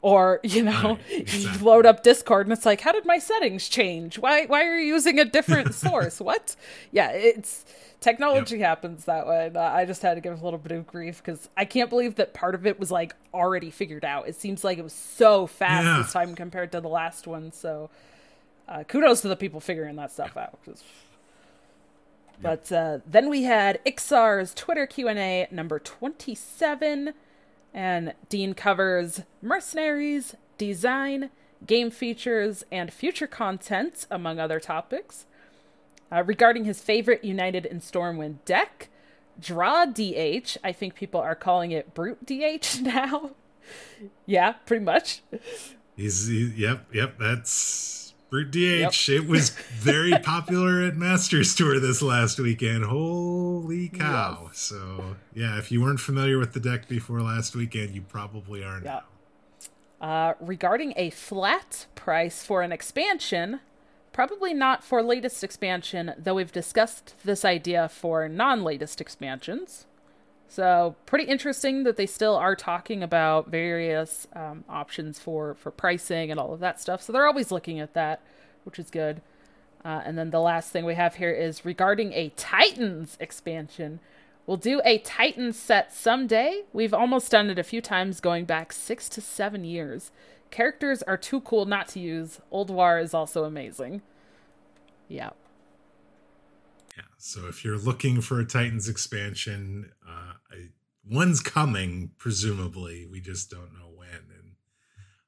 or 0.03 0.39
you 0.43 0.61
know 0.61 0.71
right, 0.71 0.99
exactly. 1.09 1.59
you 1.59 1.65
load 1.65 1.87
up 1.87 2.03
discord 2.03 2.45
and 2.45 2.53
it's 2.53 2.65
like 2.65 2.81
how 2.81 2.91
did 2.91 3.05
my 3.05 3.17
settings 3.17 3.67
change 3.67 4.19
why 4.19 4.45
why 4.45 4.63
are 4.63 4.77
you 4.77 4.93
using 4.93 5.19
a 5.19 5.25
different 5.25 5.73
source 5.73 6.19
what 6.19 6.55
yeah 6.91 7.09
it's 7.09 7.65
technology 8.03 8.57
yep. 8.57 8.67
happens 8.67 9.05
that 9.05 9.25
way. 9.25 9.49
I 9.55 9.85
just 9.85 10.01
had 10.01 10.15
to 10.15 10.21
give 10.21 10.39
a 10.39 10.43
little 10.43 10.59
bit 10.59 10.73
of 10.73 10.85
grief 10.85 11.23
because 11.23 11.49
I 11.55 11.65
can't 11.65 11.89
believe 11.89 12.15
that 12.15 12.33
part 12.33 12.53
of 12.53 12.67
it 12.67 12.79
was 12.79 12.91
like 12.91 13.15
already 13.33 13.71
figured 13.71 14.03
out. 14.03 14.27
It 14.27 14.35
seems 14.35 14.63
like 14.63 14.77
it 14.77 14.83
was 14.83 14.93
so 14.93 15.47
fast 15.47 15.85
yeah. 15.85 15.97
this 15.99 16.11
time 16.11 16.35
compared 16.35 16.73
to 16.73 16.81
the 16.81 16.89
last 16.89 17.25
one. 17.25 17.51
So 17.53 17.89
uh, 18.67 18.83
kudos 18.83 19.21
to 19.21 19.29
the 19.29 19.35
people 19.35 19.59
figuring 19.59 19.95
that 19.95 20.11
stuff 20.11 20.35
out. 20.37 20.59
But 22.41 22.71
uh, 22.71 22.99
then 23.07 23.29
we 23.29 23.43
had 23.43 23.79
Iksar's 23.85 24.53
Twitter 24.53 24.85
Q 24.85 25.07
and 25.07 25.17
A 25.17 25.47
number 25.49 25.79
twenty 25.79 26.35
seven, 26.35 27.13
and 27.73 28.13
Dean 28.29 28.53
covers 28.53 29.21
mercenaries, 29.41 30.35
design, 30.57 31.29
game 31.65 31.89
features, 31.91 32.63
and 32.71 32.93
future 32.93 33.27
content, 33.27 34.05
among 34.11 34.39
other 34.39 34.59
topics. 34.59 35.25
Uh, 36.11 36.23
regarding 36.23 36.65
his 36.65 36.79
favorite 36.81 37.23
United 37.23 37.65
in 37.65 37.79
Stormwind 37.79 38.37
deck, 38.45 38.89
Draw 39.39 39.85
DH. 39.87 40.57
I 40.63 40.71
think 40.71 40.93
people 40.93 41.19
are 41.19 41.33
calling 41.35 41.71
it 41.71 41.93
Brute 41.95 42.23
DH 42.25 42.81
now. 42.81 43.31
yeah, 44.25 44.53
pretty 44.65 44.83
much. 44.85 45.21
He's 45.95 46.27
he, 46.27 46.53
yep, 46.55 46.85
yep. 46.93 47.17
That's 47.17 48.02
Brute 48.33 48.49
DH. 48.49 48.55
Yep. 48.55 48.93
it 49.09 49.27
was 49.27 49.49
very 49.77 50.17
popular 50.17 50.81
at 50.81 50.95
Masters 50.97 51.53
Tour 51.53 51.79
this 51.79 52.01
last 52.01 52.39
weekend. 52.39 52.83
Holy 52.83 53.89
cow! 53.89 54.45
Yes. 54.47 54.57
So 54.57 55.17
yeah, 55.35 55.59
if 55.59 55.71
you 55.71 55.83
weren't 55.83 55.99
familiar 55.99 56.39
with 56.39 56.53
the 56.53 56.59
deck 56.59 56.87
before 56.87 57.21
last 57.21 57.55
weekend, 57.55 57.93
you 57.93 58.01
probably 58.01 58.63
are 58.63 58.79
now. 58.79 59.03
Uh, 60.01 60.33
regarding 60.39 60.93
a 60.95 61.11
flat 61.11 61.85
price 61.93 62.43
for 62.43 62.63
an 62.63 62.71
expansion, 62.71 63.59
Probably 64.13 64.53
not 64.53 64.83
for 64.83 65.01
latest 65.01 65.43
expansion, 65.43 66.13
though 66.19 66.35
we've 66.35 66.51
discussed 66.51 67.15
this 67.25 67.43
idea 67.43 67.89
for 67.89 68.29
non 68.29 68.63
latest 68.63 69.01
expansions. 69.01 69.87
So, 70.53 70.95
pretty 71.07 71.23
interesting 71.23 71.81
that 71.81 71.97
they 71.97 72.05
still 72.05 72.35
are 72.35 72.55
talking 72.55 73.01
about 73.01 73.47
various 73.47 74.27
um, 74.35 74.63
options 74.69 75.17
for, 75.17 75.55
for 75.55 75.71
pricing 75.71 76.29
and 76.29 76.39
all 76.39 76.53
of 76.53 76.59
that 76.59 76.79
stuff. 76.79 77.01
So, 77.01 77.11
they're 77.11 77.25
always 77.25 77.51
looking 77.51 77.79
at 77.79 77.95
that, 77.95 78.21
which 78.63 78.77
is 78.77 78.91
good. 78.91 79.23
Uh, 79.83 80.03
and 80.05 80.15
then 80.15 80.29
the 80.29 80.39
last 80.39 80.71
thing 80.71 80.85
we 80.85 80.93
have 80.93 81.15
here 81.15 81.31
is 81.31 81.65
regarding 81.65 82.13
a 82.13 82.29
Titans 82.35 83.17
expansion. 83.19 83.99
We'll 84.45 84.57
do 84.57 84.79
a 84.85 84.99
Titans 84.99 85.57
set 85.57 85.91
someday. 85.91 86.65
We've 86.71 86.93
almost 86.93 87.31
done 87.31 87.49
it 87.49 87.57
a 87.57 87.63
few 87.63 87.81
times, 87.81 88.19
going 88.19 88.45
back 88.45 88.73
six 88.73 89.09
to 89.09 89.21
seven 89.21 89.63
years. 89.63 90.11
Characters 90.51 91.01
are 91.01 91.17
too 91.17 91.41
cool 91.41 91.65
not 91.65 91.87
to 91.89 91.99
use. 91.99 92.39
Ulduar 92.51 93.01
is 93.01 93.15
also 93.15 93.43
amazing. 93.43 94.03
Yeah. 95.07 95.31
So 97.25 97.47
if 97.47 97.63
you're 97.63 97.77
looking 97.77 98.19
for 98.19 98.41
a 98.41 98.45
Titans 98.45 98.89
expansion, 98.89 99.89
uh, 100.05 100.33
I, 100.51 100.67
one's 101.09 101.39
coming, 101.39 102.11
presumably. 102.17 103.07
We 103.09 103.21
just 103.21 103.49
don't 103.49 103.71
know 103.71 103.89
when. 103.95 104.09
And 104.09 104.55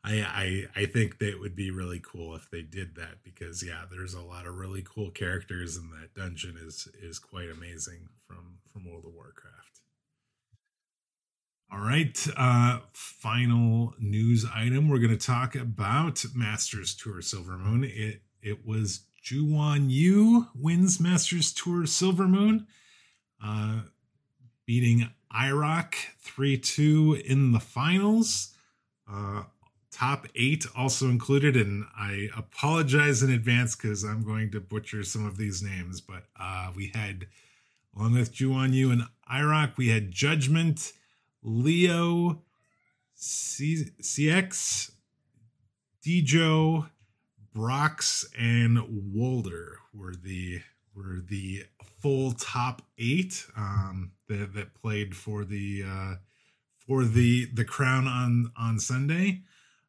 I, 0.03 0.65
I 0.75 0.81
I 0.81 0.85
think 0.87 1.19
that 1.19 1.29
it 1.29 1.39
would 1.39 1.55
be 1.55 1.71
really 1.71 2.01
cool 2.03 2.35
if 2.35 2.49
they 2.51 2.63
did 2.63 2.95
that 2.95 3.23
because 3.23 3.63
yeah, 3.65 3.83
there's 3.89 4.13
a 4.13 4.21
lot 4.21 4.45
of 4.45 4.57
really 4.57 4.83
cool 4.83 5.09
characters, 5.09 5.77
and 5.77 5.89
that 5.93 6.13
dungeon 6.13 6.57
is 6.61 6.89
is 7.01 7.17
quite 7.17 7.49
amazing 7.49 8.09
from 8.27 8.57
from 8.73 8.85
World 8.91 9.05
of 9.05 9.13
Warcraft. 9.13 9.79
All 11.71 11.79
right, 11.79 12.27
uh, 12.35 12.79
final 12.91 13.93
news 13.99 14.45
item. 14.53 14.89
We're 14.89 14.99
going 14.99 15.17
to 15.17 15.27
talk 15.27 15.55
about 15.55 16.25
Masters 16.35 16.93
Tour 16.93 17.21
Silvermoon. 17.21 17.85
It 17.85 18.21
it 18.41 18.67
was 18.67 19.05
Juwon 19.25 19.87
Yu 19.89 20.47
wins 20.53 20.99
Masters 20.99 21.51
Tour 21.51 21.83
Silvermoon, 21.83 22.67
uh, 23.43 23.79
beating 24.67 25.09
IROC 25.35 25.95
3 26.19 26.57
2 26.57 27.23
in 27.25 27.51
the 27.51 27.59
finals. 27.59 28.53
Uh, 29.11 29.43
top 29.91 30.27
eight 30.35 30.65
also 30.77 31.07
included, 31.09 31.55
and 31.55 31.85
I 31.97 32.29
apologize 32.37 33.23
in 33.23 33.31
advance 33.31 33.75
because 33.75 34.03
I'm 34.03 34.23
going 34.23 34.51
to 34.51 34.59
butcher 34.59 35.03
some 35.03 35.25
of 35.25 35.37
these 35.37 35.63
names. 35.63 36.01
But 36.01 36.25
uh, 36.39 36.71
we 36.75 36.91
had, 36.93 37.25
along 37.97 38.13
with 38.13 38.31
Juwon 38.31 38.73
Yu 38.73 38.91
and 38.91 39.03
IROC, 39.31 39.77
we 39.77 39.89
had 39.89 40.11
Judgment. 40.11 40.93
Leo, 41.41 42.41
C- 43.13 43.91
CX, 44.01 44.91
Dijo, 46.03 46.89
Brox, 47.55 48.27
and 48.37 49.13
Wolder 49.13 49.79
were 49.93 50.13
the 50.13 50.61
were 50.93 51.21
the 51.25 51.63
full 52.01 52.33
top 52.33 52.81
eight 52.97 53.45
um, 53.55 54.11
that 54.27 54.53
that 54.53 54.73
played 54.75 55.15
for 55.15 55.45
the 55.45 55.83
uh, 55.87 56.15
for 56.85 57.05
the 57.05 57.45
the 57.45 57.63
crown 57.63 58.07
on 58.07 58.51
on 58.57 58.77
Sunday. 58.77 59.41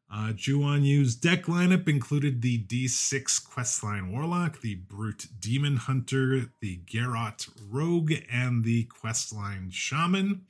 Uh, 0.09 0.29
Juwon 0.29 0.85
Yu's 0.85 1.17
deck 1.17 1.47
lineup 1.47 1.89
included 1.89 2.41
the 2.41 2.65
D6 2.65 3.45
Questline 3.45 4.13
Warlock, 4.13 4.61
the 4.61 4.77
Brute 4.77 5.27
Demon 5.41 5.79
Hunter, 5.79 6.53
the 6.61 6.77
Garrote 6.87 7.49
Rogue, 7.69 8.13
and 8.31 8.63
the 8.63 8.85
Questline 8.85 9.73
Shaman. 9.73 10.43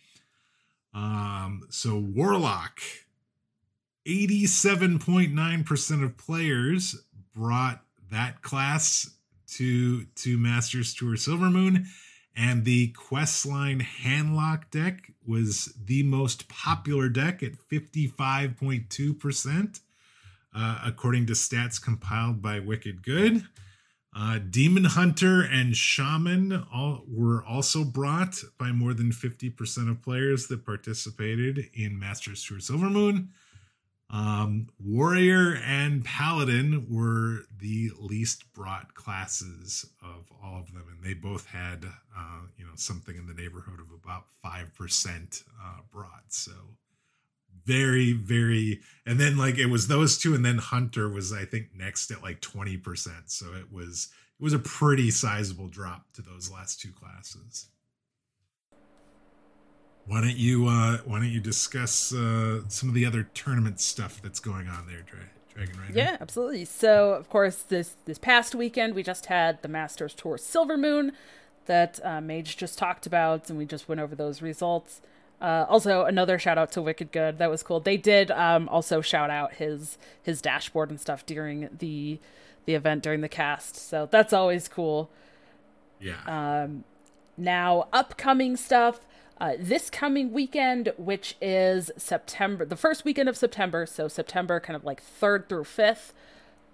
Um, 0.93 1.63
so 1.71 1.97
Warlock, 1.99 2.81
87.9% 4.07 6.05
of 6.05 6.17
players 6.19 7.06
brought 7.37 7.83
that 8.11 8.43
class 8.43 9.11
to 9.49 10.07
to 10.07 10.37
Masters 10.39 10.95
Tour 10.95 11.17
Silvermoon, 11.17 11.87
and 12.35 12.65
the 12.65 12.93
Questline 12.93 13.83
Handlock 13.83 14.71
deck 14.71 15.13
was 15.27 15.75
the 15.85 16.03
most 16.03 16.49
popular 16.49 17.09
deck 17.09 17.43
at 17.43 17.53
55.2%, 17.53 19.81
uh, 20.55 20.79
according 20.85 21.27
to 21.27 21.35
stats 21.35 21.81
compiled 21.81 22.43
by 22.43 22.59
Wicked 22.59 23.03
Good. 23.03 23.47
Uh, 24.19 24.39
Demon 24.39 24.85
Hunter 24.85 25.43
and 25.43 25.77
Shaman 25.77 26.65
all 26.73 27.05
were 27.07 27.45
also 27.45 27.85
brought 27.85 28.43
by 28.59 28.73
more 28.73 28.95
than 28.95 29.13
50% 29.13 29.91
of 29.91 30.01
players 30.01 30.47
that 30.47 30.65
participated 30.65 31.69
in 31.75 31.99
Masters 31.99 32.43
Tour 32.43 32.59
Silvermoon. 32.59 33.29
Um, 34.09 34.69
Warrior 34.79 35.57
and 35.65 36.05
Paladin 36.05 36.87
were 36.89 37.47
the 37.59 37.91
least 37.99 38.53
brought 38.53 38.95
classes 38.95 39.85
of 40.01 40.31
all 40.43 40.61
of 40.61 40.73
them, 40.73 40.85
and 40.89 41.03
they 41.03 41.15
both 41.15 41.49
had, 41.49 41.85
uh, 42.17 42.41
you 42.57 42.65
know, 42.65 42.73
something 42.77 43.17
in 43.17 43.27
the 43.27 43.35
neighborhood 43.35 43.81
of 43.81 43.91
about 43.93 44.27
five 44.43 44.75
percent 44.75 45.43
uh, 45.61 45.81
brought. 45.91 46.25
So 46.29 46.53
very 47.67 48.13
very 48.13 48.81
and 49.05 49.19
then 49.19 49.37
like 49.37 49.59
it 49.59 49.67
was 49.67 49.89
those 49.89 50.17
two 50.17 50.35
and 50.35 50.45
then 50.45 50.59
hunter 50.59 51.09
was 51.09 51.33
i 51.33 51.45
think 51.45 51.67
next 51.75 52.11
at 52.13 52.23
like 52.23 52.41
20% 52.41 53.11
so 53.27 53.47
it 53.55 53.73
was 53.73 54.09
it 54.39 54.43
was 54.43 54.53
a 54.53 54.59
pretty 54.59 55.11
sizable 55.11 55.67
drop 55.67 56.05
to 56.13 56.23
those 56.23 56.51
last 56.51 56.81
two 56.81 56.93
classes 56.93 57.67
why 60.07 60.21
don't 60.21 60.37
you 60.37 60.67
uh 60.67 60.99
why 61.05 61.19
don't 61.19 61.31
you 61.31 61.41
discuss 61.41 62.13
uh 62.13 62.61
some 62.69 62.89
of 62.89 62.95
the 62.95 63.05
other 63.05 63.25
tournament 63.35 63.81
stuff 63.81 64.21
that's 64.23 64.41
going 64.41 64.69
on 64.69 64.87
there 64.87 65.03
Dra- 65.03 65.19
dragon 65.55 65.79
rider 65.81 65.93
yeah 65.95 66.17
absolutely 66.21 66.65
so 66.65 67.13
of 67.15 67.29
course 67.29 67.57
this 67.63 67.97
this 68.05 68.19
past 68.19 68.55
weekend 68.55 68.95
we 68.95 69.03
just 69.03 69.27
had 69.27 69.61
the 69.63 69.69
masters 69.69 70.15
tour 70.15 70.39
silver 70.39 70.77
moon 70.77 71.13
that 71.67 71.99
uh, 72.05 72.21
mage 72.21 72.57
just 72.57 72.79
talked 72.79 73.07
about 73.07 73.49
and 73.51 73.59
we 73.59 73.67
just 73.67 73.89
went 73.89 74.01
over 74.01 74.15
those 74.15 74.41
results 74.43 75.01
Uh, 75.39 75.67
also, 75.69 76.05
another 76.07 76.39
shout 76.39 76.57
out 76.57 76.73
to 76.73 76.81
Wicked 76.81 77.13
Good. 77.13 77.37
That 77.37 77.51
was 77.51 77.63
cool. 77.63 77.79
They 77.79 77.99
did 77.99 78.31
um, 78.31 78.71
also 78.71 79.03
shout 79.03 79.29
out 79.29 79.53
his 79.57 79.99
his 80.23 80.41
dashboard 80.41 80.89
and 80.89 80.99
stuff 80.99 81.27
during 81.27 81.69
the 81.79 82.19
the 82.65 82.75
event 82.75 83.03
during 83.03 83.21
the 83.21 83.29
cast. 83.29 83.77
So 83.77 84.09
that's 84.11 84.33
always 84.33 84.67
cool. 84.67 85.11
Yeah. 86.01 86.23
Um, 86.27 86.85
now, 87.37 87.89
upcoming 87.93 88.57
stuff. 88.57 89.01
Uh, 89.39 89.53
this 89.59 89.91
coming 89.91 90.33
weekend, 90.33 90.93
which 90.97 91.37
is 91.43 91.91
September, 91.99 92.65
the 92.65 92.77
first 92.77 93.05
weekend 93.05 93.29
of 93.29 93.37
September, 93.37 93.85
so 93.85 94.09
September 94.09 94.59
kind 94.59 94.75
of 94.75 94.83
like 94.83 95.03
3rd 95.03 95.47
through 95.49 95.65
5th, 95.65 96.13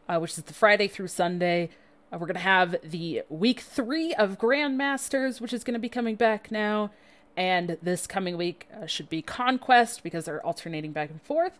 uh, 0.09 0.19
which 0.19 0.39
is 0.39 0.45
the 0.45 0.55
Friday 0.55 0.87
through 0.87 1.09
Sunday. 1.09 1.71
Uh, 2.13 2.19
we're 2.19 2.27
going 2.27 2.35
to 2.35 2.41
have 2.41 2.77
the 2.85 3.23
week 3.29 3.61
three 3.61 4.15
of 4.15 4.39
Grandmasters, 4.39 5.41
which 5.41 5.53
is 5.53 5.65
going 5.65 5.75
to 5.75 5.81
be 5.81 5.89
coming 5.89 6.15
back 6.15 6.53
now. 6.53 6.93
And 7.37 7.79
this 7.83 8.07
coming 8.07 8.37
week 8.37 8.69
uh, 8.81 8.87
should 8.87 9.09
be 9.09 9.23
Conquest 9.23 10.05
because 10.05 10.27
they're 10.27 10.45
alternating 10.47 10.93
back 10.93 11.11
and 11.11 11.21
forth. 11.23 11.59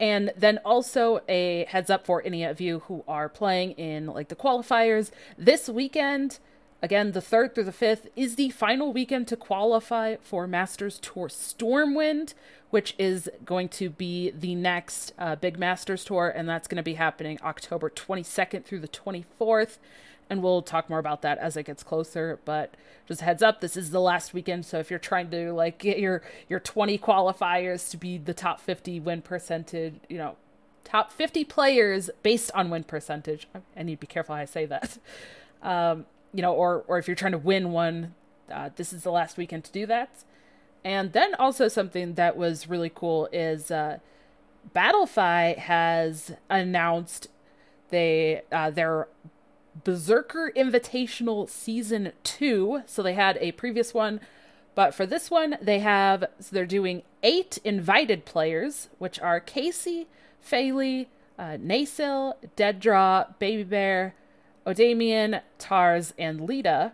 And 0.00 0.32
then 0.36 0.58
also 0.64 1.20
a 1.28 1.66
heads 1.68 1.88
up 1.88 2.04
for 2.04 2.20
any 2.24 2.42
of 2.42 2.60
you 2.60 2.80
who 2.80 3.04
are 3.06 3.28
playing 3.28 3.72
in 3.72 4.06
like 4.06 4.28
the 4.28 4.34
qualifiers 4.34 5.12
this 5.38 5.68
weekend 5.68 6.40
Again, 6.82 7.12
the 7.12 7.20
3rd 7.20 7.54
through 7.54 7.64
the 7.64 7.72
5th 7.72 8.08
is 8.16 8.34
the 8.34 8.50
final 8.50 8.92
weekend 8.92 9.28
to 9.28 9.36
qualify 9.36 10.16
for 10.16 10.48
Masters 10.48 10.98
Tour 10.98 11.28
Stormwind, 11.28 12.34
which 12.70 12.96
is 12.98 13.30
going 13.44 13.68
to 13.68 13.88
be 13.88 14.30
the 14.30 14.56
next 14.56 15.12
uh, 15.16 15.36
big 15.36 15.60
Masters 15.60 16.04
Tour, 16.04 16.32
and 16.34 16.48
that's 16.48 16.66
going 16.66 16.78
to 16.78 16.82
be 16.82 16.94
happening 16.94 17.38
October 17.44 17.88
22nd 17.88 18.64
through 18.64 18.80
the 18.80 18.88
24th. 18.88 19.78
And 20.28 20.42
we'll 20.42 20.62
talk 20.62 20.90
more 20.90 20.98
about 20.98 21.22
that 21.22 21.38
as 21.38 21.56
it 21.56 21.64
gets 21.64 21.84
closer. 21.84 22.40
But 22.44 22.74
just 23.06 23.20
heads 23.20 23.42
up, 23.42 23.60
this 23.60 23.76
is 23.76 23.90
the 23.90 24.00
last 24.00 24.34
weekend. 24.34 24.66
So 24.66 24.78
if 24.78 24.90
you're 24.90 24.98
trying 24.98 25.30
to 25.30 25.52
like 25.52 25.78
get 25.78 26.00
your 26.00 26.22
your 26.48 26.58
20 26.58 26.98
qualifiers 26.98 27.90
to 27.90 27.96
be 27.96 28.18
the 28.18 28.34
top 28.34 28.60
50 28.60 28.98
win 29.00 29.22
percentage, 29.22 29.94
you 30.08 30.18
know, 30.18 30.36
top 30.84 31.12
50 31.12 31.44
players 31.44 32.10
based 32.22 32.50
on 32.54 32.70
win 32.70 32.84
percentage. 32.84 33.46
I 33.76 33.82
need 33.82 33.96
to 33.96 34.00
be 34.00 34.06
careful 34.06 34.34
how 34.34 34.40
I 34.40 34.46
say 34.46 34.66
that. 34.66 34.98
Um, 35.62 36.06
you 36.32 36.42
know, 36.42 36.54
or 36.54 36.84
or 36.88 36.98
if 36.98 37.06
you're 37.06 37.14
trying 37.14 37.32
to 37.32 37.38
win 37.38 37.72
one, 37.72 38.14
uh, 38.50 38.70
this 38.76 38.92
is 38.92 39.02
the 39.02 39.12
last 39.12 39.36
weekend 39.36 39.64
to 39.64 39.72
do 39.72 39.86
that. 39.86 40.24
And 40.84 41.12
then 41.12 41.34
also 41.36 41.68
something 41.68 42.14
that 42.14 42.36
was 42.36 42.68
really 42.68 42.90
cool 42.92 43.28
is 43.32 43.70
uh, 43.70 43.98
Battlefy 44.74 45.56
has 45.58 46.34
announced 46.50 47.28
they 47.90 48.42
uh, 48.50 48.70
their 48.70 49.08
Berserker 49.84 50.52
Invitational 50.56 51.48
Season 51.48 52.12
Two. 52.22 52.82
So 52.86 53.02
they 53.02 53.14
had 53.14 53.38
a 53.40 53.52
previous 53.52 53.94
one, 53.94 54.20
but 54.74 54.94
for 54.94 55.06
this 55.06 55.30
one 55.30 55.56
they 55.60 55.78
have 55.80 56.24
so 56.40 56.54
they're 56.54 56.66
doing 56.66 57.02
eight 57.22 57.58
invited 57.64 58.24
players, 58.24 58.88
which 58.98 59.20
are 59.20 59.38
Casey, 59.40 60.08
Faylee, 60.44 61.06
uh, 61.38 61.56
Nasil, 61.58 62.34
Dead 62.56 62.80
Draw, 62.80 63.26
Baby 63.38 63.64
Bear, 63.64 64.14
Odamian, 64.66 65.42
Tars, 65.58 66.14
and 66.18 66.40
Lita. 66.40 66.92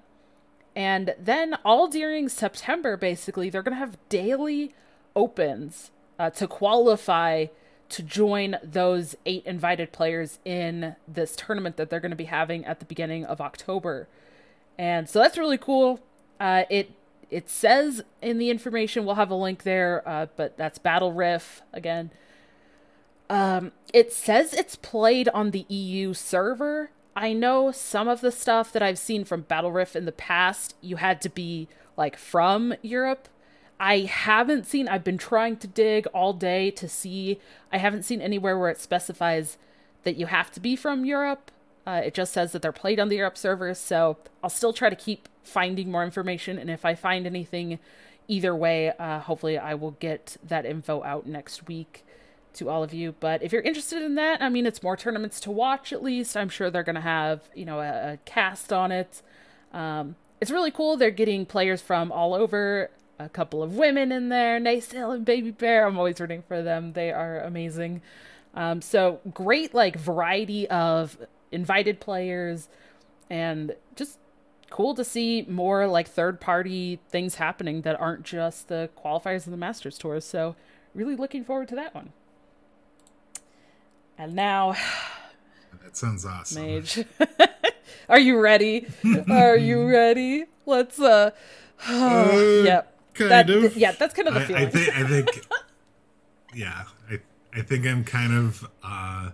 And 0.77 1.15
then 1.19 1.57
all 1.65 1.89
during 1.89 2.29
September, 2.29 2.97
basically, 2.97 3.51
they're 3.51 3.63
going 3.63 3.75
to 3.75 3.79
have 3.79 3.99
daily 4.09 4.75
opens 5.17 5.91
uh, 6.19 6.31
to 6.31 6.47
qualify 6.47 7.47
to 7.89 8.03
join 8.03 8.57
those 8.63 9.17
eight 9.25 9.45
invited 9.47 9.93
players 9.93 10.39
in 10.45 10.95
this 11.07 11.35
tournament 11.35 11.77
that 11.77 11.91
they're 11.91 12.01
going 12.01 12.11
to 12.11 12.17
be 12.17 12.25
having 12.25 12.65
at 12.65 12.81
the 12.81 12.85
beginning 12.85 13.25
of 13.25 13.41
October. 13.41 14.09
And 14.79 15.09
so 15.09 15.19
that's 15.21 15.39
really 15.39 15.59
cool. 15.59 16.01
Uh, 16.39 16.65
it 16.71 16.93
it 17.31 17.51
says 17.51 18.03
in 18.23 18.39
the 18.39 18.49
information 18.49 19.05
we'll 19.05 19.17
have 19.17 19.31
a 19.31 19.35
link 19.35 19.63
there, 19.63 20.03
uh, 20.07 20.27
but 20.37 20.57
that's 20.57 20.79
Battlefy 20.79 21.61
again. 21.73 22.11
Um, 23.29 23.73
it 23.93 24.13
says 24.13 24.55
it's 24.55 24.77
played 24.77 25.29
on 25.31 25.51
the 25.51 25.67
EU 25.69 26.15
server, 26.15 26.91
I 27.19 27.33
know 27.33 27.73
some 27.73 28.07
of 28.07 28.21
the 28.21 28.31
stuff 28.31 28.73
that 28.73 28.81
I've 28.81 28.97
seen 28.97 29.25
from 29.25 29.43
Battlefy 29.43 29.97
in 29.97 30.05
the 30.05 30.13
past, 30.13 30.77
you 30.81 30.97
had 30.97 31.21
to 31.23 31.29
be 31.29 31.67
like 31.97 32.17
from 32.17 32.75
Europe. 32.81 33.29
I 33.81 34.03
haven't 34.03 34.67
seen, 34.67 34.87
I've 34.87 35.03
been 35.03 35.19
trying 35.19 35.57
to 35.57 35.67
dig 35.67 36.07
all 36.15 36.33
day 36.33 36.71
to 36.71 36.89
see. 36.89 37.41
I 37.73 37.79
haven't 37.79 38.05
seen 38.05 38.21
anywhere 38.21 38.57
where 38.57 38.71
it 38.71 38.81
specifies 38.81 39.59
that 40.05 40.15
you 40.15 40.27
have 40.27 40.53
to 40.53 40.61
be 40.61 40.77
from 40.77 41.05
Europe. 41.05 41.51
Uh, 41.85 42.03
it 42.05 42.15
just 42.15 42.33
says 42.33 42.53
that 42.53 42.63
they're 42.63 42.71
played 42.71 43.01
on 43.01 43.09
the 43.09 43.17
Europe 43.17 43.37
servers. 43.37 43.79
So 43.79 44.19
I'll 44.41 44.49
still 44.49 44.73
try 44.73 44.89
to 44.89 44.95
keep 44.95 45.29
finding 45.43 45.91
more 45.91 46.05
information. 46.05 46.57
And 46.57 46.71
if 46.71 46.85
I 46.85 46.95
find 46.95 47.27
anything 47.27 47.81
either 48.29 48.55
way, 48.55 48.93
uh, 48.93 49.19
hopefully 49.19 49.59
I 49.59 49.75
will 49.75 49.97
get 49.99 50.37
that 50.47 50.65
info 50.65 51.03
out 51.03 51.27
next 51.27 51.67
week 51.67 52.05
to 52.59 52.69
all 52.69 52.83
of 52.83 52.95
you. 52.95 53.15
But 53.19 53.43
if 53.43 53.53
you're 53.53 53.63
interested 53.63 54.03
in 54.03 54.15
that, 54.17 54.41
I 54.43 54.49
mean, 54.49 54.67
it's 54.67 54.83
more 54.83 54.97
tournaments 54.97 55.41
to 55.41 55.51
watch 55.51 55.93
at 55.93 56.03
least. 56.03 56.37
I'm 56.37 56.49
sure 56.49 56.71
they're 56.71 56.83
going 56.83 56.95
to 56.95 57.01
have, 57.01 57.49
you 57.55 57.65
know, 57.65 57.81
a, 57.81 58.13
a 58.13 58.19
cast 58.25 58.73
on 58.73 58.93
it. 58.93 59.23
Um, 59.73 60.17
it's 60.41 60.51
really 60.51 60.71
cool. 60.71 60.97
They're 60.97 61.11
getting 61.11 61.47
players 61.47 61.81
from 61.83 62.13
all 62.13 62.35
over, 62.35 62.91
a 63.19 63.29
couple 63.29 63.63
of 63.63 63.75
women 63.75 64.13
in 64.13 64.29
there, 64.29 64.61
Nasil 64.61 65.15
and 65.15 65.25
Baby 65.25 65.51
Bear. 65.51 65.87
I'm 65.87 65.99
always 65.99 66.21
rooting 66.21 66.43
for 66.47 66.63
them. 66.63 66.93
They 66.93 67.11
are 67.11 67.41
amazing. 67.41 68.03
Um, 68.55 68.81
so 68.81 69.21
great, 69.35 69.75
like, 69.75 69.97
variety 69.97 70.69
of 70.69 71.19
invited 71.51 71.99
players 72.01 72.69
and 73.31 73.75
just 73.97 74.19
cool 74.71 74.95
to 74.95 75.05
see 75.05 75.47
more 75.49 75.87
like 75.87 76.07
third 76.07 76.41
party 76.41 77.01
things 77.09 77.37
happening 77.37 77.83
that 77.83 77.99
aren't 77.99 78.23
just 78.23 78.69
the 78.69 78.91
qualifiers 79.03 79.45
and 79.45 79.53
the 79.53 79.59
Masters 79.59 79.97
tours. 79.97 80.25
So 80.25 80.57
really 80.95 81.17
looking 81.17 81.45
forward 81.45 81.69
to 81.69 81.75
that 81.75 81.95
one. 81.95 82.13
And 84.19 84.35
now. 84.35 84.75
That 85.83 85.97
sounds 85.97 86.27
awesome. 86.27 86.63
Mage. 86.67 87.05
Are 88.09 88.19
you 88.19 88.39
ready? 88.41 88.87
Are 89.31 89.57
you 89.57 89.87
ready? 89.89 90.45
Let's, 90.67 91.01
uh. 91.01 91.31
uh 91.89 92.63
yep. 92.65 92.95
Kind 93.15 93.31
that, 93.31 93.51
of. 93.51 93.77
yeah, 93.77 93.93
that's 93.93 94.15
kind 94.15 94.29
of 94.29 94.35
the 94.35 94.41
I, 94.41 94.45
feeling. 94.45 94.67
I 94.67 94.71
think, 94.71 94.97
I 94.97 95.05
think, 95.09 95.47
yeah, 96.55 96.85
I, 97.11 97.21
I 97.53 97.63
think 97.63 97.87
I'm 97.87 98.05
kind 98.05 98.33
of, 98.33 98.69
uh, 98.83 99.31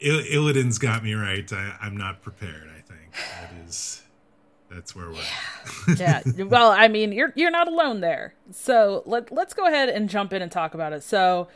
Il- 0.00 0.24
Illidan's 0.30 0.78
got 0.78 1.02
me 1.04 1.14
right. 1.14 1.50
I, 1.52 1.76
I'm 1.80 1.96
not 1.96 2.22
prepared. 2.22 2.68
I 2.68 2.80
think 2.80 3.12
that 3.12 3.52
is, 3.66 4.02
that's 4.70 4.94
where 4.94 5.08
we're. 5.10 5.94
yeah. 5.96 6.22
Well, 6.44 6.70
I 6.70 6.88
mean, 6.88 7.12
you're 7.12 7.32
you're 7.36 7.50
not 7.50 7.68
alone 7.68 8.00
there. 8.00 8.34
So 8.50 9.02
let 9.06 9.30
let's 9.32 9.54
go 9.54 9.66
ahead 9.66 9.88
and 9.88 10.08
jump 10.10 10.32
in 10.32 10.42
and 10.42 10.50
talk 10.52 10.74
about 10.74 10.92
it. 10.92 11.02
So, 11.02 11.48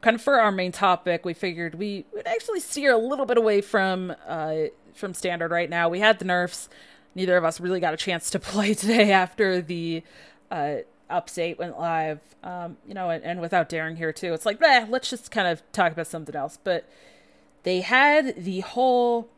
kind 0.00 0.14
of 0.14 0.22
for 0.22 0.40
our 0.40 0.52
main 0.52 0.72
topic, 0.72 1.24
we 1.24 1.34
figured 1.34 1.74
we 1.74 2.04
would 2.12 2.26
actually 2.26 2.60
steer 2.60 2.92
a 2.92 2.98
little 2.98 3.26
bit 3.26 3.38
away 3.38 3.60
from 3.60 4.14
uh, 4.26 4.54
from 4.94 5.14
standard 5.14 5.50
right 5.50 5.68
now. 5.68 5.88
We 5.88 6.00
had 6.00 6.18
the 6.18 6.24
nerfs. 6.24 6.68
Neither 7.14 7.36
of 7.36 7.44
us 7.44 7.60
really 7.60 7.80
got 7.80 7.94
a 7.94 7.96
chance 7.96 8.30
to 8.30 8.38
play 8.40 8.74
today 8.74 9.12
after 9.12 9.60
the 9.60 10.02
uh, 10.50 10.76
update 11.10 11.58
went 11.58 11.78
live. 11.78 12.20
Um, 12.42 12.76
you 12.86 12.94
know, 12.94 13.10
and, 13.10 13.24
and 13.24 13.40
without 13.40 13.68
daring 13.68 13.96
here 13.96 14.12
too, 14.12 14.32
it's 14.32 14.46
like, 14.46 14.60
eh, 14.62 14.86
let's 14.88 15.10
just 15.10 15.30
kind 15.30 15.48
of 15.48 15.62
talk 15.72 15.92
about 15.92 16.06
something 16.06 16.34
else. 16.34 16.58
But 16.62 16.88
they 17.62 17.80
had 17.80 18.44
the 18.44 18.60
whole, 18.60 19.28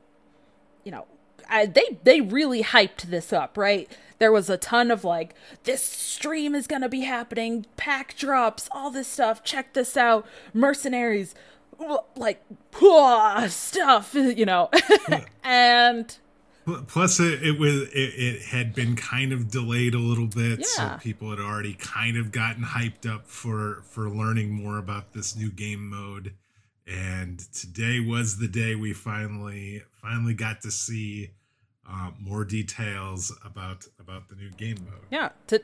you 0.85 0.93
know, 0.93 1.07
I, 1.49 1.67
they 1.67 1.99
they 2.03 2.21
really 2.21 2.63
hyped 2.63 3.03
this 3.03 3.33
up, 3.33 3.57
right? 3.57 3.91
There 4.19 4.33
was 4.33 4.51
a 4.51 4.57
ton 4.57 4.91
of 4.91 5.05
like, 5.05 5.35
this 5.65 5.83
stream 5.83 6.55
is 6.55 6.67
gonna 6.67 6.89
be 6.89 7.03
happening, 7.03 7.67
pack 7.77 8.17
drops, 8.17 8.69
all 8.73 8.91
this 8.91 9.09
stuff. 9.09 9.45
Check 9.45 9.75
this 9.75 9.97
out, 9.97 10.27
mercenaries, 10.53 11.35
like 12.17 12.43
stuff, 13.49 14.15
you 14.15 14.45
know, 14.45 14.71
and 15.45 16.17
plus 16.87 17.19
it, 17.21 17.43
it 17.43 17.59
was 17.59 17.83
it, 17.95 17.95
it, 17.95 18.43
had 18.43 18.75
been 18.75 18.95
kind 18.97 19.33
of 19.33 19.51
delayed 19.51 19.95
a 19.95 19.99
little 19.99 20.27
bit 20.27 20.59
Yeah. 20.59 20.97
so 20.97 20.99
people 21.03 21.31
had 21.31 21.39
already 21.39 21.75
kind 21.75 22.17
of 22.17 22.31
gotten 22.33 22.63
hyped 22.63 23.09
up 23.09 23.27
for 23.27 23.83
for 23.85 24.11
learning 24.11 24.51
more 24.51 24.79
about 24.79 25.13
this 25.13 25.35
new 25.37 25.51
game 25.51 25.89
mode 25.89 26.35
and 26.87 27.39
today 27.53 28.01
was 28.01 28.39
the 28.39 28.49
day 28.49 28.75
we 28.75 28.93
finally 28.93 29.83
finally 30.09 30.35
got 30.35 30.61
to 30.63 30.71
see 30.71 31.31
uh, 31.91 32.11
more 32.21 32.45
details 32.45 33.33
about 33.45 33.87
about 33.99 34.29
the 34.29 34.37
new 34.37 34.51
game 34.51 34.77
mode 34.85 35.05
yeah, 35.11 35.31
t- 35.47 35.59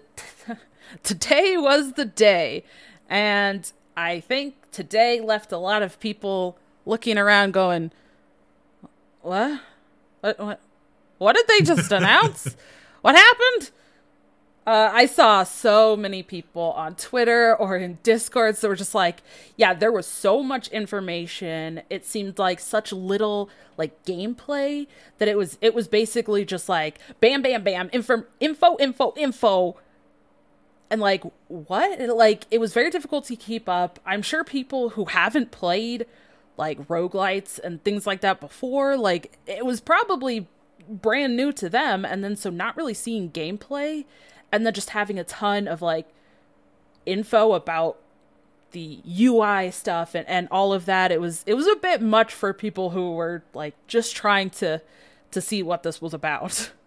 today 1.03 1.57
was 1.57 1.93
the 1.93 2.05
day, 2.05 2.65
and 3.09 3.73
I 3.97 4.21
think 4.21 4.55
today 4.71 5.21
left 5.21 5.53
a 5.53 5.59
lot 5.59 5.83
of 5.83 6.01
people 6.01 6.59
looking 6.87 7.19
around, 7.19 7.53
going, 7.53 7.91
"What? 9.23 9.61
What? 10.21 10.39
What? 10.39 10.61
What 11.19 11.37
did 11.37 11.47
they 11.49 11.61
just 11.61 11.93
announce? 12.01 12.57
what 13.03 13.15
happened?" 13.15 13.71
Uh, 14.67 14.91
I 14.93 15.05
saw 15.05 15.45
so 15.45 15.95
many 15.95 16.23
people 16.23 16.73
on 16.73 16.95
Twitter 16.95 17.55
or 17.55 17.77
in 17.77 17.99
Discords 18.03 18.61
that 18.61 18.69
were 18.69 18.77
just 18.77 18.95
like, 18.95 19.23
yeah, 19.57 19.75
there 19.75 19.93
was 19.93 20.07
so 20.07 20.43
much 20.43 20.69
information. 20.69 21.83
It 21.91 22.07
seemed 22.07 22.39
like 22.39 22.61
such 22.61 22.91
little 22.91 23.51
like 23.77 24.03
gameplay 24.05 24.87
that 25.19 25.29
it 25.29 25.37
was 25.37 25.59
it 25.61 25.75
was 25.75 25.87
basically 25.89 26.45
just 26.47 26.69
like 26.69 26.99
bam 27.21 27.43
bam 27.43 27.63
bam 27.63 27.91
info 27.93 28.25
info 28.41 28.77
info 28.79 29.13
info. 29.17 29.77
And 30.91 31.01
like 31.01 31.25
what? 31.49 32.01
Like 32.01 32.47
it 32.51 32.59
was 32.59 32.73
very 32.73 32.91
difficult 32.91 33.27
to 33.27 33.37
keep 33.37 33.69
up. 33.69 34.01
I'm 34.07 34.23
sure 34.23 34.45
people 34.45 34.91
who 34.91 35.07
haven't 35.07 35.51
played 35.51 36.07
like 36.57 36.87
roguelites 36.89 37.59
and 37.59 37.83
things 37.85 38.07
like 38.07 38.21
that 38.21 38.41
before 38.41 38.97
like 38.97 39.37
it 39.47 39.67
was 39.67 39.81
probably 39.81 40.47
brand 40.89 41.37
new 41.37 41.53
to 41.53 41.69
them 41.69 42.05
and 42.05 42.23
then 42.23 42.37
so 42.37 42.49
not 42.49 42.77
really 42.77 42.95
seeing 42.95 43.29
gameplay 43.31 44.05
and 44.55 44.67
then 44.67 44.73
just 44.73 44.91
having 44.91 45.19
a 45.19 45.25
ton 45.25 45.69
of 45.69 45.83
like 45.83 46.07
info 47.07 47.53
about 47.53 47.99
the 48.71 49.01
UI 49.07 49.71
stuff 49.71 50.15
and, 50.15 50.27
and 50.29 50.49
all 50.51 50.73
of 50.73 50.87
that 50.87 51.13
it 51.13 51.21
was 51.21 51.45
it 51.47 51.55
was 51.55 51.67
a 51.67 51.77
bit 51.77 52.01
much 52.01 52.33
for 52.35 52.53
people 52.53 52.91
who 52.91 53.13
were 53.13 53.45
like 53.53 53.75
just 53.87 54.17
trying 54.17 54.51
to 54.51 54.81
to 55.31 55.41
see 55.41 55.63
what 55.63 55.83
this 55.83 56.01
was 56.01 56.15
about 56.15 56.71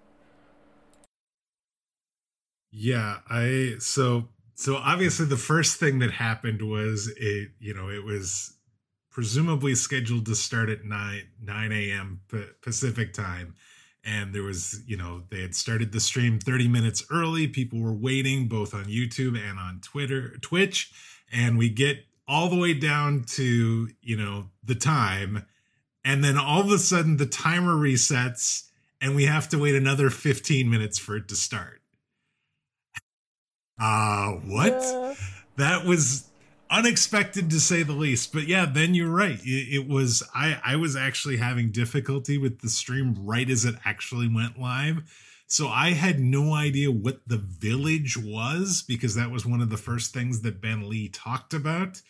Yeah, 2.71 3.19
I 3.29 3.75
so 3.79 4.27
so 4.53 4.75
obviously 4.75 5.25
the 5.25 5.37
first 5.37 5.79
thing 5.79 5.99
that 5.99 6.11
happened 6.11 6.61
was 6.61 7.11
it 7.17 7.49
you 7.59 7.73
know 7.73 7.89
it 7.89 8.03
was 8.03 8.55
presumably 9.09 9.73
scheduled 9.73 10.25
to 10.27 10.35
start 10.35 10.69
at 10.69 10.85
9 10.85 11.23
9 11.41 11.71
a.m. 11.71 12.21
Pacific 12.61 13.13
time 13.13 13.55
and 14.07 14.33
there 14.33 14.43
was 14.43 14.81
you 14.87 14.97
know 14.97 15.21
they 15.29 15.41
had 15.41 15.53
started 15.53 15.91
the 15.91 15.99
stream 15.99 16.39
30 16.39 16.67
minutes 16.67 17.03
early. 17.11 17.47
People 17.47 17.79
were 17.79 17.93
waiting 17.93 18.47
both 18.47 18.73
on 18.73 18.85
youtube 18.85 19.37
and 19.37 19.59
on 19.59 19.81
twitter 19.81 20.37
twitch 20.41 20.91
and 21.31 21.57
we 21.57 21.69
get 21.69 21.97
all 22.27 22.49
the 22.49 22.57
way 22.57 22.73
down 22.73 23.23
to 23.23 23.89
you 24.01 24.17
know 24.17 24.49
the 24.63 24.75
time 24.75 25.45
and 26.03 26.23
then 26.23 26.37
all 26.37 26.61
of 26.61 26.71
a 26.71 26.77
sudden 26.77 27.17
the 27.17 27.25
timer 27.25 27.73
resets 27.73 28.67
and 29.01 29.15
we 29.15 29.25
have 29.25 29.49
to 29.49 29.59
wait 29.59 29.75
another 29.75 30.09
15 30.09 30.69
minutes 30.69 30.97
for 30.97 31.17
it 31.17 31.27
to 31.27 31.35
start. 31.35 31.81
Uh 33.79 34.31
what? 34.45 34.73
Yeah. 34.73 35.13
that 35.57 35.85
was 35.85 36.26
unexpected 36.69 37.49
to 37.49 37.59
say 37.59 37.83
the 37.83 37.93
least. 37.93 38.33
But 38.33 38.47
yeah 38.47 38.65
then 38.65 38.93
you're 38.93 39.11
right. 39.11 39.39
It, 39.43 39.75
it, 39.75 39.87
was 39.87 40.23
i 40.33 40.59
i 40.63 40.75
was 40.75 40.95
actually 40.95 41.37
having 41.37 41.71
difficulty 41.71 42.37
with 42.37 42.61
the 42.61 42.69
stream 42.69 43.15
right 43.19 43.49
as 43.49 43.65
it 43.65 43.75
actually 43.85 44.27
went 44.27 44.59
live. 44.59 45.03
So 45.47 45.67
i 45.67 45.91
had 45.91 46.19
no 46.19 46.53
idea 46.53 46.91
what 46.91 47.21
the 47.27 47.37
village 47.37 48.17
was 48.17 48.83
because 48.87 49.15
that 49.15 49.31
was 49.31 49.45
one 49.45 49.61
of 49.61 49.69
the 49.69 49.77
first 49.77 50.13
things 50.13 50.41
that 50.41 50.61
ben 50.61 50.89
lee 50.89 51.09
talked 51.09 51.53
about. 51.53 52.01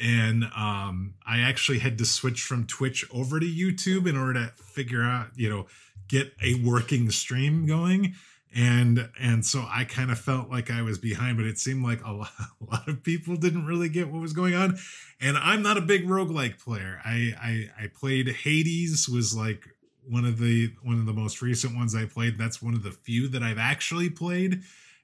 And 0.00 0.44
um 0.56 1.14
i 1.26 1.40
actually 1.40 1.78
had 1.78 1.98
to 1.98 2.04
switch 2.04 2.42
from 2.42 2.66
twitch 2.66 3.04
over 3.12 3.40
to 3.40 3.46
youtube 3.46 4.06
in 4.08 4.16
order 4.16 4.34
to 4.34 4.52
figure 4.62 5.02
out 5.02 5.28
you 5.36 5.48
know 5.48 5.66
get 6.08 6.32
a 6.42 6.54
working 6.62 7.10
stream 7.10 7.66
going 7.66 8.14
and 8.54 9.08
and 9.20 9.44
so 9.44 9.64
i 9.70 9.84
kind 9.84 10.10
of 10.10 10.18
felt 10.18 10.48
like 10.50 10.70
i 10.70 10.82
was 10.82 10.98
behind 10.98 11.36
but 11.36 11.46
it 11.46 11.58
seemed 11.58 11.84
like 11.84 12.04
a 12.04 12.12
lot, 12.12 12.30
a 12.60 12.64
lot 12.64 12.88
of 12.88 13.02
people 13.02 13.36
didn't 13.36 13.66
really 13.66 13.88
get 13.88 14.08
what 14.10 14.20
was 14.20 14.32
going 14.32 14.54
on. 14.54 14.78
And 15.20 15.36
i'm 15.38 15.62
not 15.62 15.76
a 15.76 15.82
big 15.82 16.06
roguelike 16.06 16.58
player. 16.62 17.00
I, 17.04 17.34
I 17.40 17.84
i 17.84 17.86
played 17.88 18.28
hades 18.28 19.08
was 19.08 19.34
like 19.34 19.64
one 20.08 20.24
of 20.24 20.38
the 20.38 20.72
one 20.82 20.98
of 20.98 21.06
the 21.06 21.12
most 21.12 21.42
recent 21.42 21.74
ones 21.76 21.94
i 21.94 22.04
played. 22.04 22.38
That's 22.38 22.62
one 22.62 22.74
of 22.74 22.82
the 22.82 22.92
few 22.92 23.28
that 23.28 23.42
i've 23.42 23.58
actually 23.58 24.10
played. 24.10 24.62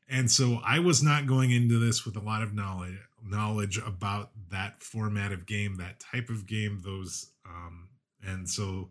And 0.09 0.31
so 0.31 0.61
i 0.65 0.79
was 0.79 1.03
not 1.03 1.27
going 1.27 1.51
into 1.51 1.79
this 1.79 2.05
with 2.05 2.17
a 2.17 2.21
lot 2.21 2.43
of 2.43 2.55
knowledge 2.55 2.99
knowledge 3.25 3.79
about 3.79 4.31
that 4.51 4.83
format 4.83 5.33
of 5.33 5.47
game 5.47 5.77
that 5.77 6.01
type 6.01 6.29
of 6.29 6.47
game 6.47 6.81
those 6.85 7.31
um 7.47 7.89
and 8.25 8.49
so 8.49 8.89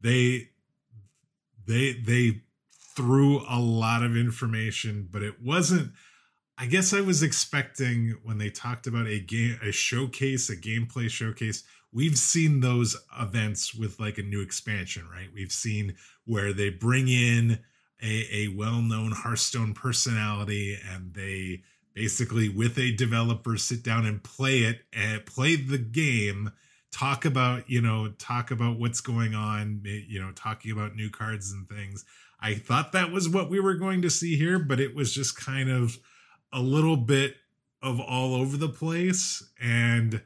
they 0.00 0.48
they 1.66 1.92
they 1.92 2.42
through 2.96 3.42
a 3.48 3.58
lot 3.58 4.02
of 4.02 4.16
information, 4.16 5.08
but 5.10 5.22
it 5.22 5.42
wasn't. 5.42 5.92
I 6.56 6.66
guess 6.66 6.94
I 6.94 7.00
was 7.00 7.22
expecting 7.22 8.16
when 8.22 8.38
they 8.38 8.50
talked 8.50 8.86
about 8.86 9.08
a 9.08 9.18
game, 9.18 9.58
a 9.60 9.72
showcase, 9.72 10.48
a 10.50 10.56
gameplay 10.56 11.10
showcase. 11.10 11.64
We've 11.92 12.16
seen 12.16 12.60
those 12.60 12.96
events 13.20 13.74
with 13.74 13.98
like 13.98 14.18
a 14.18 14.22
new 14.22 14.40
expansion, 14.40 15.08
right? 15.12 15.28
We've 15.34 15.52
seen 15.52 15.96
where 16.26 16.52
they 16.52 16.70
bring 16.70 17.08
in 17.08 17.58
a, 18.02 18.28
a 18.32 18.48
well-known 18.48 19.12
Hearthstone 19.12 19.74
personality 19.74 20.78
and 20.92 21.14
they 21.14 21.62
basically 21.94 22.48
with 22.48 22.78
a 22.78 22.92
developer 22.92 23.56
sit 23.56 23.82
down 23.82 24.04
and 24.04 24.22
play 24.22 24.60
it 24.60 24.80
and 24.92 25.24
play 25.24 25.56
the 25.56 25.78
game 25.78 26.50
talk 26.92 27.24
about 27.24 27.68
you 27.68 27.80
know 27.80 28.12
talk 28.18 28.50
about 28.50 28.78
what's 28.78 29.00
going 29.00 29.34
on 29.34 29.82
eh, 29.86 30.00
you 30.06 30.20
know 30.20 30.32
talking 30.32 30.70
about 30.70 30.94
new 30.94 31.08
cards 31.08 31.52
and 31.52 31.68
things 31.68 32.04
I 32.44 32.52
thought 32.52 32.92
that 32.92 33.10
was 33.10 33.26
what 33.26 33.48
we 33.48 33.58
were 33.58 33.72
going 33.72 34.02
to 34.02 34.10
see 34.10 34.36
here, 34.36 34.58
but 34.58 34.78
it 34.78 34.94
was 34.94 35.14
just 35.14 35.34
kind 35.34 35.70
of 35.70 35.98
a 36.52 36.60
little 36.60 36.98
bit 36.98 37.36
of 37.82 37.98
all 37.98 38.34
over 38.34 38.58
the 38.58 38.68
place. 38.68 39.42
And 39.58 40.20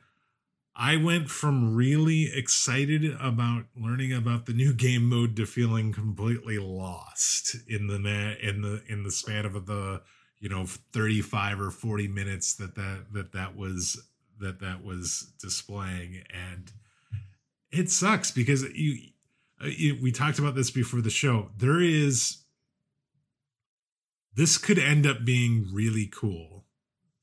I 0.75 0.97
went 0.97 1.31
from 1.31 1.77
really 1.77 2.29
excited 2.35 3.05
about 3.21 3.67
learning 3.77 4.13
about 4.13 4.47
the 4.47 4.53
new 4.53 4.75
game 4.75 5.09
mode 5.09 5.37
to 5.37 5.47
feeling 5.47 5.93
completely 5.93 6.59
lost 6.59 7.55
in 7.69 7.87
the 7.87 7.95
in 8.43 8.63
the 8.63 8.83
in 8.89 9.05
the 9.05 9.13
span 9.13 9.47
of 9.47 9.67
the 9.67 10.03
you 10.41 10.49
know 10.49 10.67
35 10.67 11.61
or 11.61 11.71
40 11.71 12.09
minutes 12.09 12.55
that 12.57 12.75
that 12.75 13.07
that 13.13 13.33
that 13.33 13.57
was 13.57 13.97
that 14.41 14.59
that 14.59 14.85
was 14.85 15.33
displaying 15.41 16.25
and 16.33 16.73
it 17.71 17.91
sucks 17.91 18.31
because 18.31 18.63
you 18.75 19.11
uh, 19.61 19.69
we 20.01 20.13
talked 20.13 20.39
about 20.39 20.55
this 20.55 20.71
before 20.71 21.01
the 21.01 21.11
show. 21.11 21.51
There 21.57 21.81
is 21.81 22.39
this 24.35 24.57
could 24.57 24.79
end 24.79 25.07
up 25.07 25.25
being 25.25 25.69
really 25.73 26.07
cool. 26.07 26.65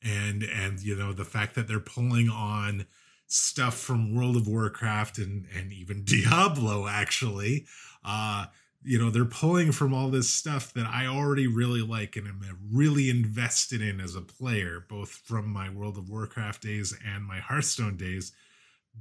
And 0.04 0.44
and 0.44 0.80
you 0.82 0.96
know, 0.96 1.14
the 1.14 1.26
fact 1.26 1.56
that 1.56 1.68
they're 1.68 1.80
pulling 1.80 2.30
on 2.30 2.86
stuff 3.28 3.78
from 3.78 4.16
World 4.16 4.36
of 4.36 4.48
Warcraft 4.48 5.18
and 5.18 5.48
and 5.56 5.72
even 5.72 6.04
Diablo 6.06 6.88
actually 6.88 7.66
uh 8.04 8.46
you 8.84 9.00
know 9.00 9.10
they're 9.10 9.26
pulling 9.26 9.72
from 9.72 9.94
all 9.94 10.10
this 10.10 10.30
stuff 10.30 10.74
that 10.74 10.86
I 10.86 11.08
already 11.08 11.48
really 11.48 11.82
like 11.82 12.16
and 12.16 12.28
am 12.28 12.60
really 12.72 13.10
invested 13.10 13.82
in 13.82 14.00
as 14.00 14.16
a 14.16 14.22
player 14.22 14.86
both 14.88 15.10
from 15.10 15.48
my 15.48 15.70
World 15.70 15.98
of 15.98 16.10
Warcraft 16.10 16.62
days 16.62 16.94
and 17.06 17.26
my 17.26 17.40
Hearthstone 17.40 17.98
days 17.98 18.32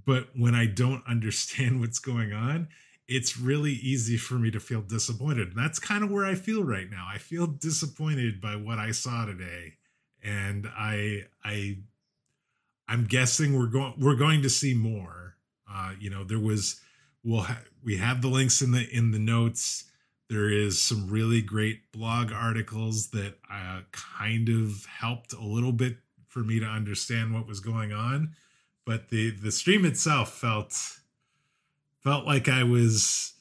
but 0.07 0.29
when 0.35 0.55
I 0.55 0.67
don't 0.67 1.05
understand 1.09 1.81
what's 1.81 1.99
going 1.99 2.33
on 2.33 2.69
it's 3.07 3.39
really 3.39 3.73
easy 3.73 4.17
for 4.17 4.35
me 4.35 4.51
to 4.51 4.61
feel 4.61 4.81
disappointed. 4.81 5.49
And 5.49 5.59
that's 5.59 5.79
kind 5.79 6.03
of 6.03 6.11
where 6.11 6.25
I 6.25 6.35
feel 6.35 6.65
right 6.65 6.91
now. 6.91 7.07
I 7.11 7.19
feel 7.19 7.47
disappointed 7.47 8.41
by 8.41 8.57
what 8.57 8.79
I 8.79 8.93
saw 8.93 9.27
today. 9.27 9.75
And 10.23 10.67
I 10.67 11.25
I 11.45 11.79
I'm 12.89 13.05
guessing 13.05 13.59
we're 13.59 13.67
going 13.67 13.95
we're 13.99 14.17
going 14.17 14.43
to 14.43 14.51
see 14.51 14.75
more. 14.75 15.37
Uh, 15.71 15.93
you 15.99 16.11
know, 16.11 16.25
there 16.25 16.39
was 16.39 16.81
we'll 17.23 17.43
ha- 17.43 17.63
we 17.83 17.97
have 17.99 18.23
the 18.23 18.29
links 18.29 18.63
in 18.63 18.71
the 18.73 18.89
in 18.91 19.11
the 19.11 19.19
notes. 19.19 19.85
There 20.31 20.49
is 20.51 20.81
some 20.81 21.11
really 21.11 21.43
great 21.43 21.93
blog 21.93 22.33
articles 22.33 23.09
that 23.11 23.35
uh, 23.53 23.81
kind 23.93 24.49
of 24.49 24.87
helped 24.87 25.35
a 25.35 25.45
little 25.45 25.73
bit 25.73 25.99
for 26.27 26.41
me 26.41 26.59
to 26.59 26.67
understand 26.67 27.35
what 27.35 27.47
was 27.47 27.61
going 27.61 27.93
on, 27.93 28.35
but 28.87 29.11
the 29.11 29.31
the 29.31 29.53
stream 29.53 29.85
itself 29.85 30.33
felt 30.33 31.01
felt 32.05 32.27
like 32.27 32.49
I 32.49 32.63
was 32.63 33.33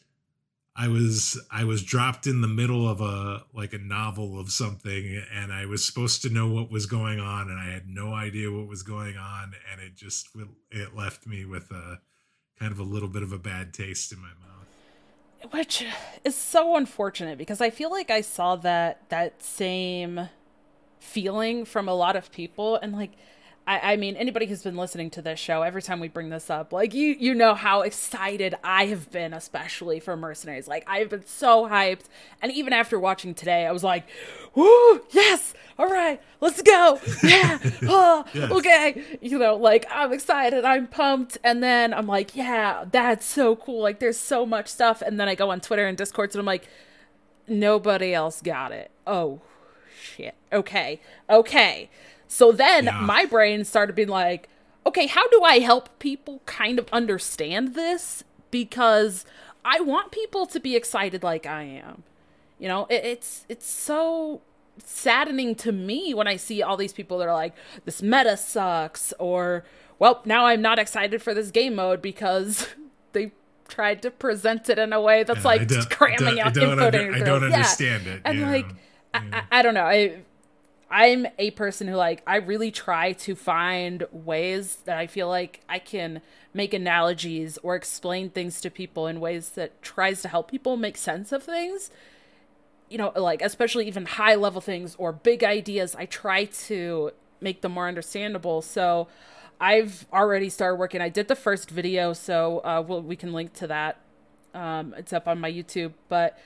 I 0.76 0.88
was 0.88 1.40
I 1.52 1.66
was 1.66 1.84
dropped 1.84 2.26
in 2.26 2.42
the 2.42 2.48
middle 2.48 2.90
of 2.90 3.02
a 3.02 3.44
like 3.54 3.74
a 3.74 3.78
novel 3.78 4.40
of 4.40 4.52
something 4.52 5.22
and 5.32 5.54
I 5.54 5.66
was 5.66 5.86
supposed 5.86 6.24
to 6.24 6.30
know 6.30 6.48
what 6.48 6.72
was 6.72 6.88
going 6.88 7.20
on 7.20 7.50
and 7.50 7.60
I 7.60 7.66
had 7.72 7.88
no 7.88 8.14
idea 8.14 8.50
what 8.50 8.68
was 8.68 8.82
going 8.82 9.18
on 9.18 9.54
and 9.72 9.82
it 9.82 9.96
just 9.96 10.30
it 10.72 10.96
left 10.96 11.28
me 11.28 11.46
with 11.46 11.70
a 11.72 12.00
kind 12.58 12.72
of 12.72 12.80
a 12.80 12.84
little 12.84 13.10
bit 13.10 13.22
of 13.22 13.32
a 13.32 13.38
bad 13.38 13.74
taste 13.74 14.12
in 14.12 14.20
my 14.20 14.28
mouth. 14.28 15.52
Which 15.52 15.86
is 16.24 16.36
so 16.36 16.78
unfortunate 16.78 17.38
because 17.38 17.60
I 17.60 17.70
feel 17.70 17.92
like 17.92 18.10
I 18.10 18.22
saw 18.22 18.56
that 18.58 19.10
that 19.10 19.44
same 19.44 20.30
feeling 21.00 21.66
from 21.66 21.90
a 21.90 21.94
lot 21.94 22.16
of 22.16 22.32
people 22.32 22.78
and 22.78 22.94
like 22.94 23.12
I, 23.66 23.94
I 23.94 23.96
mean, 23.96 24.18
anybody 24.18 24.46
who's 24.46 24.62
been 24.62 24.76
listening 24.76 25.10
to 25.12 25.22
this 25.22 25.40
show, 25.40 25.62
every 25.62 25.82
time 25.82 26.02
we 26.02 26.10
bring 26.10 26.30
this 26.30 26.50
up, 26.50 26.74
like 26.74 26.94
you, 26.94 27.16
you 27.18 27.34
know 27.34 27.54
how 27.54 27.82
excited 27.82 28.56
I 28.64 28.88
have 28.88 29.10
been, 29.10 29.34
especially 29.34 30.02
for 30.02 30.18
Mercenaries. 30.18 30.68
Like 30.68 30.84
I've 30.88 31.10
been 31.10 31.26
so 31.26 31.68
hyped, 31.70 32.06
and 32.42 32.52
even 32.52 32.74
after 32.74 33.00
watching 33.00 33.34
today, 33.34 33.66
I 33.66 33.72
was 33.72 33.84
like, 33.84 34.06
"Woo, 34.54 35.02
yes, 35.12 35.54
all 35.80 35.88
right, 35.88 36.22
let's 36.42 36.62
go, 36.62 37.00
yeah, 37.24 37.58
oh, 37.84 38.26
yes. 38.34 38.52
okay." 38.52 39.18
You 39.22 39.40
know, 39.40 39.56
like 39.56 39.86
I'm 39.90 40.12
excited, 40.12 40.66
I'm 40.66 40.88
pumped, 40.88 41.38
and 41.44 41.64
then 41.64 41.94
I'm 41.94 42.08
like, 42.08 42.36
"Yeah, 42.36 42.84
that's 42.92 43.26
so 43.26 43.56
cool!" 43.56 43.82
Like 43.82 44.00
there's 44.00 44.18
so 44.20 44.46
much 44.46 44.68
stuff, 44.68 45.02
and 45.02 45.18
then 45.18 45.30
I 45.30 45.36
go 45.36 45.50
on 45.52 45.62
Twitter 45.62 45.88
and 45.88 45.98
Discord, 45.98 46.32
and 46.32 46.40
I'm 46.40 46.46
like, 46.46 46.68
"Nobody 47.48 48.14
else 48.14 48.42
got 48.42 48.74
it." 48.74 48.92
Oh, 49.08 49.40
shit. 50.02 50.36
Okay, 50.52 51.00
okay. 51.30 51.90
So 52.28 52.52
then 52.52 52.86
yeah. 52.86 53.00
my 53.02 53.26
brain 53.26 53.64
started 53.66 53.96
being 53.96 54.08
like, 54.10 54.50
okay, 54.86 55.08
how 55.08 55.28
do 55.30 55.44
I 55.44 55.60
help 55.60 56.00
people 56.00 56.42
kind 56.46 56.80
of 56.80 56.88
understand 56.92 57.76
this? 57.76 58.24
Because 58.52 59.26
I 59.66 59.80
want 59.82 60.12
people 60.12 60.46
to 60.48 60.60
be 60.60 60.76
excited 60.76 61.24
like 61.24 61.46
I 61.46 61.64
am. 61.64 62.04
You 62.60 62.68
know, 62.68 62.86
it, 62.90 63.04
it's 63.06 63.46
it's 63.50 63.68
so 63.70 64.42
saddening 64.84 65.54
to 65.56 65.72
me 65.72 66.14
when 66.14 66.28
I 66.28 66.36
see 66.36 66.62
all 66.64 66.78
these 66.78 66.94
people 66.94 67.18
that 67.20 67.28
are 67.28 67.34
like, 67.34 67.54
this 67.86 68.02
meta 68.02 68.36
sucks, 68.38 69.14
or, 69.20 69.64
well, 70.00 70.22
now 70.26 70.46
I'm 70.48 70.62
not 70.62 70.80
excited 70.80 71.22
for 71.22 71.34
this 71.34 71.52
game 71.52 71.76
mode 71.76 72.02
because 72.02 72.68
they 73.14 73.32
tried 73.68 74.02
to 74.02 74.12
present 74.12 74.70
it 74.70 74.78
in 74.80 74.92
a 74.94 75.00
way 75.02 75.24
that's 75.24 75.40
Yeah, 75.42 75.48
like 75.48 75.62
I 75.62 75.66
don't- 75.66 75.90
cramming 75.90 76.40
I 76.42 76.50
don't 76.50 76.72
info 76.72 76.86
under- 76.88 77.14
I 77.16 77.20
don't 77.20 77.42
Yeah. 77.42 77.56
understand 77.56 78.08
it, 78.08 78.22
And 78.26 78.40
yeah. 78.40 78.50
like, 78.52 78.66
I, 79.14 79.20
I, 79.32 79.44
I 79.60 79.62
don't 79.62 79.74
know. 79.76 79.86
I, 79.86 80.22
I'm 80.94 81.26
a 81.40 81.50
person 81.50 81.88
who 81.88 81.96
like 81.96 82.22
I 82.28 82.36
really 82.36 82.70
try 82.70 83.14
to 83.14 83.34
find 83.34 84.06
ways 84.12 84.78
that 84.86 85.00
I 85.00 85.08
feel 85.08 85.28
like 85.28 85.62
I 85.68 85.80
can 85.80 86.22
make 86.54 86.72
analogies 86.72 87.58
or 87.64 87.76
explain 87.76 88.30
things 88.30 88.62
to 88.62 88.70
people 88.70 89.08
in 89.08 89.20
ways 89.20 89.50
that 89.50 89.82
tries 89.82 90.22
to 90.22 90.28
help 90.28 90.52
people 90.52 90.78
make 90.78 90.96
sense 90.98 91.32
of 91.32 91.42
things. 91.42 91.90
You 92.90 93.00
know, 93.00 93.12
like 93.16 93.42
especially 93.42 93.88
even 93.88 94.06
high 94.06 94.36
level 94.36 94.62
things 94.62 94.96
or 95.00 95.12
big 95.12 95.44
ideas, 95.44 95.96
I 95.96 96.06
try 96.06 96.46
to 96.46 97.10
make 97.42 97.62
them 97.62 97.72
more 97.72 97.88
understandable. 97.88 98.62
So 98.62 99.08
I've 99.60 100.06
already 100.14 100.50
started 100.50 100.76
working. 100.76 101.02
I 101.02 101.10
did 101.10 101.28
the 101.28 101.36
first 101.36 101.72
video, 101.72 102.14
so 102.14 102.60
uh, 102.60 102.84
we'll, 102.88 103.02
we 103.02 103.16
can 103.16 103.34
link 103.34 103.54
to 103.54 103.68
that. 103.68 104.00
Um, 104.54 104.94
it's 104.96 105.12
up 105.12 105.28
on 105.28 105.40
my 105.40 105.52
YouTube, 105.52 105.94
but 106.08 106.38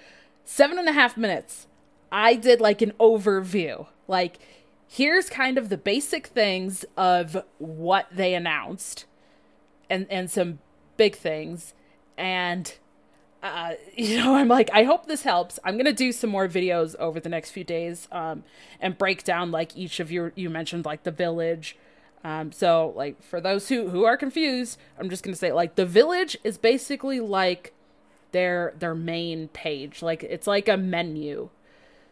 seven 0.45 0.79
and 0.79 0.87
a 0.87 0.93
half 0.93 1.17
minutes. 1.17 1.66
I 2.11 2.35
did 2.35 2.61
like 2.61 2.81
an 2.81 2.93
overview. 2.99 3.87
Like, 4.07 4.39
here's 4.87 5.29
kind 5.29 5.57
of 5.57 5.69
the 5.69 5.77
basic 5.77 6.27
things 6.27 6.85
of 6.95 7.43
what 7.57 8.07
they 8.11 8.33
announced 8.33 9.05
and 9.89 10.07
and 10.09 10.29
some 10.29 10.59
big 10.95 11.15
things. 11.15 11.73
And 12.17 12.73
uh, 13.43 13.73
you 13.95 14.17
know, 14.17 14.35
I'm 14.35 14.47
like, 14.47 14.69
I 14.73 14.83
hope 14.83 15.05
this 15.05 15.23
helps. 15.23 15.59
I'm 15.63 15.77
gonna 15.77 15.93
do 15.93 16.11
some 16.11 16.29
more 16.29 16.47
videos 16.47 16.95
over 16.97 17.19
the 17.19 17.29
next 17.29 17.51
few 17.51 17.63
days, 17.63 18.07
um, 18.11 18.43
and 18.79 18.97
break 18.97 19.23
down 19.23 19.51
like 19.51 19.75
each 19.75 19.99
of 19.99 20.11
your 20.11 20.31
you 20.35 20.49
mentioned 20.49 20.85
like 20.85 21.03
the 21.03 21.11
village. 21.11 21.77
Um, 22.23 22.51
so 22.51 22.93
like 22.95 23.21
for 23.21 23.39
those 23.39 23.69
who 23.69 23.89
who 23.89 24.05
are 24.05 24.17
confused, 24.17 24.79
I'm 24.99 25.09
just 25.09 25.23
gonna 25.23 25.35
say 25.35 25.51
like 25.51 25.75
the 25.75 25.85
village 25.85 26.37
is 26.43 26.57
basically 26.57 27.19
like 27.19 27.73
their 28.31 28.73
their 28.77 28.95
main 28.95 29.49
page. 29.49 30.01
Like 30.01 30.23
it's 30.23 30.47
like 30.47 30.67
a 30.67 30.77
menu. 30.77 31.49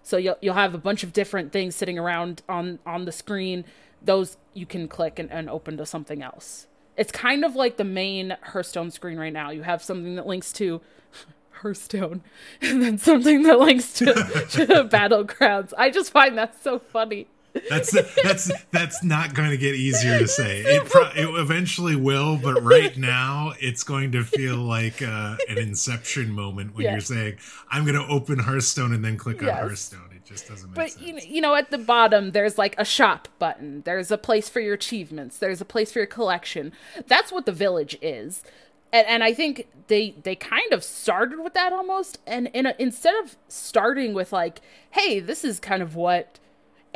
So 0.06 0.18
you'll 0.18 0.38
you'll 0.40 0.54
have 0.54 0.76
a 0.76 0.78
bunch 0.78 1.04
of 1.04 1.14
different 1.14 1.52
things 1.52 1.76
sitting 1.76 1.98
around 1.98 2.44
on 2.48 2.78
on 2.86 3.06
the 3.06 3.12
screen. 3.12 3.66
Those 4.04 4.38
you 4.54 4.68
can 4.68 4.88
click 4.88 5.18
and, 5.18 5.32
and 5.32 5.50
open 5.50 5.78
to 5.78 5.86
something 5.86 6.22
else. 6.22 6.68
It's 6.96 7.12
kind 7.12 7.44
of 7.44 7.56
like 7.56 7.78
the 7.78 7.84
main 7.84 8.38
Hearthstone 8.42 8.92
screen 8.92 9.18
right 9.18 9.34
now. 9.34 9.50
You 9.50 9.64
have 9.64 9.82
something 9.82 10.16
that 10.16 10.28
links 10.28 10.54
to 10.54 10.80
Hearthstone, 11.62 12.22
and 12.62 12.84
then 12.84 13.00
something 13.00 13.42
that 13.44 13.60
links 13.60 13.94
to, 13.94 14.06
to 14.14 14.84
Battlegrounds. 14.86 15.74
I 15.76 15.90
just 15.90 16.12
find 16.12 16.38
that 16.38 16.62
so 16.64 16.78
funny. 16.78 17.28
That's 17.70 17.92
that's 18.24 18.52
that's 18.72 19.04
not 19.04 19.34
going 19.34 19.50
to 19.50 19.58
get 19.58 19.76
easier 19.76 20.20
to 20.20 20.28
say. 20.28 20.60
It 20.62 20.86
pro- 20.90 21.10
it 21.16 21.28
eventually 21.40 21.96
will, 21.96 22.38
but 22.38 22.62
right 22.62 22.96
now 22.98 23.54
it's 23.60 23.84
going 23.84 24.12
to 24.14 24.24
feel 24.24 24.58
like 24.58 25.02
uh, 25.02 25.38
an 25.50 25.58
inception 25.58 26.32
moment 26.32 26.76
when 26.76 26.86
Yeah. 26.86 26.92
you're 26.92 27.00
saying, 27.02 27.38
"I'm 27.72 27.84
going 27.86 27.96
to 27.96 28.06
open 28.12 28.40
Hearthstone 28.40 28.94
and 28.94 29.04
then 29.04 29.18
click 29.18 29.42
on 29.42 29.50
Hearthstone." 29.50 30.10
It 30.14 30.26
just 30.26 30.48
doesn't 30.50 30.70
make 30.70 30.76
But 30.76 30.92
sense. 30.92 31.06
you 31.06 31.14
know, 31.14 31.22
you 31.28 31.42
know, 31.42 31.56
at 31.56 31.72
the 31.72 31.78
bottom, 31.78 32.32
there's 32.32 32.58
like 32.58 32.76
a 32.78 32.86
shop 32.86 33.28
button. 33.40 33.82
There's 33.86 34.12
a 34.12 34.18
place 34.18 34.50
for 34.50 34.60
your 34.60 34.74
achievements. 34.74 35.38
There's 35.38 35.62
a 35.62 35.66
place 35.66 35.92
for 35.92 36.00
your 36.00 36.08
collection. 36.08 36.72
That's 37.08 37.32
what 37.32 37.46
the 37.46 37.52
village 37.52 37.98
is, 38.02 38.44
and 38.92 39.08
and 39.08 39.24
I 39.24 39.34
think 39.34 39.68
they 39.88 40.14
they 40.24 40.36
kind 40.36 40.74
of 40.74 40.84
started 40.84 41.40
with 41.40 41.54
that 41.54 41.72
almost. 41.74 42.20
And 42.28 42.48
in 42.54 42.66
a, 42.66 42.76
instead 42.78 43.16
of 43.24 43.38
starting 43.48 44.14
with 44.14 44.34
like, 44.34 44.62
hey, 44.92 45.20
this 45.20 45.44
is 45.46 45.60
kind 45.60 45.82
of 45.82 45.96
what 45.96 46.40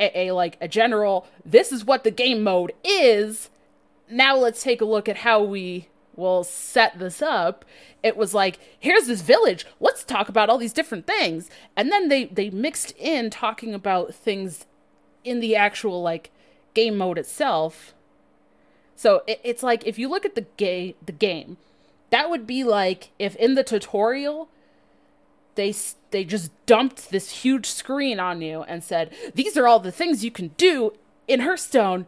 a, 0.00 0.28
a 0.28 0.32
like 0.32 0.56
a 0.60 0.66
general, 0.66 1.26
this 1.44 1.70
is 1.70 1.84
what 1.84 2.02
the 2.02 2.10
game 2.10 2.42
mode 2.42 2.72
is. 2.82 3.50
Now 4.10 4.36
let's 4.36 4.62
take 4.62 4.80
a 4.80 4.86
look 4.86 5.08
at 5.08 5.18
how 5.18 5.42
we 5.42 5.88
will 6.16 6.42
set 6.42 6.98
this 6.98 7.22
up. 7.22 7.64
It 8.02 8.16
was 8.16 8.34
like, 8.34 8.58
here's 8.78 9.06
this 9.06 9.22
village. 9.22 9.64
Let's 9.78 10.04
talk 10.04 10.28
about 10.28 10.48
all 10.50 10.58
these 10.58 10.72
different 10.72 11.06
things. 11.06 11.50
And 11.76 11.92
then 11.92 12.08
they 12.08 12.24
they 12.24 12.50
mixed 12.50 12.92
in 12.96 13.30
talking 13.30 13.74
about 13.74 14.14
things 14.14 14.66
in 15.22 15.40
the 15.40 15.54
actual 15.54 16.02
like 16.02 16.30
game 16.74 16.96
mode 16.96 17.18
itself. 17.18 17.94
So 18.96 19.22
it, 19.26 19.40
it's 19.44 19.62
like 19.62 19.86
if 19.86 19.98
you 19.98 20.08
look 20.08 20.24
at 20.24 20.34
the 20.34 20.46
ga- 20.56 20.96
the 21.04 21.12
game, 21.12 21.56
that 22.10 22.30
would 22.30 22.46
be 22.46 22.64
like 22.64 23.10
if 23.18 23.36
in 23.36 23.54
the 23.54 23.64
tutorial 23.64 24.48
they 25.60 25.74
they 26.10 26.24
just 26.24 26.50
dumped 26.64 27.10
this 27.10 27.30
huge 27.42 27.66
screen 27.66 28.18
on 28.18 28.40
you 28.40 28.62
and 28.62 28.82
said 28.82 29.14
these 29.34 29.58
are 29.58 29.68
all 29.68 29.78
the 29.78 29.92
things 29.92 30.24
you 30.24 30.30
can 30.30 30.48
do 30.56 30.94
in 31.28 31.40
Hearthstone, 31.40 32.06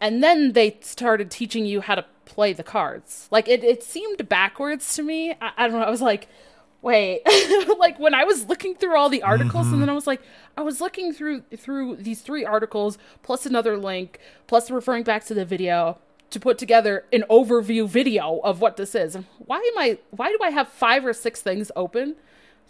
and 0.00 0.22
then 0.22 0.52
they 0.52 0.78
started 0.80 1.28
teaching 1.30 1.66
you 1.66 1.80
how 1.80 1.96
to 1.96 2.06
play 2.24 2.52
the 2.52 2.62
cards. 2.62 3.26
Like 3.32 3.48
it 3.48 3.64
it 3.64 3.82
seemed 3.82 4.28
backwards 4.28 4.94
to 4.94 5.02
me. 5.02 5.32
I, 5.32 5.50
I 5.56 5.68
don't 5.68 5.80
know. 5.80 5.86
I 5.86 5.90
was 5.90 6.02
like. 6.02 6.28
Wait, 6.84 7.22
like 7.78 7.96
when 8.00 8.12
I 8.12 8.24
was 8.24 8.46
looking 8.46 8.74
through 8.74 8.96
all 8.96 9.08
the 9.08 9.22
articles, 9.22 9.66
and 9.66 9.74
mm-hmm. 9.74 9.82
then 9.82 9.88
I 9.88 9.92
was 9.92 10.08
like, 10.08 10.20
I 10.56 10.62
was 10.62 10.80
looking 10.80 11.12
through 11.12 11.42
through 11.56 11.94
these 11.94 12.22
three 12.22 12.44
articles 12.44 12.98
plus 13.22 13.46
another 13.46 13.76
link 13.76 14.18
plus 14.48 14.68
referring 14.68 15.04
back 15.04 15.24
to 15.26 15.34
the 15.34 15.44
video 15.44 15.98
to 16.30 16.40
put 16.40 16.58
together 16.58 17.04
an 17.12 17.22
overview 17.30 17.86
video 17.86 18.40
of 18.42 18.60
what 18.60 18.76
this 18.76 18.96
is. 18.96 19.16
Why 19.38 19.58
am 19.58 19.78
I? 19.78 19.98
Why 20.10 20.30
do 20.30 20.38
I 20.42 20.50
have 20.50 20.66
five 20.66 21.06
or 21.06 21.12
six 21.12 21.40
things 21.40 21.70
open 21.76 22.16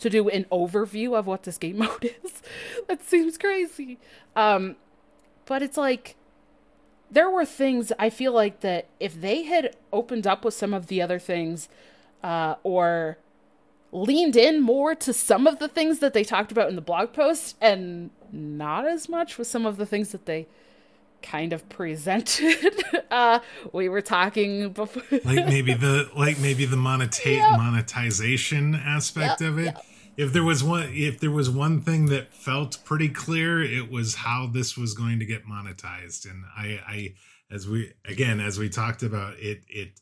to 0.03 0.11
do 0.11 0.29
an 0.29 0.45
overview 0.53 1.17
of 1.19 1.27
what 1.27 1.43
this 1.45 1.59
game 1.59 1.79
mode 1.85 2.05
is? 2.25 2.43
that 2.89 3.03
seems 3.03 3.39
crazy. 3.39 3.99
Um, 4.37 4.77
but 5.47 5.63
it's 5.63 5.77
like 5.77 6.17
there 7.11 7.29
were 7.31 7.45
things 7.45 7.93
I 7.99 8.09
feel 8.11 8.33
like 8.33 8.61
that 8.61 8.87
if 9.01 9.21
they 9.21 9.43
had 9.45 9.77
opened 9.93 10.27
up 10.27 10.45
with 10.45 10.55
some 10.55 10.73
of 10.75 10.87
the 10.87 11.03
other 11.03 11.19
things, 11.19 11.69
uh, 12.23 12.55
or 12.63 13.19
leaned 13.91 14.37
in 14.37 14.61
more 14.63 14.95
to 14.95 15.13
some 15.13 15.47
of 15.47 15.59
the 15.59 15.69
things 15.69 15.99
that 15.99 16.15
they 16.15 16.25
talked 16.25 16.51
about 16.53 16.69
in 16.71 16.77
the 16.77 16.81
blog 16.81 17.13
post 17.13 17.57
and 17.61 18.09
not 18.33 18.87
as 18.87 19.09
much 19.09 19.37
with 19.37 19.47
some 19.47 19.67
of 19.67 19.77
the 19.77 19.85
things 19.85 20.13
that 20.13 20.25
they 20.25 20.47
kind 21.21 21.53
of 21.53 21.69
presented. 21.69 22.73
uh, 23.11 23.39
we 23.73 23.89
were 23.91 24.01
talking 24.01 24.71
before. 24.71 25.03
like 25.25 25.47
maybe 25.47 25.75
the 25.75 26.09
like 26.17 26.39
maybe 26.39 26.65
the 26.65 26.77
moneta- 26.77 27.31
Yep. 27.35 27.59
monetization 27.59 28.75
aspect 28.75 29.41
Yep, 29.43 29.51
of 29.51 29.59
it. 29.59 29.65
yep. 29.67 29.85
If 30.17 30.33
there 30.33 30.45
was 30.45 30.63
one 30.63 30.91
if 30.93 31.21
there 31.21 31.31
was 31.31 31.49
one 31.49 31.81
thing 31.81 32.07
that 32.07 32.33
felt 32.33 32.79
pretty 32.85 33.09
clear, 33.09 33.63
it 33.63 33.91
was 33.91 34.17
how 34.17 34.47
this 34.47 34.77
was 34.77 34.95
going 34.95 35.19
to 35.19 35.25
get 35.25 35.47
monetized. 35.47 36.31
And 36.31 36.45
I 36.57 36.81
I 36.87 37.15
as 37.51 37.67
we 37.67 37.93
again 38.05 38.41
as 38.41 38.59
we 38.59 38.69
talked 38.69 39.03
about 39.03 39.35
it 39.39 39.63
it 39.69 40.01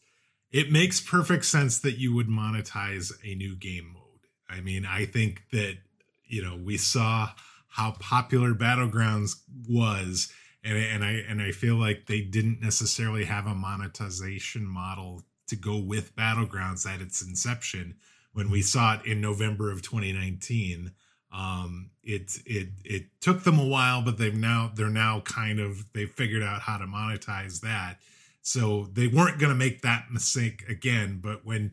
it 0.51 0.73
makes 0.73 1.01
perfect 1.01 1.45
sense 1.45 1.79
that 1.79 1.99
you 1.99 2.15
would 2.15 2.29
monetize 2.29 3.13
a 3.25 3.35
new 3.35 3.55
game 3.55 3.93
mode. 3.95 4.27
I 4.49 4.61
mean, 4.61 4.85
I 4.85 5.07
think 5.07 5.43
that 5.53 5.77
you 6.25 6.43
know, 6.43 6.57
we 6.57 6.77
saw 6.77 7.31
how 7.69 7.93
popular 8.01 8.53
Battlegrounds 8.55 9.37
was 9.69 10.33
and 10.65 10.77
and 10.77 11.05
I 11.05 11.23
and 11.29 11.41
I 11.41 11.53
feel 11.53 11.77
like 11.77 12.07
they 12.07 12.21
didn't 12.21 12.61
necessarily 12.61 13.25
have 13.25 13.47
a 13.47 13.55
monetization 13.55 14.67
model 14.67 15.23
to 15.49 15.57
go 15.57 15.79
with 15.79 16.15
Battlegrounds 16.17 16.87
at 16.87 17.01
its 17.01 17.23
inception 17.23 17.97
when 18.33 18.51
we 18.51 18.63
saw 18.63 18.95
it 18.95 19.07
in 19.07 19.21
November 19.21 19.71
of 19.71 19.83
2019. 19.83 20.93
Um, 21.33 21.91
it 22.03 22.39
it 22.45 22.69
it 22.85 23.21
took 23.21 23.45
them 23.45 23.59
a 23.59 23.67
while, 23.67 24.03
but 24.03 24.19
they've 24.19 24.35
now 24.35 24.73
they're 24.75 24.89
now 24.89 25.21
kind 25.21 25.61
of 25.61 25.85
they 25.93 26.07
figured 26.07 26.43
out 26.43 26.63
how 26.63 26.79
to 26.79 26.87
monetize 26.87 27.61
that. 27.61 27.99
So 28.43 28.89
they 28.93 29.07
weren't 29.07 29.39
going 29.39 29.53
to 29.53 29.59
make 29.59 29.83
that 29.83 30.07
mistake 30.11 30.65
again. 30.69 31.21
But 31.23 31.45
when 31.45 31.73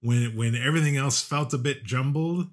when 0.00 0.36
when 0.36 0.54
everything 0.54 0.96
else 0.96 1.22
felt 1.22 1.54
a 1.54 1.58
bit 1.58 1.84
jumbled, 1.84 2.48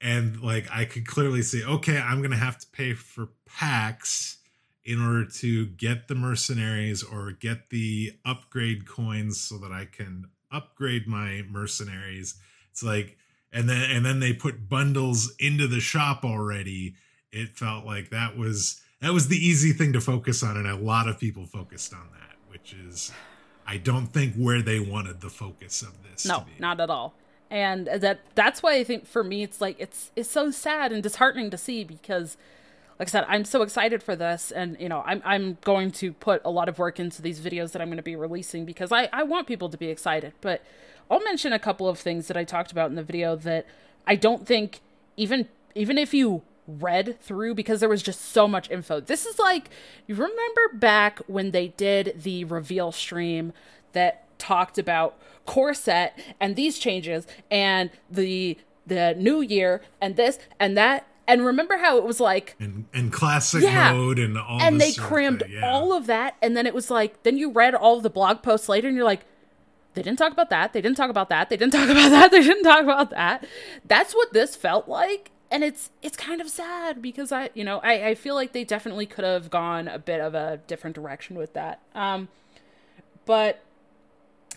and 0.00 0.40
like 0.40 0.66
I 0.72 0.84
could 0.84 1.06
clearly 1.06 1.42
see, 1.42 1.64
okay, 1.64 1.98
I'm 1.98 2.18
going 2.18 2.30
to 2.30 2.36
have 2.36 2.58
to 2.58 2.66
pay 2.68 2.94
for 2.94 3.28
packs 3.46 4.38
in 4.84 5.02
order 5.02 5.24
to 5.24 5.66
get 5.66 6.06
the 6.06 6.14
mercenaries 6.14 7.02
or 7.02 7.32
get 7.32 7.70
the 7.70 8.12
upgrade 8.24 8.86
coins 8.86 9.40
so 9.40 9.58
that 9.58 9.72
I 9.72 9.84
can 9.84 10.26
upgrade 10.50 11.08
my 11.08 11.42
mercenaries. 11.50 12.36
It's 12.76 12.82
like 12.82 13.16
and 13.54 13.70
then 13.70 13.90
and 13.90 14.04
then 14.04 14.20
they 14.20 14.34
put 14.34 14.68
bundles 14.68 15.34
into 15.38 15.66
the 15.66 15.80
shop 15.80 16.26
already. 16.26 16.94
It 17.32 17.56
felt 17.56 17.86
like 17.86 18.10
that 18.10 18.36
was 18.36 18.82
that 19.00 19.14
was 19.14 19.28
the 19.28 19.36
easy 19.38 19.72
thing 19.72 19.94
to 19.94 20.00
focus 20.02 20.42
on 20.42 20.58
and 20.58 20.66
a 20.66 20.76
lot 20.76 21.08
of 21.08 21.18
people 21.18 21.46
focused 21.46 21.94
on 21.94 22.06
that, 22.12 22.36
which 22.50 22.74
is 22.74 23.12
I 23.66 23.78
don't 23.78 24.08
think 24.08 24.34
where 24.34 24.60
they 24.60 24.78
wanted 24.78 25.22
the 25.22 25.30
focus 25.30 25.80
of 25.80 25.94
this 26.02 26.26
No, 26.26 26.40
to 26.40 26.44
be. 26.44 26.52
not 26.58 26.78
at 26.78 26.90
all. 26.90 27.14
And 27.50 27.86
that 27.86 28.20
that's 28.34 28.62
why 28.62 28.74
I 28.74 28.84
think 28.84 29.06
for 29.06 29.24
me 29.24 29.42
it's 29.42 29.58
like 29.62 29.76
it's 29.78 30.10
it's 30.14 30.30
so 30.30 30.50
sad 30.50 30.92
and 30.92 31.02
disheartening 31.02 31.50
to 31.52 31.56
see 31.56 31.82
because 31.82 32.36
like 32.98 33.08
I 33.08 33.10
said, 33.10 33.24
I'm 33.26 33.46
so 33.46 33.62
excited 33.62 34.02
for 34.02 34.14
this 34.14 34.50
and 34.50 34.76
you 34.78 34.90
know, 34.90 35.02
I'm 35.06 35.22
I'm 35.24 35.56
going 35.64 35.92
to 35.92 36.12
put 36.12 36.42
a 36.44 36.50
lot 36.50 36.68
of 36.68 36.78
work 36.78 37.00
into 37.00 37.22
these 37.22 37.40
videos 37.40 37.72
that 37.72 37.80
I'm 37.80 37.88
going 37.88 37.96
to 37.96 38.02
be 38.02 38.16
releasing 38.16 38.66
because 38.66 38.92
I 38.92 39.08
I 39.14 39.22
want 39.22 39.46
people 39.46 39.70
to 39.70 39.78
be 39.78 39.88
excited. 39.88 40.34
But 40.42 40.60
I'll 41.10 41.22
mention 41.22 41.52
a 41.52 41.58
couple 41.58 41.88
of 41.88 41.98
things 41.98 42.28
that 42.28 42.36
I 42.36 42.44
talked 42.44 42.72
about 42.72 42.90
in 42.90 42.96
the 42.96 43.02
video 43.02 43.36
that 43.36 43.66
I 44.06 44.16
don't 44.16 44.46
think 44.46 44.80
even 45.16 45.48
even 45.74 45.98
if 45.98 46.14
you 46.14 46.42
read 46.66 47.20
through 47.20 47.54
because 47.54 47.80
there 47.80 47.88
was 47.88 48.02
just 48.02 48.20
so 48.20 48.48
much 48.48 48.70
info. 48.70 49.00
This 49.00 49.26
is 49.26 49.38
like 49.38 49.70
you 50.06 50.14
remember 50.14 50.68
back 50.74 51.20
when 51.26 51.50
they 51.50 51.68
did 51.68 52.22
the 52.22 52.44
reveal 52.44 52.92
stream 52.92 53.52
that 53.92 54.24
talked 54.38 54.78
about 54.78 55.16
Core 55.46 55.74
Set 55.74 56.18
and 56.40 56.56
these 56.56 56.78
changes 56.78 57.26
and 57.50 57.90
the 58.10 58.58
the 58.86 59.14
new 59.16 59.40
year 59.40 59.82
and 60.00 60.16
this 60.16 60.38
and 60.60 60.76
that 60.76 61.06
and 61.26 61.44
remember 61.44 61.78
how 61.78 61.96
it 61.96 62.04
was 62.04 62.20
like 62.20 62.54
and, 62.60 62.86
and 62.94 63.12
classic 63.12 63.62
yeah. 63.62 63.92
mode 63.92 64.18
and 64.18 64.38
all 64.38 64.60
and 64.60 64.80
they 64.80 64.92
crammed 64.92 65.42
yeah. 65.48 65.68
all 65.68 65.92
of 65.92 66.06
that 66.06 66.36
and 66.40 66.56
then 66.56 66.66
it 66.66 66.74
was 66.74 66.90
like 66.90 67.22
then 67.24 67.36
you 67.36 67.50
read 67.50 67.74
all 67.74 67.96
of 67.96 68.02
the 68.02 68.10
blog 68.10 68.42
posts 68.42 68.68
later 68.68 68.86
and 68.86 68.96
you're 68.96 69.04
like 69.04 69.24
they 69.96 70.02
didn't 70.02 70.18
talk 70.18 70.32
about 70.32 70.50
that 70.50 70.72
they 70.72 70.80
didn't 70.80 70.96
talk 70.96 71.10
about 71.10 71.28
that 71.28 71.50
they 71.50 71.56
didn't 71.56 71.72
talk 71.78 71.88
about 71.88 72.10
that 72.10 72.30
they 72.30 72.42
didn't 72.42 72.62
talk 72.62 72.82
about 72.82 73.10
that 73.10 73.44
that's 73.84 74.14
what 74.14 74.32
this 74.32 74.54
felt 74.54 74.88
like 74.88 75.32
and 75.50 75.64
it's 75.64 75.90
it's 76.02 76.16
kind 76.16 76.40
of 76.40 76.48
sad 76.48 77.02
because 77.02 77.32
i 77.32 77.50
you 77.54 77.64
know 77.64 77.80
i, 77.80 78.10
I 78.10 78.14
feel 78.14 78.36
like 78.36 78.52
they 78.52 78.62
definitely 78.62 79.06
could 79.06 79.24
have 79.24 79.50
gone 79.50 79.88
a 79.88 79.98
bit 79.98 80.20
of 80.20 80.34
a 80.34 80.60
different 80.68 80.94
direction 80.94 81.36
with 81.36 81.52
that 81.54 81.80
um 81.94 82.28
but 83.24 83.62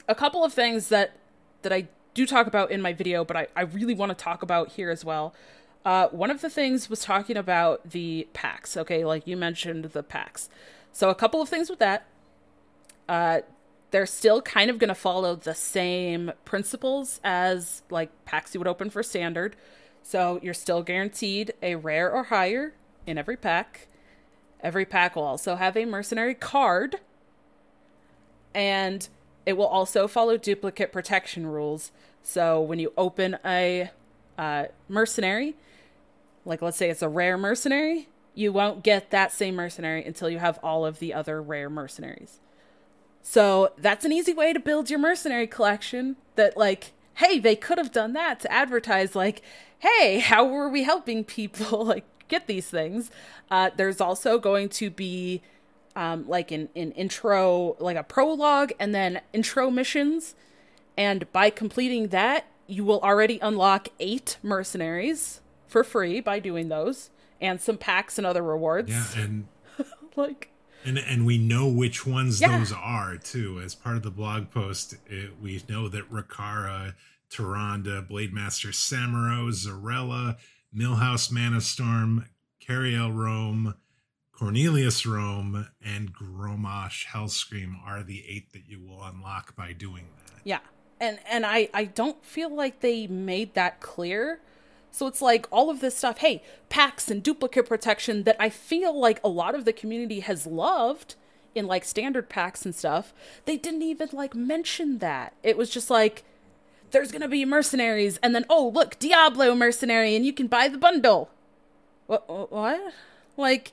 a 0.10 0.16
couple 0.16 0.44
of 0.44 0.54
things 0.54 0.90
that 0.90 1.14
that 1.62 1.72
I 1.72 1.88
do 2.14 2.26
talk 2.26 2.48
about 2.48 2.72
in 2.72 2.82
my 2.82 2.92
video, 2.92 3.24
but 3.24 3.38
I, 3.38 3.48
I 3.56 3.62
really 3.62 3.94
want 3.94 4.10
to 4.10 4.16
talk 4.16 4.42
about 4.42 4.70
here 4.70 4.90
as 4.90 5.06
well. 5.06 5.34
Uh, 5.86 6.08
one 6.10 6.32
of 6.32 6.42
the 6.42 6.50
things 6.50 6.90
was 6.90 7.02
talking 7.02 7.38
about 7.38 7.92
the 7.92 8.28
packs. 8.34 8.76
Okay, 8.76 9.06
like 9.06 9.28
you 9.28 9.38
mentioned 9.38 9.86
the 9.86 10.04
packs. 10.04 10.50
So 10.92 11.10
a 11.10 11.16
couple 11.16 11.42
of 11.42 11.48
things 11.48 11.70
with 11.70 11.80
that. 11.80 12.06
Uh, 13.08 13.40
they're 13.92 14.06
still 14.06 14.42
kind 14.42 14.70
of 14.70 14.78
going 14.78 14.90
to 14.90 14.96
follow 14.96 15.36
the 15.36 15.56
same 15.56 16.32
principles 16.46 17.20
as 17.24 17.82
like 17.90 18.10
packs 18.26 18.54
you 18.54 18.60
would 18.60 18.68
open 18.68 18.90
for 18.90 19.02
standard. 19.04 19.56
So 20.04 20.40
you're 20.42 20.54
still 20.54 20.84
guaranteed 20.84 21.54
a 21.62 21.76
rare 21.76 22.12
or 22.12 22.26
higher 22.26 22.74
in 23.06 23.18
every 23.18 23.38
pack. 23.38 23.88
Every 24.62 24.86
pack 24.86 25.16
will 25.16 25.24
also 25.24 25.56
have 25.56 25.76
a 25.76 25.86
mercenary 25.86 26.36
card. 26.36 26.98
And 28.54 29.08
it 29.46 29.54
will 29.54 29.68
also 29.68 30.08
follow 30.08 30.38
duplicate 30.38 30.92
protection 30.92 31.48
rules. 31.48 31.92
So 32.22 32.62
when 32.62 32.80
you 32.80 32.94
open 32.98 33.38
a 33.44 33.90
uh, 34.38 34.66
mercenary, 34.88 35.56
like 36.46 36.62
let's 36.62 36.78
say 36.78 36.90
it's 36.90 37.02
a 37.02 37.10
rare 37.10 37.38
mercenary, 37.38 38.08
you 38.36 38.54
won't 38.54 38.84
get 38.84 39.12
that 39.12 39.32
same 39.32 39.56
mercenary 39.56 40.04
until 40.06 40.30
you 40.30 40.40
have 40.40 40.60
all 40.62 40.86
of 40.86 41.00
the 41.00 41.14
other 41.14 41.42
rare 41.42 41.70
mercenaries. 41.70 42.40
So 43.30 43.74
that's 43.78 44.06
an 44.06 44.12
easy 44.12 44.34
way 44.34 44.54
to 44.54 44.60
build 44.60 44.90
your 44.90 44.98
mercenary 44.98 45.46
collection 45.46 46.16
that 46.36 46.58
like 46.58 46.94
hey, 47.20 47.38
they 47.38 47.56
could 47.56 47.78
have 47.78 47.92
done 47.92 48.14
that 48.14 48.40
to 48.40 48.52
advertise 48.52 49.14
like, 49.14 49.42
hey, 49.80 50.20
how 50.20 50.46
were 50.46 50.70
we 50.70 50.84
helping 50.84 51.26
people 51.26 51.86
like 51.86 52.06
get 52.30 52.48
these 52.48 52.70
things? 52.70 53.12
Uh, 53.52 53.70
there's 53.76 54.00
also 54.00 54.40
going 54.40 54.70
to 54.70 54.90
be 54.90 55.42
um, 55.98 56.26
like 56.30 56.50
an, 56.50 56.70
an 56.78 56.94
intro, 56.94 57.76
like 57.80 57.98
a 57.98 58.04
prologue, 58.04 58.72
and 58.80 58.96
then 58.96 59.20
intro 59.34 59.70
missions. 59.70 60.34
And 60.98 61.30
by 61.34 61.50
completing 61.50 62.08
that, 62.08 62.46
you 62.68 62.86
will 62.86 63.02
already 63.02 63.38
unlock 63.42 63.90
eight 64.00 64.38
mercenaries 64.42 65.42
for 65.68 65.84
free 65.84 66.22
by 66.22 66.40
doing 66.40 66.70
those, 66.70 67.10
and 67.42 67.60
some 67.60 67.78
packs 67.78 68.18
and 68.18 68.26
other 68.26 68.42
rewards. 68.42 68.90
Yeah, 68.90 69.24
and 69.24 69.48
like. 70.16 70.49
And, 70.86 70.98
and 70.98 71.26
we 71.26 71.38
know 71.38 71.68
which 71.68 72.06
ones 72.06 72.40
yeah. 72.40 72.58
those 72.58 72.72
are 72.72 73.18
too. 73.18 73.60
As 73.60 73.76
part 73.76 73.98
of 73.98 74.04
the 74.04 74.12
blog 74.12 74.50
post, 74.50 74.96
it, 75.08 75.32
we 75.42 75.62
know 75.68 75.90
that 75.90 76.10
Rokara, 76.12 76.94
Tyrande, 77.30 78.08
Blademaster 78.08 78.72
Samuro, 78.72 79.50
Xyrella, 79.50 80.38
Millhouse 80.76 81.32
Manastorm, 81.32 82.26
Cariel 82.66 83.12
Roame, 83.12 83.76
Cornelius 84.32 85.06
Roame, 85.06 85.68
and 85.84 86.14
Grommash 86.14 87.08
Hellscream 87.08 87.76
are 87.86 88.04
the 88.04 88.24
eight 88.28 88.54
that 88.54 88.64
you 88.68 88.80
will 88.80 89.04
unlock 89.04 89.56
by 89.56 89.74
doing 89.74 90.06
that. 90.26 90.42
Yeah. 90.46 90.60
And 91.02 91.20
and 91.30 91.46
I 91.46 91.70
I 91.74 91.86
don't 91.86 92.24
feel 92.26 92.54
like 92.54 92.80
they 92.80 93.08
made 93.08 93.54
that 93.56 93.80
clear. 93.82 94.40
So 94.92 95.08
it's 95.08 95.22
like 95.22 95.48
all 95.52 95.70
of 95.70 95.82
this 95.82 95.98
stuff, 95.98 96.20
hey, 96.20 96.44
packs 96.70 97.10
and 97.10 97.22
duplicate 97.22 97.68
protection 97.68 98.24
that 98.24 98.36
I 98.40 98.50
feel 98.50 98.98
like 98.98 99.20
a 99.24 99.30
lot 99.30 99.56
of 99.56 99.66
the 99.66 99.74
community 99.74 100.22
has 100.22 100.46
loved 100.46 101.16
in 101.56 101.68
like 101.68 101.86
standard 101.86 102.30
packs 102.30 102.66
and 102.66 102.74
stuff. 102.74 103.14
They 103.46 103.58
didn't 103.58 103.82
even 103.82 104.10
like 104.12 104.36
mention 104.36 105.00
that. 105.00 105.34
It 105.44 105.58
was 105.58 105.70
just 105.70 105.90
like 105.90 106.24
there's 106.92 107.12
going 107.12 107.22
to 107.22 107.28
be 107.28 107.46
mercenaries 107.46 108.18
and 108.24 108.34
then 108.34 108.46
oh, 108.50 108.70
look, 108.74 108.98
Diablo 109.00 109.56
mercenary 109.56 110.16
and 110.16 110.26
you 110.26 110.34
can 110.34 110.48
buy 110.48 110.68
the 110.68 110.78
bundle. 110.78 111.30
What 112.08 112.52
what? 112.52 112.94
Like 113.38 113.72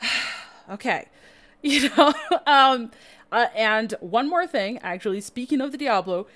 okay. 0.70 1.08
You 1.62 1.88
know, 1.96 2.14
um, 2.46 2.92
uh, 3.32 3.46
and 3.56 3.94
one 3.98 4.28
more 4.28 4.46
thing, 4.46 4.78
actually, 4.82 5.20
speaking 5.20 5.60
of 5.60 5.72
the 5.72 5.78
Diablo, 5.78 6.28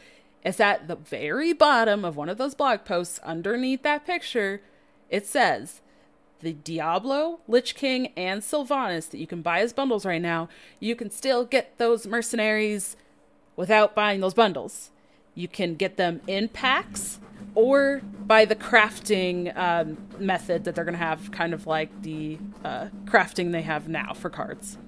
is 0.45 0.61
at 0.61 0.89
the 0.89 0.97
very 0.97 1.53
bottom 1.53 2.05
of 2.05 2.17
one 2.17 2.29
of 2.29 2.39
those 2.39 2.55
blog 2.55 2.85
posts 2.85 3.19
underneath 3.23 3.83
that 3.83 4.07
picture, 4.07 4.63
it 5.09 5.27
says 5.27 5.81
the 6.41 6.55
Diablo, 6.55 7.41
Lich 7.47 7.75
King, 7.75 8.13
and 8.17 8.43
Sylvanas 8.43 9.11
that 9.11 9.19
you 9.19 9.27
can 9.27 9.43
buy 9.43 9.61
as 9.61 9.73
bundles 9.73 10.07
right 10.07 10.23
now, 10.23 10.49
you 10.79 10.97
can 10.97 11.11
still 11.11 11.45
get 11.45 11.77
those 11.79 12.07
mercenaries 12.07 12.97
without 13.57 13.95
buying 13.95 14.21
those 14.21 14.35
bundles. 14.35 14.91
You 15.35 15.49
can 15.49 15.75
get 15.75 15.97
them 15.97 16.23
in 16.27 16.49
packs 16.49 17.21
or 17.55 18.01
by 18.27 18.45
the 18.45 18.57
crafting 18.57 19.57
um, 19.57 19.99
method 20.19 20.65
that 20.65 20.75
they're 20.75 20.85
going 20.85 20.95
to 20.95 20.99
have, 20.99 21.31
kind 21.31 21.53
of 21.53 21.67
like 21.67 22.03
the 22.03 22.39
uh, 22.65 22.87
crafting 23.05 23.53
they 23.53 23.63
have 23.63 23.89
now 23.89 24.15
for 24.15 24.31
cards. 24.31 24.79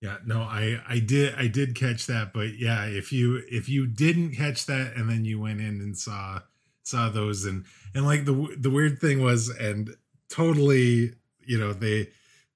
Yeah, 0.00 0.18
no, 0.26 0.42
I 0.42 0.80
I 0.86 0.98
did 0.98 1.34
I 1.36 1.46
did 1.48 1.74
catch 1.74 2.06
that, 2.06 2.32
but 2.32 2.58
yeah, 2.58 2.84
if 2.84 3.12
you 3.12 3.42
if 3.50 3.68
you 3.68 3.86
didn't 3.86 4.32
catch 4.34 4.66
that 4.66 4.94
and 4.96 5.08
then 5.08 5.24
you 5.24 5.40
went 5.40 5.60
in 5.60 5.80
and 5.80 5.96
saw 5.96 6.40
saw 6.82 7.08
those 7.08 7.44
and 7.46 7.64
and 7.94 8.04
like 8.04 8.24
the 8.26 8.56
the 8.58 8.70
weird 8.70 9.00
thing 9.00 9.22
was 9.22 9.48
and 9.48 9.96
totally, 10.28 11.14
you 11.46 11.58
know, 11.58 11.72
they 11.72 12.08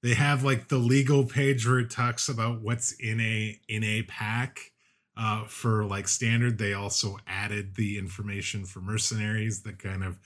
they 0.03 0.13
have 0.13 0.43
like 0.43 0.67
the 0.67 0.77
legal 0.77 1.25
page 1.25 1.67
where 1.67 1.79
it 1.79 1.89
talks 1.89 2.29
about 2.29 2.61
what's 2.61 2.91
in 2.93 3.19
a 3.19 3.59
in 3.67 3.83
a 3.83 4.03
pack 4.03 4.71
uh, 5.17 5.43
for 5.45 5.85
like 5.85 6.07
standard, 6.07 6.57
they 6.57 6.73
also 6.73 7.17
added 7.27 7.75
the 7.75 7.97
information 7.97 8.65
for 8.65 8.79
mercenaries 8.81 9.63
that 9.63 9.79
kind 9.79 10.03
of 10.03 10.19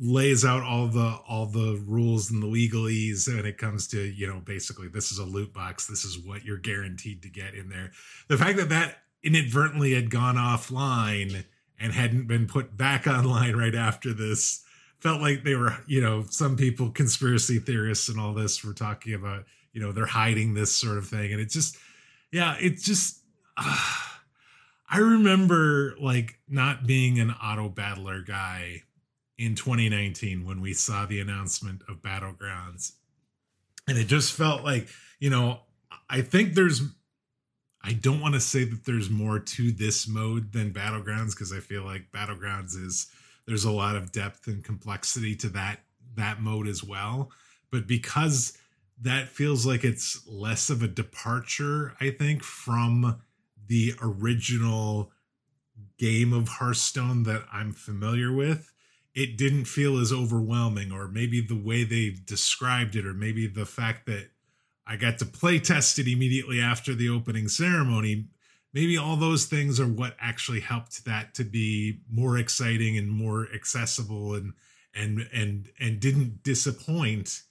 lays 0.00 0.44
out 0.44 0.62
all 0.62 0.88
the 0.88 1.18
all 1.28 1.46
the 1.46 1.82
rules 1.86 2.30
and 2.30 2.42
the 2.42 2.46
legalese 2.46 3.28
when 3.28 3.44
it 3.44 3.58
comes 3.58 3.86
to 3.88 4.00
you 4.00 4.26
know 4.26 4.40
basically 4.44 4.88
this 4.88 5.12
is 5.12 5.18
a 5.18 5.24
loot 5.24 5.52
box 5.52 5.86
this 5.86 6.04
is 6.04 6.18
what 6.18 6.44
you're 6.44 6.58
guaranteed 6.58 7.22
to 7.22 7.28
get 7.28 7.54
in 7.54 7.68
there. 7.68 7.92
The 8.28 8.38
fact 8.38 8.56
that 8.58 8.70
that 8.70 8.98
inadvertently 9.22 9.94
had 9.94 10.10
gone 10.10 10.36
offline 10.36 11.44
and 11.78 11.92
hadn't 11.92 12.26
been 12.26 12.46
put 12.46 12.76
back 12.76 13.06
online 13.06 13.56
right 13.56 13.74
after 13.74 14.12
this 14.12 14.64
felt 15.00 15.20
like 15.20 15.44
they 15.44 15.54
were 15.54 15.76
you 15.86 16.00
know 16.00 16.24
some 16.30 16.56
people 16.56 16.90
conspiracy 16.90 17.58
theorists 17.58 18.08
and 18.08 18.18
all 18.18 18.34
this 18.34 18.64
were 18.64 18.74
talking 18.74 19.14
about 19.14 19.44
you 19.72 19.80
know 19.80 19.92
they're 19.92 20.06
hiding 20.06 20.54
this 20.54 20.74
sort 20.74 20.98
of 20.98 21.06
thing. 21.06 21.32
And 21.32 21.40
it 21.40 21.50
just 21.50 21.76
yeah 22.30 22.56
it 22.58 22.78
just 22.78 23.20
I 23.56 24.98
remember 24.98 25.94
like 26.00 26.38
not 26.48 26.86
being 26.86 27.18
an 27.18 27.30
auto 27.30 27.68
battler 27.68 28.20
guy 28.20 28.82
in 29.38 29.54
2019 29.54 30.44
when 30.44 30.60
we 30.60 30.72
saw 30.72 31.06
the 31.06 31.20
announcement 31.20 31.82
of 31.88 32.02
Battlegrounds. 32.02 32.92
And 33.88 33.98
it 33.98 34.06
just 34.06 34.32
felt 34.32 34.62
like, 34.62 34.88
you 35.18 35.30
know, 35.30 35.60
I 36.08 36.22
think 36.22 36.54
there's 36.54 36.82
I 37.84 37.94
don't 37.94 38.20
want 38.20 38.34
to 38.34 38.40
say 38.40 38.64
that 38.64 38.84
there's 38.84 39.10
more 39.10 39.40
to 39.40 39.72
this 39.72 40.06
mode 40.06 40.52
than 40.52 40.72
Battlegrounds 40.72 41.30
because 41.30 41.52
I 41.52 41.58
feel 41.58 41.82
like 41.82 42.12
Battlegrounds 42.12 42.76
is 42.76 43.08
there's 43.46 43.64
a 43.64 43.72
lot 43.72 43.96
of 43.96 44.12
depth 44.12 44.46
and 44.46 44.62
complexity 44.62 45.34
to 45.36 45.48
that 45.48 45.80
that 46.14 46.40
mode 46.40 46.68
as 46.68 46.84
well. 46.84 47.30
But 47.70 47.86
because 47.86 48.56
that 49.00 49.28
feels 49.28 49.66
like 49.66 49.82
it's 49.82 50.26
less 50.28 50.70
of 50.70 50.82
a 50.82 50.88
departure, 50.88 51.94
I 52.00 52.10
think, 52.10 52.44
from 52.44 53.20
the 53.66 53.94
original 54.00 55.10
game 55.98 56.32
of 56.32 56.48
Hearthstone 56.48 57.24
that 57.24 57.44
I'm 57.52 57.72
familiar 57.72 58.32
with, 58.32 58.72
it 59.14 59.36
didn't 59.36 59.66
feel 59.66 59.98
as 59.98 60.12
overwhelming, 60.12 60.90
or 60.90 61.08
maybe 61.08 61.40
the 61.40 61.60
way 61.60 61.84
they 61.84 62.16
described 62.24 62.96
it, 62.96 63.06
or 63.06 63.12
maybe 63.12 63.46
the 63.46 63.66
fact 63.66 64.06
that 64.06 64.30
I 64.86 64.96
got 64.96 65.18
to 65.18 65.26
play 65.26 65.58
test 65.58 65.98
it 65.98 66.08
immediately 66.08 66.60
after 66.60 66.94
the 66.94 67.08
opening 67.08 67.48
ceremony. 67.48 68.26
Maybe 68.72 68.96
all 68.96 69.16
those 69.16 69.44
things 69.44 69.78
are 69.78 69.86
what 69.86 70.16
actually 70.18 70.60
helped 70.60 71.04
that 71.04 71.34
to 71.34 71.44
be 71.44 72.00
more 72.10 72.38
exciting 72.38 72.96
and 72.96 73.10
more 73.10 73.48
accessible 73.54 74.34
and 74.34 74.54
and 74.94 75.28
and 75.32 75.68
and 75.78 76.00
didn't 76.00 76.42
disappoint 76.42 77.42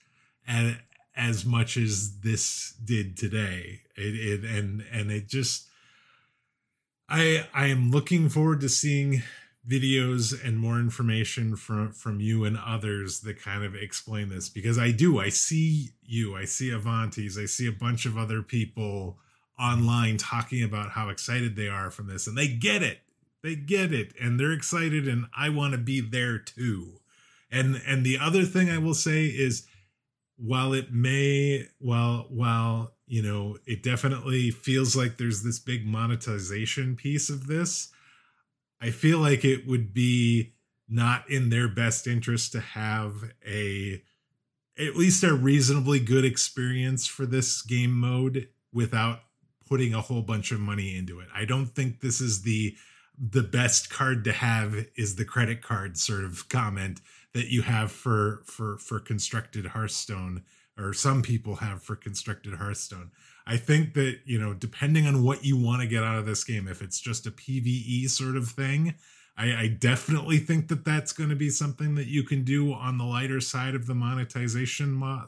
as, 0.46 0.74
as 1.16 1.44
much 1.44 1.76
as 1.76 2.18
this 2.20 2.74
did 2.84 3.16
today. 3.16 3.82
It, 3.96 4.42
it 4.42 4.44
and 4.44 4.84
and 4.92 5.12
it 5.12 5.28
just 5.28 5.68
I 7.08 7.46
I 7.54 7.66
am 7.66 7.92
looking 7.92 8.28
forward 8.28 8.60
to 8.62 8.68
seeing 8.68 9.22
videos 9.68 10.34
and 10.44 10.58
more 10.58 10.78
information 10.78 11.54
from 11.54 11.92
from 11.92 12.20
you 12.20 12.44
and 12.44 12.58
others 12.58 13.20
that 13.20 13.40
kind 13.40 13.64
of 13.64 13.76
explain 13.76 14.28
this 14.28 14.48
because 14.48 14.76
I 14.76 14.90
do 14.90 15.20
I 15.20 15.28
see 15.28 15.90
you 16.02 16.36
I 16.36 16.46
see 16.46 16.70
Avantes 16.70 17.40
I 17.40 17.46
see 17.46 17.68
a 17.68 17.72
bunch 17.72 18.04
of 18.04 18.18
other 18.18 18.42
people 18.42 19.18
online 19.60 20.16
talking 20.16 20.64
about 20.64 20.90
how 20.90 21.10
excited 21.10 21.54
they 21.54 21.68
are 21.68 21.90
from 21.92 22.08
this 22.08 22.26
and 22.26 22.36
they 22.36 22.48
get 22.48 22.82
it 22.82 23.02
they 23.42 23.56
get 23.56 23.92
it 23.92 24.14
and 24.20 24.38
they're 24.38 24.52
excited 24.52 25.08
and 25.08 25.26
I 25.36 25.48
want 25.48 25.72
to 25.72 25.78
be 25.78 26.00
there 26.00 26.38
too. 26.38 27.00
And 27.50 27.80
and 27.86 28.06
the 28.06 28.18
other 28.18 28.44
thing 28.44 28.70
I 28.70 28.78
will 28.78 28.94
say 28.94 29.26
is 29.26 29.66
while 30.36 30.72
it 30.72 30.92
may 30.92 31.66
while 31.78 32.26
while 32.30 32.94
you 33.06 33.22
know 33.22 33.58
it 33.66 33.82
definitely 33.82 34.50
feels 34.50 34.96
like 34.96 35.16
there's 35.18 35.42
this 35.42 35.58
big 35.58 35.86
monetization 35.86 36.96
piece 36.96 37.28
of 37.28 37.46
this 37.46 37.92
I 38.82 38.90
feel 38.90 39.18
like 39.18 39.44
it 39.44 39.66
would 39.66 39.94
be 39.94 40.54
not 40.88 41.30
in 41.30 41.50
their 41.50 41.68
best 41.68 42.06
interest 42.08 42.52
to 42.52 42.60
have 42.60 43.32
a 43.46 44.02
at 44.78 44.96
least 44.96 45.22
a 45.22 45.34
reasonably 45.34 46.00
good 46.00 46.24
experience 46.24 47.06
for 47.06 47.24
this 47.24 47.62
game 47.62 47.92
mode 47.92 48.48
without 48.72 49.20
putting 49.68 49.94
a 49.94 50.00
whole 50.00 50.22
bunch 50.22 50.50
of 50.50 50.58
money 50.58 50.96
into 50.96 51.20
it. 51.20 51.28
I 51.34 51.44
don't 51.44 51.66
think 51.66 52.00
this 52.00 52.20
is 52.20 52.42
the 52.42 52.74
the 53.16 53.42
best 53.42 53.90
card 53.90 54.24
to 54.24 54.32
have 54.32 54.74
is 54.96 55.14
the 55.14 55.24
credit 55.24 55.62
card 55.62 55.96
sort 55.96 56.24
of 56.24 56.48
comment 56.48 57.00
that 57.34 57.46
you 57.52 57.62
have 57.62 57.92
for 57.92 58.42
for 58.46 58.78
for 58.78 58.98
constructed 58.98 59.66
Hearthstone 59.66 60.42
or 60.76 60.92
some 60.92 61.22
people 61.22 61.56
have 61.56 61.82
for 61.82 61.94
constructed 61.94 62.54
Hearthstone. 62.54 63.12
I 63.46 63.56
think 63.56 63.94
that, 63.94 64.20
you 64.24 64.38
know, 64.38 64.54
depending 64.54 65.06
on 65.06 65.24
what 65.24 65.44
you 65.44 65.56
want 65.56 65.82
to 65.82 65.88
get 65.88 66.04
out 66.04 66.18
of 66.18 66.26
this 66.26 66.44
game, 66.44 66.68
if 66.68 66.80
it's 66.80 67.00
just 67.00 67.26
a 67.26 67.30
PvE 67.30 68.08
sort 68.08 68.36
of 68.36 68.48
thing, 68.48 68.94
I, 69.36 69.62
I 69.62 69.68
definitely 69.68 70.38
think 70.38 70.68
that 70.68 70.84
that's 70.84 71.12
going 71.12 71.30
to 71.30 71.36
be 71.36 71.48
something 71.48 71.94
that 71.94 72.06
you 72.06 72.22
can 72.22 72.44
do 72.44 72.72
on 72.72 72.98
the 72.98 73.04
lighter 73.04 73.40
side 73.40 73.74
of 73.74 73.86
the 73.86 73.94
monetization 73.94 74.92
mo- 74.92 75.26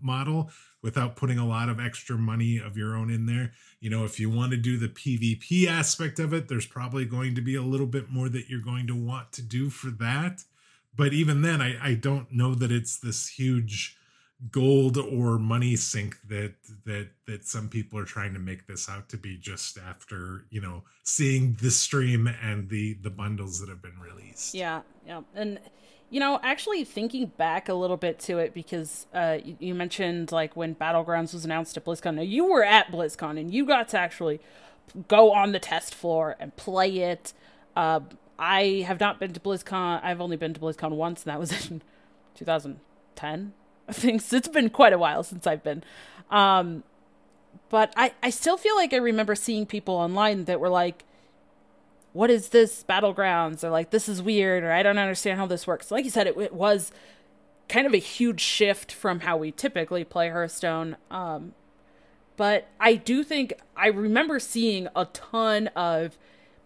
model 0.00 0.50
without 0.82 1.16
putting 1.16 1.38
a 1.38 1.46
lot 1.46 1.68
of 1.68 1.78
extra 1.78 2.16
money 2.16 2.58
of 2.58 2.76
your 2.76 2.96
own 2.96 3.10
in 3.10 3.26
there. 3.26 3.52
You 3.80 3.90
know, 3.90 4.04
if 4.04 4.18
you 4.18 4.30
want 4.30 4.52
to 4.52 4.56
do 4.56 4.78
the 4.78 4.88
PvP 4.88 5.66
aspect 5.66 6.18
of 6.18 6.32
it, 6.32 6.48
there's 6.48 6.66
probably 6.66 7.04
going 7.04 7.34
to 7.34 7.42
be 7.42 7.54
a 7.54 7.62
little 7.62 7.86
bit 7.86 8.10
more 8.10 8.28
that 8.30 8.48
you're 8.48 8.60
going 8.60 8.86
to 8.86 8.94
want 8.94 9.32
to 9.32 9.42
do 9.42 9.68
for 9.68 9.90
that. 9.90 10.44
But 10.96 11.12
even 11.12 11.42
then, 11.42 11.60
I, 11.60 11.90
I 11.90 11.94
don't 11.94 12.32
know 12.32 12.54
that 12.54 12.72
it's 12.72 12.98
this 12.98 13.28
huge 13.28 13.97
gold 14.50 14.96
or 14.96 15.38
money 15.38 15.74
sink 15.74 16.16
that 16.28 16.54
that 16.84 17.08
that 17.26 17.44
some 17.44 17.68
people 17.68 17.98
are 17.98 18.04
trying 18.04 18.32
to 18.32 18.38
make 18.38 18.66
this 18.68 18.88
out 18.88 19.08
to 19.08 19.16
be 19.16 19.36
just 19.36 19.76
after 19.76 20.44
you 20.50 20.60
know 20.60 20.84
seeing 21.02 21.56
the 21.60 21.70
stream 21.70 22.28
and 22.40 22.68
the 22.68 22.94
the 23.02 23.10
bundles 23.10 23.60
that 23.60 23.68
have 23.68 23.82
been 23.82 23.98
released. 23.98 24.54
Yeah 24.54 24.82
yeah. 25.04 25.22
And 25.34 25.58
you 26.08 26.20
know 26.20 26.38
actually 26.42 26.84
thinking 26.84 27.26
back 27.36 27.68
a 27.68 27.74
little 27.74 27.96
bit 27.96 28.20
to 28.20 28.38
it 28.38 28.54
because 28.54 29.06
uh 29.12 29.38
you, 29.42 29.56
you 29.58 29.74
mentioned 29.74 30.30
like 30.30 30.54
when 30.54 30.74
battlegrounds 30.74 31.34
was 31.34 31.44
announced 31.44 31.76
at 31.76 31.84
blizzcon. 31.84 32.14
Now 32.14 32.22
you 32.22 32.46
were 32.46 32.64
at 32.64 32.92
blizzcon 32.92 33.40
and 33.40 33.52
you 33.52 33.66
got 33.66 33.88
to 33.88 33.98
actually 33.98 34.40
go 35.08 35.32
on 35.32 35.50
the 35.50 35.58
test 35.58 35.94
floor 35.94 36.36
and 36.38 36.54
play 36.54 36.98
it. 36.98 37.32
Uh 37.74 38.00
i 38.38 38.84
have 38.86 39.00
not 39.00 39.18
been 39.18 39.32
to 39.32 39.40
blizzcon 39.40 40.00
i've 40.04 40.20
only 40.20 40.36
been 40.36 40.54
to 40.54 40.60
blizzcon 40.60 40.92
once 40.92 41.24
and 41.24 41.32
that 41.32 41.40
was 41.40 41.68
in 41.68 41.82
2010 42.36 43.52
things. 43.92 44.32
It's 44.32 44.48
been 44.48 44.70
quite 44.70 44.92
a 44.92 44.98
while 44.98 45.22
since 45.22 45.46
I've 45.46 45.62
been. 45.62 45.82
Um, 46.30 46.82
but 47.70 47.92
I, 47.96 48.12
I 48.22 48.30
still 48.30 48.56
feel 48.56 48.76
like 48.76 48.92
I 48.92 48.96
remember 48.98 49.34
seeing 49.34 49.66
people 49.66 49.94
online 49.94 50.44
that 50.44 50.60
were 50.60 50.68
like, 50.68 51.04
what 52.12 52.30
is 52.30 52.50
this 52.50 52.84
battlegrounds? 52.88 53.62
Or 53.62 53.70
like, 53.70 53.90
this 53.90 54.08
is 54.08 54.22
weird, 54.22 54.64
or 54.64 54.72
I 54.72 54.82
don't 54.82 54.98
understand 54.98 55.38
how 55.38 55.46
this 55.46 55.66
works. 55.66 55.90
Like 55.90 56.04
you 56.04 56.10
said, 56.10 56.26
it, 56.26 56.36
it 56.38 56.54
was 56.54 56.92
kind 57.68 57.86
of 57.86 57.92
a 57.92 57.98
huge 57.98 58.40
shift 58.40 58.92
from 58.92 59.20
how 59.20 59.36
we 59.36 59.52
typically 59.52 60.04
play 60.04 60.30
Hearthstone. 60.30 60.96
Um, 61.10 61.52
but 62.36 62.68
I 62.80 62.94
do 62.94 63.22
think 63.24 63.52
I 63.76 63.88
remember 63.88 64.38
seeing 64.38 64.88
a 64.96 65.04
ton 65.06 65.68
of 65.68 66.16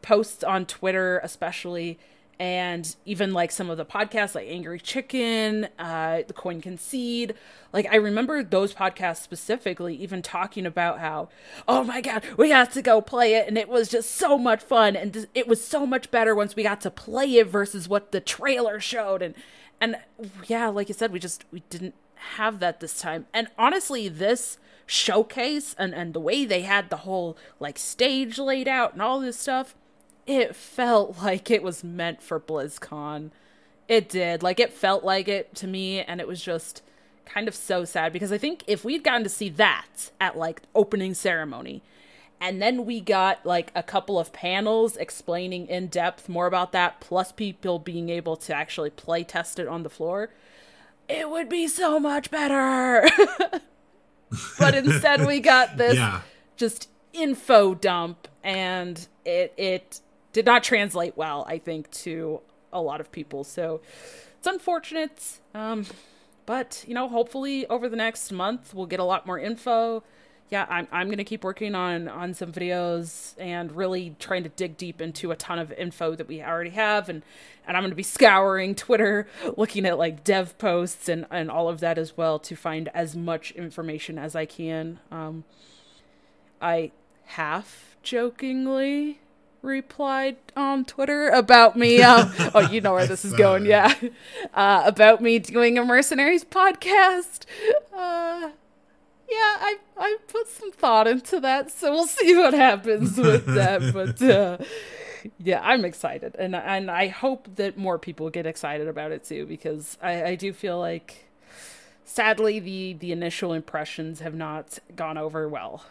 posts 0.00 0.44
on 0.44 0.66
Twitter, 0.66 1.20
especially 1.22 1.98
and 2.42 2.96
even 3.04 3.32
like 3.32 3.52
some 3.52 3.70
of 3.70 3.76
the 3.76 3.84
podcasts 3.84 4.34
like 4.34 4.48
angry 4.48 4.80
chicken 4.80 5.68
uh 5.78 6.22
the 6.26 6.32
coin 6.32 6.60
concede 6.60 7.34
like 7.72 7.86
i 7.92 7.94
remember 7.94 8.42
those 8.42 8.74
podcasts 8.74 9.22
specifically 9.22 9.94
even 9.94 10.20
talking 10.20 10.66
about 10.66 10.98
how 10.98 11.28
oh 11.68 11.84
my 11.84 12.00
god 12.00 12.24
we 12.36 12.48
got 12.48 12.72
to 12.72 12.82
go 12.82 13.00
play 13.00 13.34
it 13.34 13.46
and 13.46 13.56
it 13.56 13.68
was 13.68 13.88
just 13.88 14.10
so 14.10 14.36
much 14.36 14.60
fun 14.60 14.96
and 14.96 15.28
it 15.34 15.46
was 15.46 15.64
so 15.64 15.86
much 15.86 16.10
better 16.10 16.34
once 16.34 16.56
we 16.56 16.64
got 16.64 16.80
to 16.80 16.90
play 16.90 17.36
it 17.36 17.46
versus 17.46 17.88
what 17.88 18.10
the 18.10 18.20
trailer 18.20 18.80
showed 18.80 19.22
and 19.22 19.36
and 19.80 19.96
yeah 20.48 20.66
like 20.66 20.88
you 20.88 20.94
said 20.94 21.12
we 21.12 21.20
just 21.20 21.44
we 21.52 21.62
didn't 21.70 21.94
have 22.36 22.60
that 22.60 22.80
this 22.80 23.00
time. 23.00 23.26
And 23.32 23.48
honestly 23.58 24.08
this 24.08 24.58
showcase 24.84 25.74
and 25.78 25.94
and 25.94 26.12
the 26.12 26.20
way 26.20 26.44
they 26.44 26.62
had 26.62 26.90
the 26.90 26.98
whole 26.98 27.36
like 27.60 27.78
stage 27.78 28.36
laid 28.36 28.68
out 28.68 28.92
and 28.92 29.00
all 29.00 29.20
this 29.20 29.38
stuff 29.38 29.74
it 30.26 30.54
felt 30.54 31.18
like 31.22 31.50
it 31.50 31.62
was 31.62 31.84
meant 31.84 32.22
for 32.22 32.40
BlizzCon. 32.40 33.30
It 33.88 34.08
did. 34.08 34.42
Like 34.42 34.60
it 34.60 34.72
felt 34.72 35.04
like 35.04 35.28
it 35.28 35.54
to 35.56 35.66
me 35.66 36.00
and 36.00 36.20
it 36.20 36.28
was 36.28 36.42
just 36.42 36.82
kind 37.24 37.48
of 37.48 37.54
so 37.54 37.84
sad 37.84 38.12
because 38.12 38.32
I 38.32 38.38
think 38.38 38.64
if 38.66 38.84
we'd 38.84 39.04
gotten 39.04 39.22
to 39.22 39.28
see 39.28 39.48
that 39.50 40.10
at 40.20 40.36
like 40.36 40.62
opening 40.74 41.14
ceremony 41.14 41.82
and 42.42 42.60
then 42.60 42.84
we 42.84 43.00
got 43.00 43.46
like 43.46 43.70
a 43.72 43.84
couple 43.84 44.18
of 44.18 44.32
panels 44.32 44.96
explaining 44.96 45.68
in 45.68 45.86
depth 45.86 46.28
more 46.28 46.46
about 46.46 46.72
that 46.72 47.00
plus 47.00 47.30
people 47.30 47.78
being 47.78 48.08
able 48.08 48.36
to 48.36 48.52
actually 48.52 48.90
play 48.90 49.22
test 49.22 49.60
it 49.60 49.68
on 49.68 49.84
the 49.84 49.88
floor, 49.88 50.30
it 51.08 51.30
would 51.30 51.48
be 51.48 51.68
so 51.68 52.00
much 52.00 52.32
better. 52.32 53.08
but 54.58 54.74
instead 54.74 55.24
we 55.24 55.38
got 55.38 55.76
this 55.76 55.94
yeah. 55.94 56.22
just 56.56 56.88
info 57.12 57.74
dump 57.74 58.26
and 58.42 59.06
it 59.24 59.54
it 59.56 60.00
did 60.32 60.46
not 60.46 60.62
translate 60.62 61.16
well, 61.16 61.44
I 61.48 61.58
think, 61.58 61.90
to 61.90 62.40
a 62.72 62.80
lot 62.80 63.00
of 63.00 63.12
people. 63.12 63.44
So 63.44 63.80
it's 64.38 64.46
unfortunate. 64.46 65.40
Um, 65.54 65.86
but 66.46 66.84
you 66.86 66.94
know, 66.94 67.08
hopefully 67.08 67.66
over 67.68 67.88
the 67.88 67.96
next 67.96 68.32
month 68.32 68.74
we'll 68.74 68.86
get 68.86 69.00
a 69.00 69.04
lot 69.04 69.26
more 69.26 69.38
info. 69.38 70.02
Yeah, 70.50 70.66
I'm 70.68 70.86
I'm 70.92 71.08
gonna 71.08 71.24
keep 71.24 71.44
working 71.44 71.74
on 71.74 72.08
on 72.08 72.34
some 72.34 72.52
videos 72.52 73.34
and 73.38 73.72
really 73.72 74.16
trying 74.18 74.42
to 74.42 74.50
dig 74.50 74.76
deep 74.76 75.00
into 75.00 75.30
a 75.30 75.36
ton 75.36 75.58
of 75.58 75.72
info 75.72 76.14
that 76.14 76.28
we 76.28 76.42
already 76.42 76.70
have, 76.70 77.08
and 77.08 77.22
and 77.66 77.74
I'm 77.74 77.82
gonna 77.82 77.94
be 77.94 78.02
scouring 78.02 78.74
Twitter, 78.74 79.26
looking 79.56 79.86
at 79.86 79.96
like 79.96 80.24
dev 80.24 80.58
posts 80.58 81.08
and 81.08 81.24
and 81.30 81.50
all 81.50 81.70
of 81.70 81.80
that 81.80 81.96
as 81.96 82.18
well 82.18 82.38
to 82.40 82.54
find 82.54 82.88
as 82.88 83.16
much 83.16 83.52
information 83.52 84.18
as 84.18 84.36
I 84.36 84.44
can. 84.44 85.00
Um, 85.10 85.44
I 86.60 86.90
half 87.24 87.96
jokingly 88.02 89.21
replied 89.62 90.36
on 90.56 90.84
Twitter 90.84 91.28
about 91.28 91.76
me. 91.76 92.02
Um, 92.02 92.32
oh, 92.54 92.68
you 92.70 92.80
know 92.80 92.92
where 92.92 93.06
this 93.06 93.24
is 93.24 93.32
going, 93.32 93.64
yeah. 93.64 93.94
Uh, 94.52 94.82
about 94.84 95.20
me 95.22 95.38
doing 95.38 95.78
a 95.78 95.84
mercenaries 95.84 96.44
podcast. 96.44 97.46
Uh, 97.94 98.50
yeah, 99.28 99.56
I 99.60 99.76
I 99.96 100.16
put 100.28 100.48
some 100.48 100.72
thought 100.72 101.06
into 101.06 101.40
that, 101.40 101.70
so 101.70 101.90
we'll 101.92 102.06
see 102.06 102.36
what 102.36 102.52
happens 102.52 103.16
with 103.16 103.46
that. 103.46 103.80
But 103.94 104.20
uh, 104.22 104.58
yeah, 105.38 105.60
I'm 105.62 105.84
excited, 105.84 106.34
and 106.38 106.54
and 106.54 106.90
I 106.90 107.08
hope 107.08 107.48
that 107.56 107.78
more 107.78 107.98
people 107.98 108.28
get 108.30 108.46
excited 108.46 108.88
about 108.88 109.12
it 109.12 109.24
too, 109.24 109.46
because 109.46 109.96
I, 110.02 110.24
I 110.24 110.34
do 110.34 110.52
feel 110.52 110.78
like, 110.78 111.30
sadly, 112.04 112.58
the 112.58 112.94
the 112.94 113.12
initial 113.12 113.52
impressions 113.52 114.20
have 114.20 114.34
not 114.34 114.78
gone 114.96 115.16
over 115.16 115.48
well. 115.48 115.84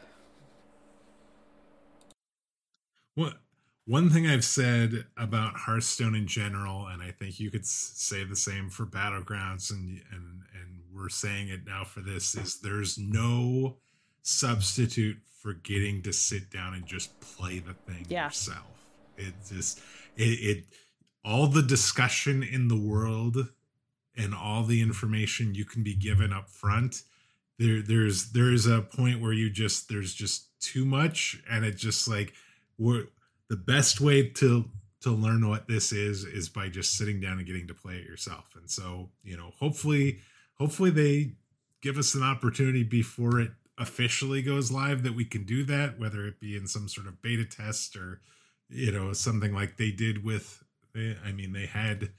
What 3.15 3.37
one 3.85 4.09
thing 4.09 4.27
I've 4.27 4.45
said 4.45 5.05
about 5.17 5.55
Hearthstone 5.55 6.15
in 6.15 6.27
general, 6.27 6.87
and 6.87 7.01
I 7.01 7.11
think 7.11 7.39
you 7.39 7.49
could 7.51 7.65
say 7.65 8.23
the 8.23 8.35
same 8.35 8.69
for 8.69 8.85
Battlegrounds, 8.85 9.71
and 9.71 10.01
and 10.11 10.41
and 10.53 10.79
we're 10.93 11.09
saying 11.09 11.49
it 11.49 11.65
now 11.65 11.83
for 11.83 12.01
this, 12.01 12.35
is 12.35 12.59
there's 12.61 12.97
no 12.97 13.77
substitute 14.21 15.17
for 15.41 15.53
getting 15.53 16.03
to 16.03 16.13
sit 16.13 16.51
down 16.51 16.75
and 16.75 16.85
just 16.85 17.19
play 17.19 17.59
the 17.59 17.73
thing 17.73 18.05
yeah. 18.09 18.25
yourself. 18.25 18.85
It 19.17 19.33
just 19.49 19.79
it, 20.15 20.23
it 20.23 20.65
all 21.25 21.47
the 21.47 21.63
discussion 21.63 22.43
in 22.43 22.67
the 22.67 22.79
world 22.79 23.49
and 24.15 24.35
all 24.35 24.63
the 24.63 24.81
information 24.81 25.55
you 25.55 25.65
can 25.65 25.83
be 25.83 25.95
given 25.95 26.33
up 26.33 26.49
front 26.49 27.03
there 27.61 27.81
there's 27.81 28.31
there's 28.31 28.65
a 28.65 28.81
point 28.81 29.21
where 29.21 29.33
you 29.33 29.49
just 29.49 29.87
there's 29.87 30.13
just 30.13 30.47
too 30.59 30.83
much 30.83 31.41
and 31.49 31.63
it 31.63 31.77
just 31.77 32.07
like 32.07 32.33
we're 32.77 33.05
the 33.51 33.57
best 33.57 33.99
way 33.99 34.27
to 34.29 34.65
to 35.01 35.11
learn 35.11 35.47
what 35.47 35.67
this 35.67 35.91
is 35.91 36.23
is 36.23 36.47
by 36.47 36.69
just 36.69 36.95
sitting 36.95 37.19
down 37.19 37.37
and 37.37 37.47
getting 37.47 37.67
to 37.67 37.73
play 37.73 37.95
it 37.95 38.05
yourself. 38.05 38.53
And 38.55 38.69
so, 38.69 39.09
you 39.23 39.35
know, 39.35 39.51
hopefully 39.59 40.19
hopefully 40.55 40.91
they 40.91 41.33
give 41.81 41.97
us 41.97 42.15
an 42.15 42.23
opportunity 42.23 42.83
before 42.83 43.39
it 43.39 43.51
officially 43.77 44.41
goes 44.41 44.71
live 44.71 45.01
that 45.03 45.15
we 45.15 45.25
can 45.25 45.43
do 45.43 45.63
that 45.63 45.97
whether 45.99 46.27
it 46.27 46.39
be 46.39 46.55
in 46.55 46.67
some 46.67 46.87
sort 46.87 47.07
of 47.07 47.19
beta 47.21 47.43
test 47.43 47.95
or 47.95 48.21
you 48.69 48.91
know 48.91 49.11
something 49.11 49.55
like 49.55 49.77
they 49.77 49.89
did 49.89 50.23
with 50.23 50.63
I 50.95 51.31
mean, 51.31 51.53
they 51.53 51.65
had 51.65 52.09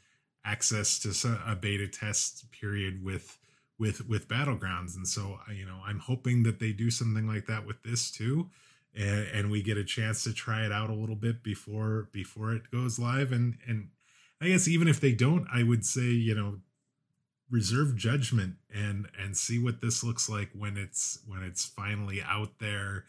access 0.44 0.98
to 1.00 1.38
a 1.46 1.54
beta 1.54 1.88
test 1.88 2.50
period 2.52 3.04
with 3.04 3.38
with 3.78 4.08
with 4.08 4.28
battlegrounds, 4.28 4.96
and 4.96 5.06
so 5.06 5.38
you 5.54 5.66
know, 5.66 5.80
I'm 5.84 5.98
hoping 5.98 6.42
that 6.44 6.58
they 6.58 6.72
do 6.72 6.90
something 6.90 7.26
like 7.26 7.46
that 7.46 7.66
with 7.66 7.82
this 7.82 8.10
too, 8.10 8.50
and, 8.94 9.26
and 9.28 9.50
we 9.50 9.62
get 9.62 9.76
a 9.76 9.84
chance 9.84 10.24
to 10.24 10.32
try 10.32 10.64
it 10.64 10.72
out 10.72 10.90
a 10.90 10.94
little 10.94 11.16
bit 11.16 11.42
before 11.42 12.08
before 12.12 12.52
it 12.52 12.70
goes 12.70 12.98
live. 12.98 13.32
And 13.32 13.58
and 13.66 13.88
I 14.40 14.48
guess 14.48 14.68
even 14.68 14.88
if 14.88 15.00
they 15.00 15.12
don't, 15.12 15.46
I 15.52 15.62
would 15.62 15.84
say 15.84 16.02
you 16.02 16.34
know 16.34 16.58
reserve 17.50 17.96
judgment 17.96 18.54
and 18.74 19.06
and 19.18 19.36
see 19.36 19.58
what 19.58 19.80
this 19.80 20.02
looks 20.02 20.28
like 20.28 20.50
when 20.56 20.76
it's 20.76 21.20
when 21.26 21.42
it's 21.42 21.64
finally 21.64 22.22
out 22.22 22.58
there. 22.58 23.04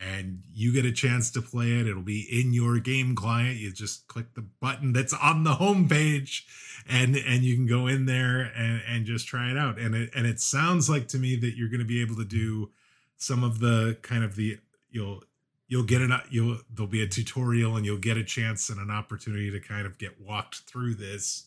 And 0.00 0.44
you 0.54 0.72
get 0.72 0.84
a 0.84 0.92
chance 0.92 1.28
to 1.32 1.42
play 1.42 1.72
it. 1.72 1.88
It'll 1.88 2.02
be 2.02 2.24
in 2.30 2.52
your 2.52 2.78
game 2.78 3.16
client. 3.16 3.56
You 3.56 3.72
just 3.72 4.06
click 4.06 4.34
the 4.34 4.46
button 4.60 4.92
that's 4.92 5.12
on 5.12 5.42
the 5.42 5.54
home 5.54 5.88
page 5.88 6.46
and 6.88 7.16
and 7.16 7.42
you 7.42 7.56
can 7.56 7.66
go 7.66 7.88
in 7.88 8.06
there 8.06 8.52
and 8.56 8.80
and 8.88 9.06
just 9.06 9.26
try 9.26 9.50
it 9.50 9.58
out. 9.58 9.78
And 9.78 9.96
it 9.96 10.10
and 10.14 10.24
it 10.24 10.38
sounds 10.38 10.88
like 10.88 11.08
to 11.08 11.18
me 11.18 11.34
that 11.36 11.56
you're 11.56 11.68
going 11.68 11.80
to 11.80 11.84
be 11.84 12.00
able 12.00 12.14
to 12.14 12.24
do 12.24 12.70
some 13.16 13.42
of 13.42 13.58
the 13.58 13.98
kind 14.02 14.22
of 14.22 14.36
the 14.36 14.58
you'll 14.90 15.24
you'll 15.68 15.84
get 15.84 16.00
an 16.00 16.12
you'll 16.30 16.58
there'll 16.74 16.90
be 16.90 17.02
a 17.02 17.06
tutorial 17.06 17.76
and 17.76 17.86
you'll 17.86 17.98
get 17.98 18.16
a 18.16 18.24
chance 18.24 18.68
and 18.70 18.80
an 18.80 18.90
opportunity 18.90 19.50
to 19.50 19.60
kind 19.60 19.86
of 19.86 19.98
get 19.98 20.20
walked 20.20 20.60
through 20.60 20.94
this 20.94 21.44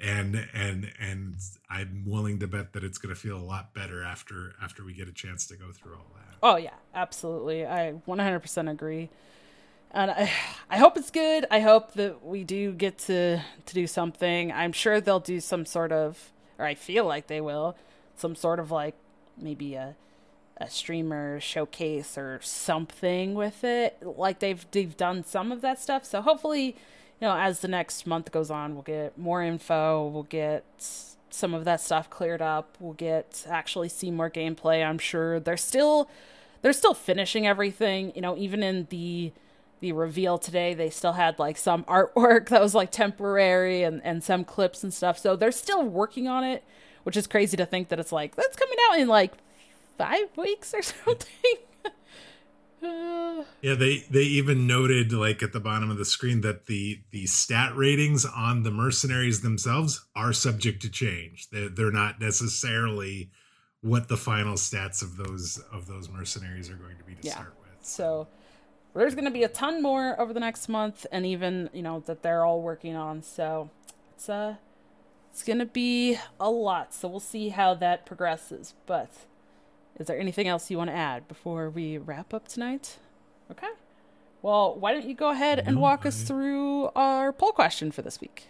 and 0.00 0.46
and 0.52 0.90
and 0.98 1.36
I'm 1.68 2.04
willing 2.06 2.38
to 2.40 2.46
bet 2.46 2.72
that 2.72 2.84
it's 2.84 2.98
going 2.98 3.14
to 3.14 3.20
feel 3.20 3.36
a 3.36 3.38
lot 3.38 3.74
better 3.74 4.02
after 4.02 4.54
after 4.62 4.84
we 4.84 4.94
get 4.94 5.08
a 5.08 5.12
chance 5.12 5.46
to 5.48 5.56
go 5.56 5.70
through 5.72 5.94
all 5.94 6.06
that. 6.14 6.36
Oh 6.42 6.56
yeah, 6.56 6.74
absolutely. 6.94 7.66
I 7.66 7.94
100% 8.08 8.70
agree. 8.70 9.10
And 9.92 10.10
I 10.10 10.32
I 10.70 10.78
hope 10.78 10.96
it's 10.96 11.10
good. 11.10 11.46
I 11.50 11.60
hope 11.60 11.92
that 11.94 12.24
we 12.24 12.44
do 12.44 12.72
get 12.72 12.98
to 13.00 13.42
to 13.66 13.74
do 13.74 13.86
something. 13.86 14.52
I'm 14.52 14.72
sure 14.72 15.00
they'll 15.00 15.20
do 15.20 15.40
some 15.40 15.66
sort 15.66 15.92
of 15.92 16.30
or 16.58 16.64
I 16.64 16.74
feel 16.74 17.04
like 17.04 17.26
they 17.26 17.40
will 17.40 17.76
some 18.16 18.34
sort 18.34 18.58
of 18.58 18.70
like 18.70 18.94
maybe 19.36 19.74
a 19.74 19.96
a 20.60 20.68
streamer 20.68 21.40
showcase 21.40 22.18
or 22.18 22.38
something 22.42 23.34
with 23.34 23.64
it. 23.64 23.96
Like 24.02 24.40
they've 24.40 24.64
they've 24.70 24.96
done 24.96 25.24
some 25.24 25.50
of 25.50 25.62
that 25.62 25.80
stuff. 25.80 26.04
So 26.04 26.20
hopefully 26.20 26.76
you 27.20 27.28
know, 27.28 27.36
as 27.36 27.60
the 27.60 27.68
next 27.68 28.06
month 28.06 28.32
goes 28.32 28.50
on, 28.50 28.74
we'll 28.74 28.82
get 28.82 29.18
more 29.18 29.42
info. 29.42 30.06
We'll 30.08 30.22
get 30.24 30.64
some 31.28 31.54
of 31.54 31.64
that 31.64 31.80
stuff 31.80 32.08
cleared 32.10 32.42
up. 32.42 32.76
We'll 32.80 32.94
get 32.94 33.46
actually 33.48 33.88
see 33.88 34.10
more 34.10 34.30
gameplay. 34.30 34.84
I'm 34.84 34.98
sure 34.98 35.40
they're 35.40 35.56
still 35.56 36.08
they're 36.62 36.72
still 36.72 36.94
finishing 36.94 37.46
everything. 37.46 38.12
You 38.14 38.22
know, 38.22 38.36
even 38.36 38.62
in 38.62 38.86
the 38.90 39.32
the 39.80 39.92
reveal 39.92 40.36
today, 40.36 40.74
they 40.74 40.90
still 40.90 41.12
had 41.14 41.38
like 41.38 41.56
some 41.56 41.84
artwork 41.84 42.48
that 42.50 42.60
was 42.60 42.74
like 42.74 42.90
temporary 42.90 43.82
and 43.82 44.00
and 44.04 44.22
some 44.22 44.44
clips 44.44 44.82
and 44.82 44.92
stuff. 44.92 45.18
So 45.18 45.36
they're 45.36 45.52
still 45.52 45.82
working 45.82 46.28
on 46.28 46.44
it, 46.44 46.64
which 47.04 47.16
is 47.16 47.26
crazy 47.26 47.56
to 47.56 47.66
think 47.66 47.88
that 47.88 48.00
it's 48.00 48.12
like 48.12 48.34
that's 48.36 48.56
coming 48.56 48.78
out 48.90 48.98
in 48.98 49.08
like 49.08 49.32
five 49.96 50.36
weeks 50.36 50.74
or 50.74 50.82
something. 50.82 51.24
yeah, 52.82 53.74
they 53.74 54.04
they 54.10 54.22
even 54.22 54.66
noted 54.66 55.12
like 55.12 55.42
at 55.42 55.52
the 55.52 55.60
bottom 55.60 55.90
of 55.90 55.98
the 55.98 56.04
screen 56.04 56.40
that 56.40 56.66
the 56.66 57.00
the 57.10 57.26
stat 57.26 57.76
ratings 57.76 58.24
on 58.24 58.62
the 58.62 58.70
mercenaries 58.70 59.42
themselves 59.42 60.06
are 60.16 60.32
subject 60.32 60.80
to 60.82 60.90
change. 60.90 61.48
They're, 61.50 61.68
they're 61.68 61.92
not 61.92 62.20
necessarily 62.20 63.30
what 63.82 64.08
the 64.08 64.16
final 64.16 64.54
stats 64.54 65.02
of 65.02 65.16
those 65.16 65.62
of 65.72 65.86
those 65.86 66.08
mercenaries 66.08 66.70
are 66.70 66.76
going 66.76 66.96
to 66.96 67.04
be 67.04 67.14
to 67.14 67.26
yeah. 67.26 67.32
start 67.32 67.54
with. 67.60 67.86
So 67.86 68.28
there's 68.94 69.14
going 69.14 69.26
to 69.26 69.30
be 69.30 69.44
a 69.44 69.48
ton 69.48 69.82
more 69.82 70.18
over 70.20 70.32
the 70.32 70.40
next 70.40 70.68
month, 70.68 71.06
and 71.12 71.26
even 71.26 71.70
you 71.72 71.82
know 71.82 72.00
that 72.06 72.22
they're 72.22 72.44
all 72.44 72.62
working 72.62 72.96
on. 72.96 73.22
So 73.22 73.70
it's 74.14 74.28
uh 74.28 74.56
it's 75.30 75.42
going 75.42 75.60
to 75.60 75.66
be 75.66 76.18
a 76.38 76.50
lot. 76.50 76.92
So 76.92 77.08
we'll 77.08 77.20
see 77.20 77.50
how 77.50 77.74
that 77.74 78.04
progresses, 78.04 78.74
but 78.86 79.10
is 79.98 80.06
there 80.06 80.18
anything 80.18 80.48
else 80.48 80.70
you 80.70 80.78
want 80.78 80.90
to 80.90 80.96
add 80.96 81.28
before 81.28 81.70
we 81.70 81.98
wrap 81.98 82.32
up 82.32 82.48
tonight? 82.48 82.98
Okay. 83.50 83.68
Well, 84.42 84.74
why 84.78 84.92
don't 84.92 85.04
you 85.04 85.14
go 85.14 85.30
ahead 85.30 85.58
and 85.58 85.80
walk 85.80 86.06
us 86.06 86.22
through 86.22 86.90
our 86.96 87.32
poll 87.32 87.52
question 87.52 87.90
for 87.90 88.02
this 88.02 88.20
week? 88.20 88.48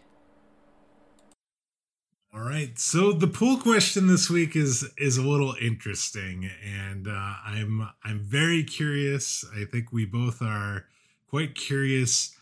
All 2.32 2.42
right. 2.42 2.78
So 2.78 3.12
the 3.12 3.26
poll 3.26 3.56
question 3.56 4.06
this 4.06 4.30
week 4.30 4.54
is 4.54 4.88
is 4.96 5.16
a 5.16 5.22
little 5.22 5.56
interesting, 5.60 6.48
and 6.64 7.08
uh, 7.08 7.34
I'm 7.44 7.88
I'm 8.04 8.20
very 8.20 8.62
curious. 8.62 9.44
I 9.52 9.64
think 9.64 9.92
we 9.92 10.04
both 10.04 10.40
are 10.40 10.84
quite 11.28 11.56
curious. 11.56 12.36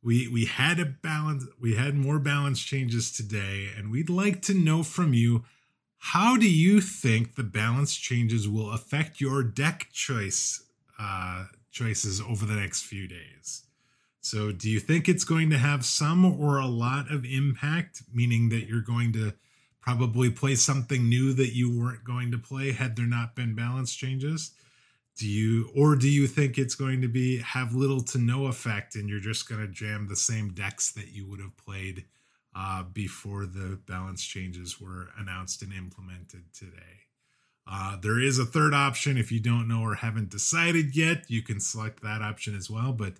We 0.00 0.28
we 0.28 0.44
had 0.44 0.78
a 0.78 0.84
balance. 0.84 1.44
We 1.60 1.74
had 1.74 1.96
more 1.96 2.20
balance 2.20 2.62
changes 2.62 3.10
today, 3.10 3.70
and 3.76 3.90
we'd 3.90 4.10
like 4.10 4.42
to 4.42 4.54
know 4.54 4.84
from 4.84 5.12
you 5.12 5.42
how 6.06 6.36
do 6.36 6.50
you 6.50 6.80
think 6.80 7.36
the 7.36 7.44
balance 7.44 7.94
changes 7.94 8.48
will 8.48 8.72
affect 8.72 9.20
your 9.20 9.44
deck 9.44 9.86
choice 9.92 10.64
uh, 10.98 11.44
choices 11.70 12.20
over 12.20 12.44
the 12.44 12.56
next 12.56 12.82
few 12.82 13.06
days? 13.06 13.62
So, 14.20 14.50
do 14.50 14.68
you 14.68 14.80
think 14.80 15.08
it's 15.08 15.22
going 15.22 15.48
to 15.50 15.58
have 15.58 15.84
some 15.84 16.24
or 16.24 16.58
a 16.58 16.66
lot 16.66 17.08
of 17.12 17.24
impact, 17.24 18.02
meaning 18.12 18.48
that 18.48 18.66
you're 18.66 18.82
going 18.82 19.12
to 19.12 19.34
probably 19.80 20.28
play 20.28 20.56
something 20.56 21.08
new 21.08 21.32
that 21.34 21.54
you 21.54 21.70
weren't 21.70 22.02
going 22.02 22.32
to 22.32 22.38
play 22.38 22.72
had 22.72 22.96
there 22.96 23.06
not 23.06 23.36
been 23.36 23.54
balance 23.54 23.94
changes? 23.94 24.50
Do 25.16 25.28
you 25.28 25.70
or 25.72 25.94
do 25.94 26.08
you 26.08 26.26
think 26.26 26.58
it's 26.58 26.74
going 26.74 27.00
to 27.02 27.08
be 27.08 27.38
have 27.38 27.76
little 27.76 28.02
to 28.02 28.18
no 28.18 28.46
effect 28.46 28.96
and 28.96 29.08
you're 29.08 29.20
just 29.20 29.48
going 29.48 29.60
to 29.60 29.68
jam 29.68 30.08
the 30.08 30.16
same 30.16 30.52
decks 30.52 30.90
that 30.92 31.12
you 31.12 31.30
would 31.30 31.40
have 31.40 31.56
played 31.56 32.06
uh, 32.54 32.82
before 32.82 33.46
the 33.46 33.78
balance 33.86 34.24
changes 34.24 34.80
were 34.80 35.08
announced 35.18 35.62
and 35.62 35.72
implemented 35.72 36.44
today. 36.52 37.06
Uh, 37.66 37.96
there 38.00 38.20
is 38.20 38.38
a 38.38 38.44
third 38.44 38.74
option 38.74 39.16
if 39.16 39.30
you 39.30 39.40
don't 39.40 39.68
know 39.68 39.82
or 39.82 39.94
haven't 39.94 40.30
decided 40.30 40.96
yet. 40.96 41.24
You 41.28 41.42
can 41.42 41.60
select 41.60 42.02
that 42.02 42.20
option 42.20 42.56
as 42.56 42.68
well, 42.68 42.92
but 42.92 43.14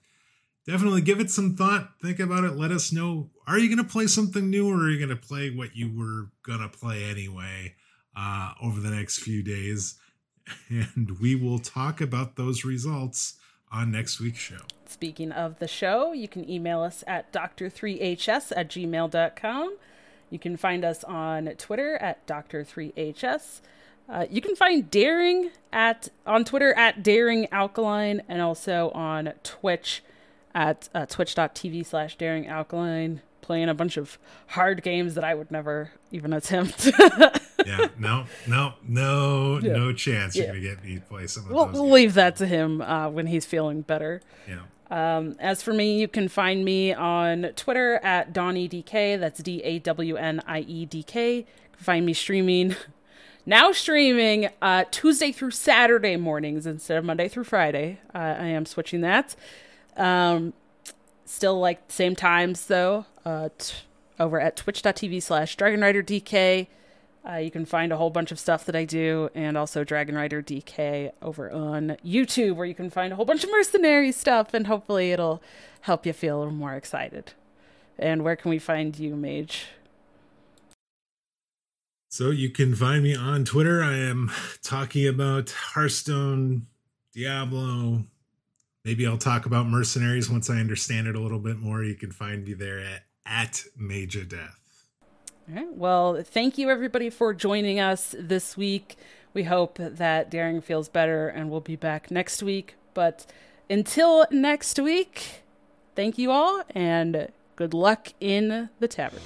definitely 0.67 1.01
give 1.01 1.21
it 1.21 1.31
some 1.31 1.55
thought. 1.55 1.93
Think 2.03 2.19
about 2.19 2.45
it. 2.45 2.57
Let 2.57 2.73
us 2.73 2.93
know. 2.93 3.31
Are 3.47 3.59
you 3.59 3.69
going 3.69 3.87
to 3.87 3.91
play 3.91 4.07
something 4.07 4.51
new 4.51 4.69
or 4.69 4.85
are 4.85 4.91
you 4.91 4.99
going 4.99 5.17
to 5.17 5.27
play 5.29 5.51
what 5.51 5.77
you 5.77 5.97
were 5.97 6.31
going 6.45 6.61
to 6.61 6.69
play 6.69 7.05
anyway 7.05 7.75
uh, 8.17 8.53
over 8.61 8.81
the 8.81 8.91
next 8.91 9.19
few 9.19 9.43
days? 9.43 9.97
And 10.69 11.21
we 11.21 11.37
will 11.37 11.61
talk 11.61 12.01
about 12.01 12.35
those 12.35 12.65
results 12.65 13.35
on 13.73 13.91
next 13.91 14.21
week's 14.21 14.39
show. 14.39 14.61
Speaking 14.87 15.33
of 15.33 15.59
the 15.59 15.69
show, 15.69 16.13
you 16.13 16.29
can 16.29 16.49
email 16.49 16.83
us 16.83 17.03
at 17.07 17.33
dr3hs 17.33 18.53
at 18.55 18.69
gmail.com. 18.69 19.77
You 20.31 20.39
can 20.39 20.57
find 20.57 20.85
us 20.85 21.05
on 21.05 21.47
Twitter 21.59 21.97
at 21.97 22.27
dr3hs. 22.27 23.61
Uh, 24.09 24.27
you 24.31 24.41
can 24.41 24.55
find 24.55 24.91
Daring 24.91 25.51
at 25.73 26.09
on 26.27 26.45
Twitter 26.45 26.75
at 26.75 27.03
Daring 27.03 27.49
Alkaline 27.53 28.23
and 28.29 28.43
also 28.43 28.91
on 28.91 29.33
Twitch 29.43 30.03
at 30.55 30.89
uh, 30.95 31.07
twitch.tv 31.07 31.87
slash 31.87 32.17
Daring 32.17 32.47
Alkaline 32.47 33.23
playing 33.41 33.69
a 33.69 33.75
bunch 33.75 33.97
of 33.97 34.19
hard 34.49 34.83
games 34.83 35.15
that 35.15 35.25
I 35.25 35.35
would 35.35 35.51
never 35.51 35.93
even 36.11 36.33
attempt. 36.33 36.91
yeah, 37.67 37.89
no, 37.99 38.25
no, 38.47 38.75
no, 38.87 39.59
yeah. 39.63 39.73
no 39.73 39.93
chance 39.93 40.37
you're 40.37 40.47
yeah. 40.47 40.53
gonna 40.53 40.61
get 40.61 40.85
me 40.85 41.01
play 41.09 41.27
some 41.27 41.45
of 41.45 41.51
we'll, 41.51 41.67
those. 41.67 41.75
We'll 41.75 41.85
games. 41.85 41.95
leave 41.95 42.15
that 42.15 42.37
to 42.37 42.47
him 42.47 42.81
uh, 42.83 43.09
when 43.09 43.27
he's 43.27 43.45
feeling 43.45 43.83
better. 43.83 44.21
Yeah. 44.49 44.61
Um, 44.91 45.37
as 45.39 45.63
for 45.63 45.73
me, 45.73 45.99
you 45.99 46.07
can 46.09 46.29
find 46.29 46.65
me 46.65 46.93
on 46.93 47.51
Twitter 47.57 47.95
at 48.03 48.35
DawnieDK. 48.35 49.19
That's 49.19 49.43
D 49.43 49.63
A 49.63 49.79
W 49.79 50.17
N 50.17 50.43
I 50.47 50.61
E 50.61 50.85
D 50.85 51.03
K. 51.03 51.47
Find 51.77 52.07
me 52.07 52.13
streaming. 52.13 52.77
Now 53.45 53.73
streaming 53.73 54.51
uh, 54.63 54.85
Tuesday 54.93 55.33
through 55.33 55.51
Saturday 55.51 56.15
mornings 56.15 56.65
instead 56.65 56.97
of 56.97 57.05
Monday 57.05 57.27
through 57.27 57.43
Friday. 57.43 57.99
Uh, 58.15 58.37
I 58.39 58.47
am 58.47 58.65
switching 58.65 59.01
that. 59.01 59.35
Um, 59.97 60.53
still 61.25 61.59
like 61.59 61.81
same 61.89 62.15
times 62.15 62.67
though 62.67 63.07
uh, 63.25 63.49
t- 63.59 63.75
over 64.21 64.41
at 64.41 64.57
twitch.tv 64.57 65.23
slash 65.23 65.57
dragon 65.57 65.81
rider 65.81 66.03
dk 66.03 66.67
uh, 67.29 67.37
you 67.37 67.51
can 67.51 67.65
find 67.65 67.93
a 67.93 67.97
whole 67.97 68.11
bunch 68.11 68.33
of 68.33 68.39
stuff 68.39 68.65
that 68.65 68.77
i 68.77 68.85
do 68.85 69.29
and 69.35 69.57
also 69.57 69.85
dragon 69.85 70.15
rider 70.15 70.43
dk 70.43 71.13
over 71.21 71.51
on 71.51 71.97
youtube 72.05 72.55
where 72.55 72.67
you 72.67 72.75
can 72.75 72.91
find 72.91 73.13
a 73.13 73.17
whole 73.17 73.25
bunch 73.25 73.45
of 73.45 73.51
mercenary 73.51 74.13
stuff 74.13 74.55
and 74.55 74.67
hopefully 74.67 75.13
it'll 75.13 75.43
help 75.83 76.07
you 76.07 76.13
feel 76.13 76.37
a 76.37 76.41
little 76.41 76.53
more 76.53 76.75
excited 76.75 77.33
and 77.99 78.23
where 78.23 78.37
can 78.37 78.51
we 78.51 78.59
find 78.59 78.99
you 78.99 79.15
mage 79.15 79.67
so 82.09 82.31
you 82.31 82.51
can 82.51 82.75
find 82.75 83.03
me 83.03 83.15
on 83.15 83.45
twitter 83.45 83.83
i 83.83 83.97
am 83.97 84.31
talking 84.63 85.07
about 85.07 85.51
hearthstone 85.51 86.67
diablo 87.15 88.05
maybe 88.85 89.07
I'll 89.07 89.19
talk 89.19 89.47
about 89.47 89.67
mercenaries 89.67 90.31
once 90.31 90.51
I 90.51 90.59
understand 90.59 91.07
it 91.07 91.17
a 91.17 91.21
little 91.21 91.39
bit 91.39 91.59
more. 91.59 91.83
You 91.83 91.95
can 91.95 92.11
find 92.11 92.45
me 92.45 92.55
there 92.55 92.81
at, 92.81 93.05
at 93.27 93.65
Major 93.77 94.25
Death. 94.25 94.62
All 95.49 95.57
right. 95.57 95.75
Well, 95.75 96.23
thank 96.23 96.57
you 96.57 96.71
everybody 96.71 97.11
for 97.11 97.35
joining 97.35 97.81
us 97.81 98.15
this 98.19 98.57
week. 98.57 98.97
We 99.35 99.45
hope 99.45 99.77
that 99.79 100.31
Daring 100.31 100.61
feels 100.61 100.89
better 100.89 101.29
and 101.29 101.51
we'll 101.51 101.61
be 101.61 101.75
back 101.75 102.11
next 102.11 102.43
week. 102.43 102.77
But 102.95 103.27
until 103.69 104.27
next 104.31 104.79
week, 104.79 105.43
thank 105.97 106.17
you 106.17 106.31
all 106.31 106.63
and 106.71 107.29
good 107.57 107.75
luck 107.75 108.13
in 108.21 108.71
the 108.79 108.89
tavern. 108.89 109.21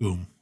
Boom. 0.00 0.26